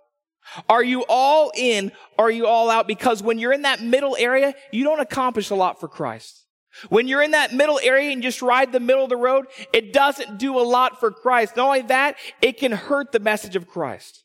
Are 0.70 0.84
you 0.84 1.06
all 1.08 1.52
in 1.56 1.92
are 2.18 2.30
you 2.30 2.48
all 2.48 2.70
out? 2.70 2.88
Because 2.88 3.24
when 3.24 3.40
you're 3.40 3.54
in 3.54 3.64
that 3.64 3.82
middle 3.82 4.16
area, 4.18 4.54
you 4.72 4.84
don't 4.84 5.00
accomplish 5.00 5.50
a 5.50 5.56
lot 5.56 5.80
for 5.80 5.88
Christ. 5.88 6.46
When 6.90 7.08
you're 7.08 7.22
in 7.22 7.32
that 7.32 7.54
middle 7.54 7.80
area 7.82 8.12
and 8.12 8.24
just 8.24 8.42
ride 8.42 8.72
the 8.72 8.80
middle 8.80 9.04
of 9.04 9.10
the 9.10 9.16
road, 9.16 9.46
it 9.72 9.94
doesn't 9.94 10.40
do 10.40 10.60
a 10.60 10.62
lot 10.62 11.00
for 11.00 11.12
Christ. 11.12 11.56
Not 11.56 11.68
only 11.68 11.82
that, 11.84 12.18
it 12.42 12.58
can 12.58 12.72
hurt 12.72 13.12
the 13.12 13.20
message 13.20 13.56
of 13.56 13.68
Christ. 13.68 14.24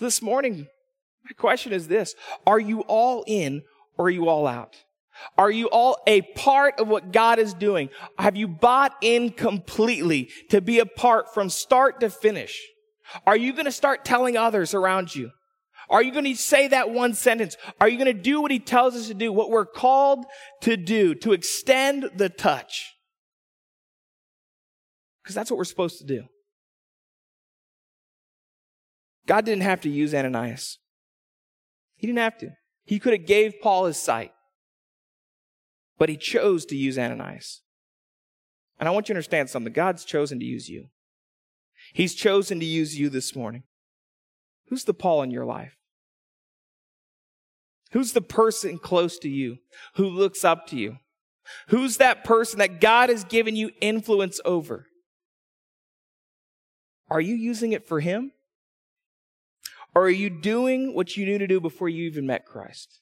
So 0.00 0.06
this 0.06 0.22
morning, 0.22 0.66
my 1.24 1.32
question 1.36 1.74
is 1.74 1.86
this. 1.86 2.14
Are 2.46 2.58
you 2.58 2.80
all 2.88 3.22
in 3.26 3.60
or 3.98 4.06
are 4.06 4.10
you 4.10 4.30
all 4.30 4.46
out? 4.46 4.74
Are 5.36 5.50
you 5.50 5.66
all 5.66 5.98
a 6.06 6.22
part 6.22 6.80
of 6.80 6.88
what 6.88 7.12
God 7.12 7.38
is 7.38 7.52
doing? 7.52 7.90
Have 8.18 8.34
you 8.34 8.48
bought 8.48 8.96
in 9.02 9.28
completely 9.28 10.30
to 10.48 10.62
be 10.62 10.78
a 10.78 10.86
part 10.86 11.34
from 11.34 11.50
start 11.50 12.00
to 12.00 12.08
finish? 12.08 12.58
Are 13.26 13.36
you 13.36 13.52
going 13.52 13.66
to 13.66 13.72
start 13.72 14.06
telling 14.06 14.38
others 14.38 14.72
around 14.72 15.14
you? 15.14 15.32
Are 15.90 16.02
you 16.02 16.12
going 16.12 16.24
to 16.24 16.34
say 16.34 16.68
that 16.68 16.88
one 16.88 17.12
sentence? 17.12 17.58
Are 17.78 17.86
you 17.86 17.98
going 17.98 18.16
to 18.16 18.22
do 18.22 18.40
what 18.40 18.50
he 18.50 18.58
tells 18.58 18.96
us 18.96 19.08
to 19.08 19.14
do? 19.14 19.30
What 19.30 19.50
we're 19.50 19.66
called 19.66 20.24
to 20.62 20.78
do, 20.78 21.14
to 21.16 21.34
extend 21.34 22.08
the 22.16 22.30
touch? 22.30 22.94
Because 25.22 25.34
that's 25.34 25.50
what 25.50 25.58
we're 25.58 25.64
supposed 25.64 25.98
to 25.98 26.06
do. 26.06 26.24
God 29.30 29.44
didn't 29.44 29.62
have 29.62 29.80
to 29.82 29.88
use 29.88 30.12
Ananias. 30.12 30.78
He 31.94 32.08
didn't 32.08 32.18
have 32.18 32.36
to. 32.38 32.50
He 32.84 32.98
could 32.98 33.12
have 33.12 33.26
gave 33.26 33.60
Paul 33.62 33.84
his 33.84 33.96
sight. 33.96 34.32
But 36.00 36.08
he 36.08 36.16
chose 36.16 36.66
to 36.66 36.76
use 36.76 36.98
Ananias. 36.98 37.62
And 38.80 38.88
I 38.88 38.90
want 38.90 39.08
you 39.08 39.12
to 39.12 39.18
understand 39.18 39.48
something. 39.48 39.72
God's 39.72 40.04
chosen 40.04 40.40
to 40.40 40.44
use 40.44 40.68
you. 40.68 40.86
He's 41.94 42.16
chosen 42.16 42.58
to 42.58 42.66
use 42.66 42.98
you 42.98 43.08
this 43.08 43.36
morning. 43.36 43.62
Who's 44.66 44.82
the 44.82 44.94
Paul 44.94 45.22
in 45.22 45.30
your 45.30 45.44
life? 45.44 45.76
Who's 47.92 48.14
the 48.14 48.20
person 48.20 48.78
close 48.78 49.16
to 49.20 49.28
you 49.28 49.58
who 49.94 50.08
looks 50.08 50.44
up 50.44 50.66
to 50.70 50.76
you? 50.76 50.96
Who's 51.68 51.98
that 51.98 52.24
person 52.24 52.58
that 52.58 52.80
God 52.80 53.10
has 53.10 53.22
given 53.22 53.54
you 53.54 53.70
influence 53.80 54.40
over? 54.44 54.86
Are 57.08 57.20
you 57.20 57.36
using 57.36 57.70
it 57.70 57.86
for 57.86 58.00
Him? 58.00 58.32
Or 59.94 60.02
are 60.04 60.10
you 60.10 60.30
doing 60.30 60.94
what 60.94 61.16
you 61.16 61.26
knew 61.26 61.38
to 61.38 61.46
do 61.46 61.60
before 61.60 61.88
you 61.88 62.04
even 62.04 62.26
met 62.26 62.46
Christ? 62.46 63.00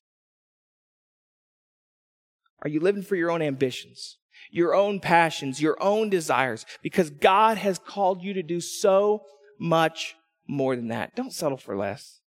Are 2.62 2.68
you 2.68 2.80
living 2.80 3.02
for 3.02 3.14
your 3.14 3.30
own 3.30 3.42
ambitions, 3.42 4.18
your 4.50 4.74
own 4.74 5.00
passions, 5.00 5.60
your 5.60 5.80
own 5.82 6.10
desires? 6.10 6.66
Because 6.82 7.10
God 7.10 7.58
has 7.58 7.78
called 7.78 8.22
you 8.22 8.32
to 8.34 8.42
do 8.42 8.60
so 8.60 9.22
much 9.58 10.16
more 10.48 10.74
than 10.74 10.88
that. 10.88 11.14
Don't 11.14 11.32
settle 11.32 11.58
for 11.58 11.76
less. 11.76 12.20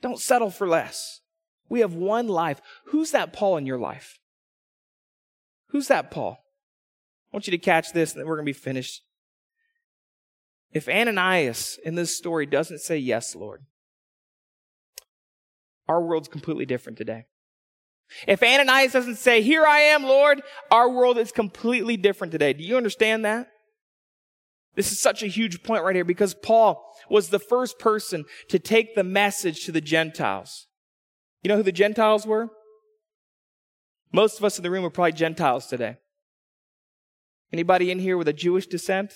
Don't 0.00 0.20
settle 0.20 0.50
for 0.50 0.68
less. 0.68 1.20
We 1.68 1.80
have 1.80 1.94
one 1.94 2.28
life. 2.28 2.60
Who's 2.86 3.10
that 3.10 3.32
Paul 3.32 3.56
in 3.56 3.66
your 3.66 3.78
life? 3.78 4.18
Who's 5.70 5.88
that 5.88 6.10
Paul? 6.10 6.38
I 7.30 7.36
want 7.36 7.46
you 7.46 7.50
to 7.50 7.58
catch 7.58 7.92
this 7.92 8.12
and 8.12 8.20
then 8.20 8.26
we're 8.26 8.36
going 8.36 8.46
to 8.46 8.52
be 8.52 8.58
finished. 8.58 9.02
If 10.72 10.88
Ananias 10.88 11.78
in 11.84 11.94
this 11.94 12.16
story 12.16 12.46
doesn't 12.46 12.80
say, 12.80 12.98
Yes, 12.98 13.34
Lord, 13.34 13.62
our 15.88 16.02
world's 16.02 16.28
completely 16.28 16.66
different 16.66 16.98
today. 16.98 17.26
If 18.26 18.42
Ananias 18.42 18.92
doesn't 18.92 19.16
say, 19.16 19.42
Here 19.42 19.64
I 19.66 19.80
am, 19.80 20.04
Lord, 20.04 20.42
our 20.70 20.90
world 20.90 21.18
is 21.18 21.32
completely 21.32 21.96
different 21.96 22.32
today. 22.32 22.52
Do 22.52 22.64
you 22.64 22.76
understand 22.76 23.24
that? 23.24 23.48
This 24.74 24.92
is 24.92 25.00
such 25.00 25.22
a 25.22 25.26
huge 25.26 25.62
point 25.62 25.82
right 25.82 25.94
here 25.94 26.04
because 26.04 26.34
Paul 26.34 26.84
was 27.10 27.30
the 27.30 27.40
first 27.40 27.78
person 27.78 28.24
to 28.48 28.58
take 28.58 28.94
the 28.94 29.02
message 29.02 29.64
to 29.64 29.72
the 29.72 29.80
Gentiles. 29.80 30.66
You 31.42 31.48
know 31.48 31.56
who 31.56 31.62
the 31.62 31.72
Gentiles 31.72 32.26
were? 32.26 32.50
Most 34.12 34.38
of 34.38 34.44
us 34.44 34.56
in 34.58 34.62
the 34.62 34.70
room 34.70 34.84
are 34.84 34.90
probably 34.90 35.12
Gentiles 35.12 35.66
today. 35.66 35.96
Anybody 37.52 37.90
in 37.90 37.98
here 37.98 38.16
with 38.16 38.28
a 38.28 38.32
Jewish 38.32 38.66
descent? 38.66 39.12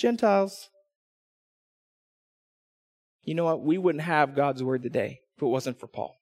Gentiles. 0.00 0.70
You 3.22 3.34
know 3.34 3.44
what? 3.44 3.62
We 3.62 3.78
wouldn't 3.78 4.02
have 4.02 4.34
God's 4.34 4.62
word 4.62 4.82
today 4.82 5.20
if 5.36 5.42
it 5.42 5.46
wasn't 5.46 5.78
for 5.78 5.86
Paul. 5.86 6.16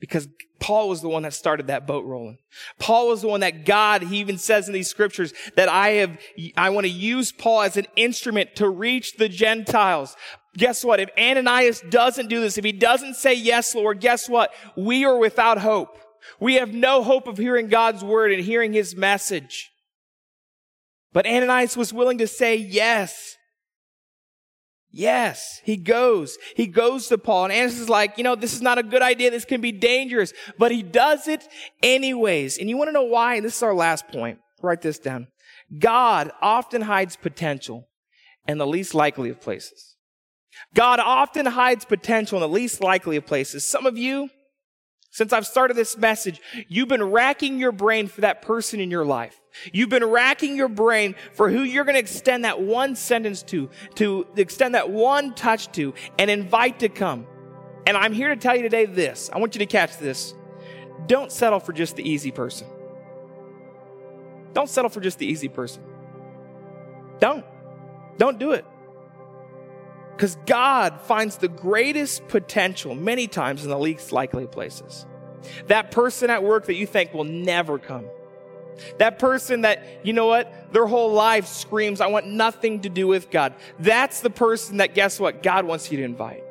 Because 0.00 0.28
Paul 0.58 0.88
was 0.88 1.00
the 1.00 1.08
one 1.08 1.24
that 1.24 1.34
started 1.34 1.66
that 1.66 1.86
boat 1.86 2.04
rolling. 2.04 2.38
Paul 2.78 3.08
was 3.08 3.22
the 3.22 3.28
one 3.28 3.40
that 3.40 3.64
God, 3.64 4.02
he 4.02 4.18
even 4.18 4.38
says 4.38 4.68
in 4.68 4.74
these 4.74 4.88
scriptures 4.88 5.32
that 5.56 5.68
I 5.68 5.90
have, 5.90 6.18
I 6.56 6.70
want 6.70 6.86
to 6.86 6.92
use 6.92 7.30
Paul 7.32 7.62
as 7.62 7.76
an 7.76 7.86
instrument 7.96 8.56
to 8.56 8.68
reach 8.68 9.16
the 9.16 9.28
Gentiles. 9.28 10.16
Guess 10.56 10.84
what? 10.84 11.00
If 11.00 11.10
Ananias 11.18 11.82
doesn't 11.88 12.28
do 12.28 12.40
this, 12.40 12.58
if 12.58 12.64
he 12.64 12.72
doesn't 12.72 13.14
say 13.14 13.34
yes, 13.34 13.74
Lord, 13.74 14.00
guess 14.00 14.28
what? 14.28 14.52
We 14.76 15.04
are 15.04 15.16
without 15.16 15.58
hope. 15.58 15.98
We 16.38 16.54
have 16.54 16.72
no 16.72 17.02
hope 17.02 17.26
of 17.26 17.38
hearing 17.38 17.68
God's 17.68 18.04
word 18.04 18.32
and 18.32 18.42
hearing 18.42 18.72
his 18.72 18.94
message. 18.94 19.71
But 21.12 21.26
Ananias 21.26 21.76
was 21.76 21.92
willing 21.92 22.18
to 22.18 22.26
say 22.26 22.56
yes. 22.56 23.36
Yes, 24.90 25.60
he 25.64 25.76
goes. 25.76 26.36
He 26.54 26.66
goes 26.66 27.08
to 27.08 27.18
Paul. 27.18 27.44
And 27.44 27.52
Ananias 27.52 27.78
is 27.78 27.88
like, 27.88 28.18
you 28.18 28.24
know, 28.24 28.34
this 28.34 28.52
is 28.52 28.60
not 28.60 28.78
a 28.78 28.82
good 28.82 29.02
idea. 29.02 29.30
This 29.30 29.46
can 29.46 29.60
be 29.60 29.72
dangerous. 29.72 30.32
But 30.58 30.70
he 30.70 30.82
does 30.82 31.28
it 31.28 31.46
anyways. 31.82 32.58
And 32.58 32.68
you 32.68 32.76
want 32.76 32.88
to 32.88 32.92
know 32.92 33.02
why? 33.02 33.36
And 33.36 33.44
this 33.44 33.56
is 33.56 33.62
our 33.62 33.74
last 33.74 34.08
point. 34.08 34.38
Write 34.62 34.82
this 34.82 34.98
down. 34.98 35.28
God 35.78 36.30
often 36.42 36.82
hides 36.82 37.16
potential 37.16 37.88
in 38.46 38.58
the 38.58 38.66
least 38.66 38.94
likely 38.94 39.30
of 39.30 39.40
places. 39.40 39.96
God 40.74 41.00
often 41.00 41.46
hides 41.46 41.84
potential 41.84 42.36
in 42.38 42.42
the 42.42 42.48
least 42.48 42.82
likely 42.82 43.16
of 43.16 43.26
places. 43.26 43.66
Some 43.66 43.86
of 43.86 43.96
you, 43.96 44.28
since 45.10 45.32
I've 45.32 45.46
started 45.46 45.74
this 45.74 45.96
message, 45.96 46.40
you've 46.68 46.88
been 46.88 47.04
racking 47.04 47.58
your 47.58 47.72
brain 47.72 48.08
for 48.08 48.20
that 48.20 48.42
person 48.42 48.80
in 48.80 48.90
your 48.90 49.04
life. 49.04 49.38
You've 49.72 49.88
been 49.88 50.04
racking 50.04 50.56
your 50.56 50.68
brain 50.68 51.14
for 51.32 51.50
who 51.50 51.62
you're 51.62 51.84
going 51.84 51.94
to 51.94 52.00
extend 52.00 52.44
that 52.44 52.60
one 52.60 52.96
sentence 52.96 53.42
to, 53.44 53.70
to 53.96 54.26
extend 54.36 54.74
that 54.74 54.90
one 54.90 55.34
touch 55.34 55.70
to, 55.72 55.94
and 56.18 56.30
invite 56.30 56.80
to 56.80 56.88
come. 56.88 57.26
And 57.86 57.96
I'm 57.96 58.12
here 58.12 58.28
to 58.28 58.36
tell 58.36 58.56
you 58.56 58.62
today 58.62 58.86
this. 58.86 59.30
I 59.32 59.38
want 59.38 59.54
you 59.54 59.60
to 59.60 59.66
catch 59.66 59.98
this. 59.98 60.34
Don't 61.06 61.32
settle 61.32 61.60
for 61.60 61.72
just 61.72 61.96
the 61.96 62.08
easy 62.08 62.30
person. 62.30 62.66
Don't 64.52 64.68
settle 64.68 64.88
for 64.88 65.00
just 65.00 65.18
the 65.18 65.26
easy 65.26 65.48
person. 65.48 65.82
Don't. 67.18 67.44
Don't 68.18 68.38
do 68.38 68.52
it. 68.52 68.64
Because 70.12 70.36
God 70.46 71.00
finds 71.00 71.38
the 71.38 71.48
greatest 71.48 72.28
potential 72.28 72.94
many 72.94 73.26
times 73.26 73.64
in 73.64 73.70
the 73.70 73.78
least 73.78 74.12
likely 74.12 74.46
places. 74.46 75.06
That 75.66 75.90
person 75.90 76.30
at 76.30 76.42
work 76.44 76.66
that 76.66 76.74
you 76.74 76.86
think 76.86 77.12
will 77.12 77.24
never 77.24 77.78
come. 77.78 78.04
That 78.98 79.18
person 79.18 79.62
that, 79.62 79.82
you 80.02 80.12
know 80.12 80.26
what, 80.26 80.72
their 80.72 80.86
whole 80.86 81.12
life 81.12 81.46
screams, 81.46 82.00
I 82.00 82.06
want 82.06 82.26
nothing 82.26 82.80
to 82.80 82.88
do 82.88 83.06
with 83.06 83.30
God. 83.30 83.54
That's 83.78 84.20
the 84.20 84.30
person 84.30 84.78
that, 84.78 84.94
guess 84.94 85.20
what, 85.20 85.42
God 85.42 85.64
wants 85.64 85.90
you 85.90 85.98
to 85.98 86.04
invite. 86.04 86.44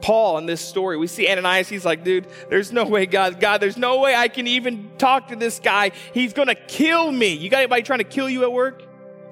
Paul 0.00 0.38
in 0.38 0.46
this 0.46 0.60
story, 0.60 0.96
we 0.96 1.06
see 1.06 1.28
Ananias, 1.28 1.68
he's 1.68 1.84
like, 1.84 2.04
dude, 2.04 2.26
there's 2.48 2.70
no 2.70 2.84
way, 2.84 3.06
God, 3.06 3.40
God, 3.40 3.60
there's 3.60 3.76
no 3.76 4.00
way 4.00 4.14
I 4.14 4.28
can 4.28 4.46
even 4.46 4.90
talk 4.98 5.28
to 5.28 5.36
this 5.36 5.58
guy. 5.58 5.90
He's 6.14 6.32
gonna 6.32 6.54
kill 6.54 7.10
me. 7.10 7.32
You 7.34 7.48
got 7.48 7.58
anybody 7.58 7.82
trying 7.82 7.98
to 7.98 8.04
kill 8.04 8.28
you 8.28 8.44
at 8.44 8.52
work? 8.52 8.82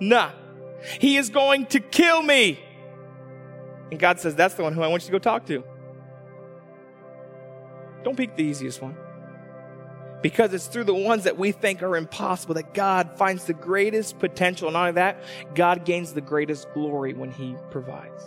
Nah. 0.01 0.31
He 1.01 1.17
is 1.17 1.31
going 1.31 1.67
to 1.67 1.81
kill 1.81 2.23
me. 2.23 2.59
And 3.91 4.01
God 4.01 4.21
says, 4.21 4.35
That's 4.35 4.55
the 4.55 4.62
one 4.62 4.73
who 4.73 4.83
I 4.83 4.89
want 4.89 5.03
you 5.05 5.07
to 5.07 5.12
go 5.12 5.19
talk 5.19 5.47
to. 5.47 5.62
Don't 8.03 8.17
pick 8.17 8.37
the 8.37 8.43
easiest 8.43 8.83
one. 8.83 8.97
Because 10.25 10.55
it's 10.55 10.68
through 10.68 10.85
the 10.85 10.95
ones 10.95 11.25
that 11.25 11.37
we 11.37 11.53
think 11.53 11.83
are 11.83 11.99
impossible 11.99 12.55
that 12.55 12.72
God 12.72 13.18
finds 13.18 13.45
the 13.45 13.53
greatest 13.53 14.18
potential. 14.18 14.68
And 14.68 14.72
not 14.72 14.81
only 14.81 14.93
that, 14.93 15.22
God 15.55 15.85
gains 15.85 16.14
the 16.14 16.22
greatest 16.22 16.72
glory 16.72 17.12
when 17.12 17.31
He 17.31 17.55
provides. 17.70 18.25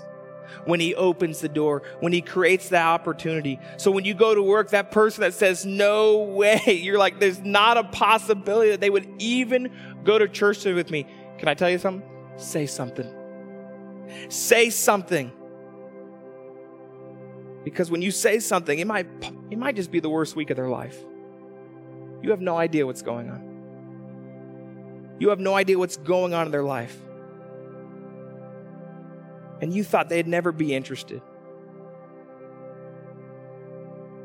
When 0.65 0.79
He 0.79 0.93
opens 0.93 1.39
the 1.39 1.49
door, 1.49 1.81
when 1.99 2.13
He 2.13 2.21
creates 2.21 2.69
that 2.69 2.85
opportunity. 2.85 3.59
So 3.77 3.89
when 3.89 4.05
you 4.05 4.13
go 4.13 4.35
to 4.35 4.43
work, 4.43 4.69
that 4.69 4.91
person 4.91 5.21
that 5.21 5.33
says, 5.33 5.65
No 5.65 6.19
way, 6.19 6.61
you're 6.83 6.99
like, 6.99 7.19
There's 7.19 7.39
not 7.39 7.77
a 7.77 7.85
possibility 7.85 8.69
that 8.69 8.79
they 8.79 8.91
would 8.91 9.09
even 9.17 9.71
go 10.03 10.19
to 10.19 10.27
church 10.27 10.65
with 10.65 10.91
me. 10.91 11.07
Can 11.39 11.47
I 11.47 11.55
tell 11.55 11.71
you 11.71 11.79
something? 11.79 12.07
say 12.35 12.67
something. 12.67 13.11
Say 14.29 14.69
something. 14.69 15.31
Because 17.63 17.89
when 17.89 18.03
you 18.03 18.11
say 18.11 18.37
something, 18.37 18.77
it 18.77 18.85
might, 18.85 19.07
it 19.49 19.57
might 19.57 19.75
just 19.75 19.89
be 19.89 19.99
the 19.99 20.11
worst 20.11 20.35
week 20.35 20.51
of 20.51 20.57
their 20.57 20.69
life. 20.69 21.03
You 22.21 22.31
have 22.31 22.41
no 22.41 22.57
idea 22.57 22.85
what's 22.85 23.01
going 23.01 23.29
on. 23.29 25.15
You 25.19 25.29
have 25.29 25.39
no 25.39 25.55
idea 25.55 25.77
what's 25.77 25.97
going 25.97 26.33
on 26.33 26.45
in 26.45 26.51
their 26.51 26.63
life. 26.63 26.97
And 29.61 29.73
you 29.73 29.83
thought 29.83 30.09
they'd 30.09 30.27
never 30.27 30.51
be 30.51 30.73
interested. 30.73 31.21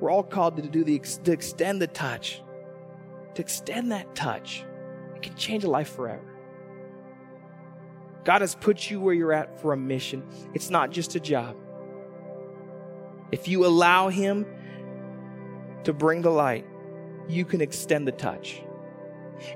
We're 0.00 0.10
all 0.10 0.22
called 0.22 0.56
to 0.56 0.62
do 0.62 0.84
the 0.84 0.98
to 0.98 1.32
extend 1.32 1.80
the 1.80 1.86
touch. 1.86 2.42
To 3.34 3.40
extend 3.40 3.92
that 3.92 4.14
touch. 4.14 4.64
It 5.14 5.22
can 5.22 5.34
change 5.36 5.64
a 5.64 5.70
life 5.70 5.94
forever. 5.94 6.24
God 8.24 8.40
has 8.40 8.54
put 8.54 8.90
you 8.90 9.00
where 9.00 9.14
you're 9.14 9.32
at 9.32 9.60
for 9.60 9.72
a 9.72 9.76
mission. 9.76 10.24
It's 10.54 10.70
not 10.70 10.90
just 10.90 11.14
a 11.14 11.20
job. 11.20 11.56
If 13.30 13.48
you 13.48 13.64
allow 13.64 14.08
Him 14.08 14.46
to 15.84 15.92
bring 15.92 16.22
the 16.22 16.30
light, 16.30 16.66
you 17.28 17.44
can 17.44 17.60
extend 17.60 18.06
the 18.06 18.12
touch. 18.12 18.62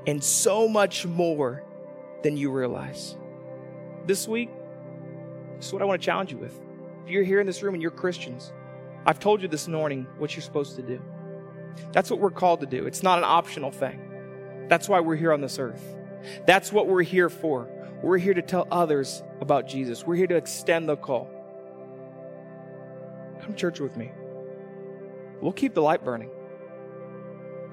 And 0.06 0.22
so 0.22 0.68
much 0.68 1.06
more 1.06 1.62
than 2.22 2.36
you 2.36 2.50
realize. 2.50 3.16
This 4.06 4.26
week, 4.26 4.50
this 5.56 5.66
is 5.66 5.72
what 5.72 5.82
I 5.82 5.84
want 5.84 6.00
to 6.00 6.04
challenge 6.04 6.32
you 6.32 6.38
with. 6.38 6.60
If 7.04 7.10
you're 7.10 7.24
here 7.24 7.40
in 7.40 7.46
this 7.46 7.62
room 7.62 7.74
and 7.74 7.82
you're 7.82 7.90
Christians, 7.90 8.52
I've 9.04 9.20
told 9.20 9.42
you 9.42 9.48
this 9.48 9.68
morning 9.68 10.06
what 10.18 10.34
you're 10.34 10.42
supposed 10.42 10.76
to 10.76 10.82
do. 10.82 11.00
That's 11.92 12.10
what 12.10 12.18
we're 12.18 12.30
called 12.30 12.60
to 12.60 12.66
do. 12.66 12.86
It's 12.86 13.02
not 13.02 13.18
an 13.18 13.24
optional 13.24 13.70
thing. 13.70 14.66
That's 14.68 14.88
why 14.88 15.00
we're 15.00 15.16
here 15.16 15.32
on 15.32 15.40
this 15.40 15.58
earth. 15.58 15.82
That's 16.46 16.72
what 16.72 16.88
we're 16.88 17.02
here 17.02 17.28
for. 17.28 17.68
We're 18.02 18.18
here 18.18 18.34
to 18.34 18.42
tell 18.42 18.66
others 18.70 19.22
about 19.40 19.68
Jesus. 19.68 20.06
We're 20.06 20.16
here 20.16 20.26
to 20.26 20.36
extend 20.36 20.88
the 20.88 20.96
call. 20.96 21.30
Come 23.40 23.52
to 23.52 23.56
church 23.56 23.80
with 23.80 23.96
me. 23.96 24.10
We'll 25.40 25.52
keep 25.52 25.74
the 25.74 25.82
light 25.82 26.04
burning. 26.04 26.30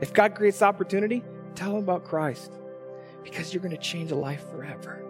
If 0.04 0.14
God 0.14 0.36
creates 0.36 0.62
opportunity, 0.62 1.24
tell 1.56 1.70
them 1.70 1.84
about 1.84 2.04
Christ 2.04 2.52
because 3.24 3.54
you're 3.54 3.64
going 3.64 3.74
to 3.74 3.82
change 3.82 4.12
a 4.12 4.16
life 4.16 4.44
forever. 4.52 5.02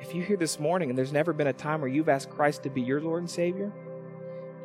If 0.00 0.14
you're 0.14 0.24
here 0.24 0.36
this 0.36 0.60
morning 0.60 0.88
and 0.88 0.96
there's 0.96 1.12
never 1.12 1.32
been 1.32 1.48
a 1.48 1.52
time 1.52 1.80
where 1.80 1.90
you've 1.90 2.08
asked 2.08 2.30
Christ 2.30 2.62
to 2.62 2.70
be 2.70 2.80
your 2.80 3.00
Lord 3.00 3.22
and 3.22 3.28
Savior, 3.28 3.72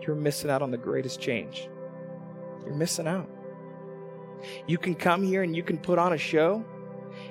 you're 0.06 0.16
missing 0.16 0.52
out 0.52 0.62
on 0.62 0.70
the 0.70 0.78
greatest 0.78 1.20
change. 1.20 1.68
You're 2.64 2.76
missing 2.76 3.08
out. 3.08 3.28
You 4.68 4.78
can 4.78 4.94
come 4.94 5.24
here 5.24 5.42
and 5.42 5.56
you 5.56 5.64
can 5.64 5.80
put 5.80 5.98
on 5.98 6.14
a 6.14 6.20
show. 6.20 6.64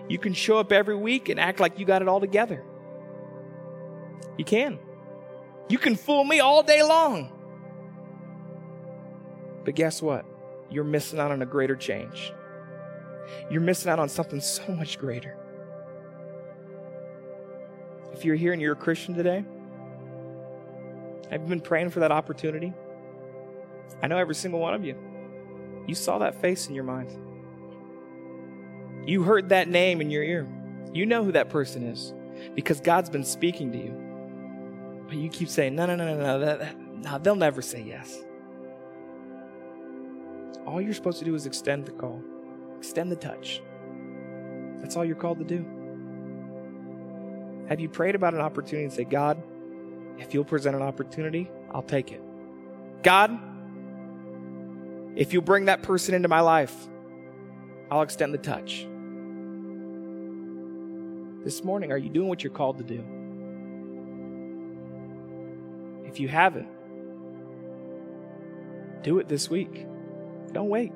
You 0.09 0.19
can 0.19 0.35
show 0.35 0.59
up 0.59 0.73
every 0.73 0.97
week 0.97 1.29
and 1.29 1.39
act 1.39 1.61
like 1.61 1.79
you 1.79 1.87
got 1.87 2.03
it 2.03 2.09
all 2.09 2.19
together. 2.19 2.65
You 4.37 4.45
can. 4.45 4.81
You 5.69 5.79
can 5.79 5.95
fool 5.95 6.25
me 6.25 6.41
all 6.41 6.65
day 6.65 6.83
long. 6.83 7.31
But 9.65 9.77
guess 9.77 10.03
what? 10.03 10.27
You're 10.71 10.85
missing 10.85 11.19
out 11.19 11.31
on 11.31 11.43
a 11.43 11.47
greater 11.47 11.77
change. 11.77 12.33
You're 13.51 13.61
missing 13.61 13.91
out 13.91 13.99
on 13.99 14.09
something 14.09 14.41
so 14.41 14.63
much 14.73 14.99
greater. 14.99 15.37
If 18.13 18.25
you're 18.25 18.37
here 18.37 18.53
and 18.53 18.61
you're 18.61 18.73
a 18.73 18.77
Christian 18.77 19.15
today, 19.15 19.45
I've 21.31 21.49
been 21.49 21.61
praying 21.61 21.91
for 21.91 22.01
that 22.01 22.11
opportunity. 22.11 22.73
I 24.03 24.07
know 24.07 24.19
every 24.19 24.35
single 24.35 24.61
one 24.61 24.75
of 24.75 24.85
you. 24.85 24.97
You 25.87 25.95
saw 25.95 26.19
that 26.19 26.41
face 26.41 26.69
in 26.69 26.75
your 26.75 26.85
mind. 26.85 27.17
You 29.07 29.23
heard 29.23 29.51
that 29.51 29.69
name 29.69 30.01
in 30.01 30.11
your 30.11 30.23
ear. 30.23 30.47
You 30.93 31.07
know 31.07 31.25
who 31.25 31.33
that 31.33 31.49
person 31.49 31.83
is 31.83 32.13
because 32.55 32.81
God's 32.81 33.09
been 33.09 33.25
speaking 33.25 33.73
to 33.73 33.79
you. 33.79 35.05
But 35.07 35.17
you 35.17 35.31
keep 35.31 35.49
saying, 35.49 35.75
no, 35.75 35.87
no, 35.87 35.97
no, 35.97 36.15
no, 36.15 36.21
no, 36.21 36.41
that, 36.41 36.79
no, 36.79 37.19
they'll 37.19 37.37
never 37.37 37.63
say 37.63 37.83
yes. 37.83 38.19
All 40.69 40.83
you're 40.83 40.93
supposed 40.93 41.19
to 41.21 41.25
do 41.25 41.35
is 41.35 41.47
extend 41.47 41.87
the 41.87 41.93
call, 41.93 42.23
extend 42.77 43.11
the 43.11 43.17
touch. 43.17 43.63
That's 44.81 44.97
all 44.97 45.05
you're 45.05 45.17
called 45.17 45.39
to 45.39 45.45
do. 45.45 45.65
Have 47.71 47.81
you 47.81 47.89
prayed 47.89 48.15
about 48.15 48.35
an 48.35 48.41
opportunity 48.41 48.85
and 48.85 48.93
say, 48.93 49.05
God, 49.05 49.43
if 50.19 50.35
you'll 50.35 50.45
present 50.45 50.77
an 50.77 50.83
opportunity, 50.83 51.51
I'll 51.71 51.81
take 51.81 52.13
it. 52.13 52.21
God, 53.03 53.31
if 55.17 55.33
you'll 55.33 55.41
bring 55.41 55.65
that 55.65 55.83
person 55.83 56.15
into 56.15 56.29
my 56.29 56.41
life, 56.41 56.75
I'll 57.91 58.03
extend 58.03 58.35
the 58.35 58.39
touch. 58.39 58.87
This 61.45 61.65
morning, 61.65 61.93
are 61.93 61.99
you 61.99 62.11
doing 62.11 62.29
what 62.29 62.45
you're 62.45 62.53
called 62.53 62.77
to 62.77 62.85
do? 62.85 63.03
If 66.07 66.21
you 66.21 66.29
haven't, 66.29 66.69
do 69.03 69.19
it 69.19 69.29
this 69.29 69.49
week. 69.49 69.87
Don't 70.53 70.69
wait. 70.69 70.93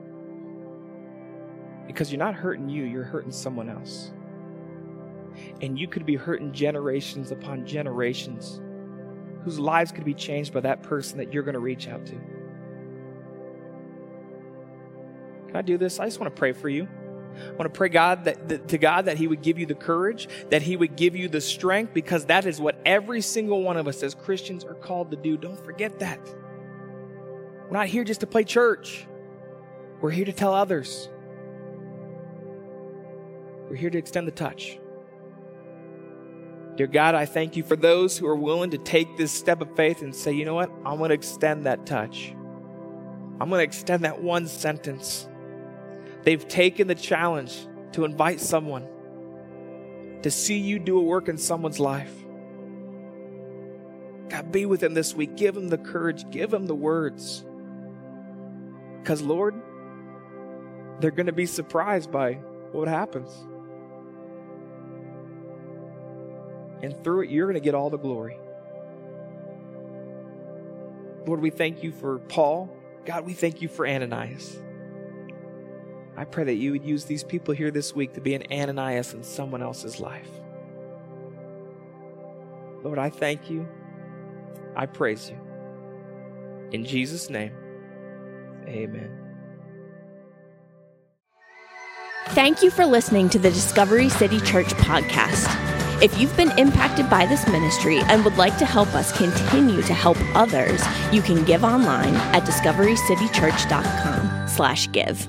Because 1.87 2.11
you're 2.11 2.19
not 2.19 2.35
hurting 2.35 2.69
you, 2.69 2.85
you're 2.85 3.05
hurting 3.05 3.33
someone 3.33 3.69
else. 3.69 4.13
And 5.61 5.79
you 5.79 5.89
could 5.89 6.07
be 6.07 6.17
hurting 6.17 6.53
generations 6.53 7.33
upon 7.33 7.67
generations 7.67 8.61
whose 9.45 9.59
lives 9.59 9.91
could 9.93 10.05
be 10.05 10.15
changed 10.15 10.53
by 10.53 10.61
that 10.61 10.83
person 10.83 11.19
that 11.19 11.33
you're 11.33 11.43
going 11.43 11.55
to 11.55 11.61
reach 11.61 11.89
out 11.89 12.07
to. 12.07 12.15
Can 15.47 15.57
I 15.57 15.63
do 15.63 15.77
this? 15.77 15.99
I 15.99 16.07
just 16.07 16.21
want 16.21 16.35
to 16.35 16.39
pray 16.39 16.53
for 16.53 16.69
you. 16.69 16.89
I 17.35 17.51
want 17.51 17.63
to 17.63 17.71
pray 17.71 17.89
God 17.89 18.25
that, 18.25 18.49
that, 18.49 18.69
to 18.69 18.79
God 18.79 19.07
that 19.07 19.17
He 19.17 19.27
would 19.27 19.43
give 19.43 19.59
you 19.59 19.67
the 19.67 19.75
courage, 19.75 20.29
that 20.51 20.63
He 20.63 20.77
would 20.77 20.97
give 20.97 21.17
you 21.17 21.29
the 21.29 21.41
strength, 21.41 21.93
because 21.95 22.27
that 22.27 22.47
is 22.47 22.61
what 22.61 22.81
every 22.85 23.21
single 23.21 23.63
one 23.63 23.77
of 23.77 23.89
us 23.89 24.03
as 24.03 24.15
Christians 24.15 24.65
are 24.65 24.75
called 24.75 25.11
to 25.11 25.17
do. 25.17 25.37
Don't 25.37 25.63
forget 25.65 25.99
that. 25.99 26.21
We're 27.65 27.79
not 27.79 27.87
here 27.87 28.05
just 28.05 28.21
to 28.21 28.27
play 28.27 28.45
church. 28.45 29.07
We're 30.03 30.11
here 30.11 30.25
to 30.25 30.33
tell 30.33 30.53
others. 30.53 31.09
We're 33.71 33.77
here 33.77 33.89
to 33.89 33.99
extend 33.99 34.27
the 34.27 34.33
touch. 34.33 34.79
Dear 36.75 36.89
God, 36.89 37.15
I 37.15 37.25
thank 37.25 37.57
you 37.57 37.63
for 37.63 37.77
those 37.77 38.19
who 38.19 38.27
are 38.27 38.35
willing 38.35 38.71
to 38.71 38.79
take 38.79 39.17
this 39.17 39.31
step 39.31 39.61
of 39.61 39.77
faith 39.77 40.03
and 40.03 40.15
say, 40.15 40.33
you 40.33 40.45
know 40.45 40.55
what? 40.55 40.71
I'm 40.85 40.99
going 40.99 41.11
to 41.11 41.15
extend 41.15 41.67
that 41.67 41.87
touch. 41.87 42.35
I'm 43.41 43.49
going 43.49 43.61
to 43.61 43.65
extend 43.65 44.05
that 44.05 44.21
one 44.21 44.49
sentence. 44.49 45.29
They've 46.25 46.47
taken 46.49 46.89
the 46.89 46.97
challenge 46.97 47.69
to 47.93 48.05
invite 48.05 48.41
someone 48.41 48.89
to 50.23 50.31
see 50.33 50.59
you 50.59 50.81
do 50.81 50.99
a 50.99 51.03
work 51.03 51.29
in 51.29 51.39
someone's 51.39 51.79
life. 51.79 52.13
God, 54.29 54.51
be 54.51 54.67
with 54.67 54.81
them 54.81 54.95
this 54.95 55.15
week. 55.15 55.37
Give 55.37 55.55
them 55.55 55.69
the 55.69 55.79
courage, 55.79 56.29
give 56.31 56.51
them 56.51 56.67
the 56.67 56.75
words. 56.75 57.45
Because, 59.01 59.23
Lord, 59.23 59.55
they're 61.03 61.11
going 61.11 61.27
to 61.27 61.33
be 61.33 61.47
surprised 61.47 62.13
by 62.13 62.35
what 62.71 62.87
happens. 62.87 63.31
And 66.81 67.03
through 67.03 67.23
it, 67.23 67.31
you're 67.31 67.47
going 67.47 67.55
to 67.55 67.65
get 67.65 67.75
all 67.75 67.91
the 67.91 67.99
glory. 67.99 68.39
Lord, 71.27 71.41
we 71.41 71.51
thank 71.51 71.83
you 71.83 71.93
for 71.93 72.19
Paul. 72.19 72.75
God, 73.05 73.27
we 73.27 73.33
thank 73.33 73.61
you 73.61 73.69
for 73.69 73.87
Ananias. 73.87 74.61
I 76.17 76.25
pray 76.25 76.45
that 76.45 76.55
you 76.55 76.73
would 76.73 76.85
use 76.85 77.05
these 77.05 77.25
people 77.25 77.53
here 77.53 77.71
this 77.71 77.95
week 77.95 78.13
to 78.15 78.21
be 78.21 78.35
an 78.35 78.45
Ananias 78.53 79.13
in 79.13 79.25
someone 79.25 79.63
else's 79.63 79.99
life. 79.99 80.29
Lord, 82.85 82.99
I 82.99 83.11
thank 83.11 83.51
you. 83.51 83.67
I 84.77 84.87
praise 84.87 85.31
you. 85.31 85.39
In 86.73 86.85
Jesus' 86.85 87.29
name, 87.29 87.53
amen. 88.67 89.22
Thank 92.31 92.63
you 92.63 92.71
for 92.71 92.87
listening 92.87 93.29
to 93.31 93.39
the 93.39 93.51
Discovery 93.51 94.09
City 94.09 94.41
Church 94.41 94.69
podcast. 94.69 95.51
If 96.03 96.19
you've 96.19 96.35
been 96.37 96.57
impacted 96.59 97.09
by 97.11 97.27
this 97.27 97.47
ministry 97.47 97.99
and 97.99 98.25
would 98.25 98.39
like 98.39 98.57
to 98.59 98.65
help 98.65 98.89
us 98.95 99.17
continue 99.17 99.83
to 99.83 99.95
help 99.95 100.17
others, 100.35 100.83
you 101.13 101.23
can 101.23 101.45
give 101.45 101.63
online 101.63 102.17
at 102.35 102.43
discoverycitychurch.com 102.45 104.49
slash 104.49 104.91
give. 104.93 105.29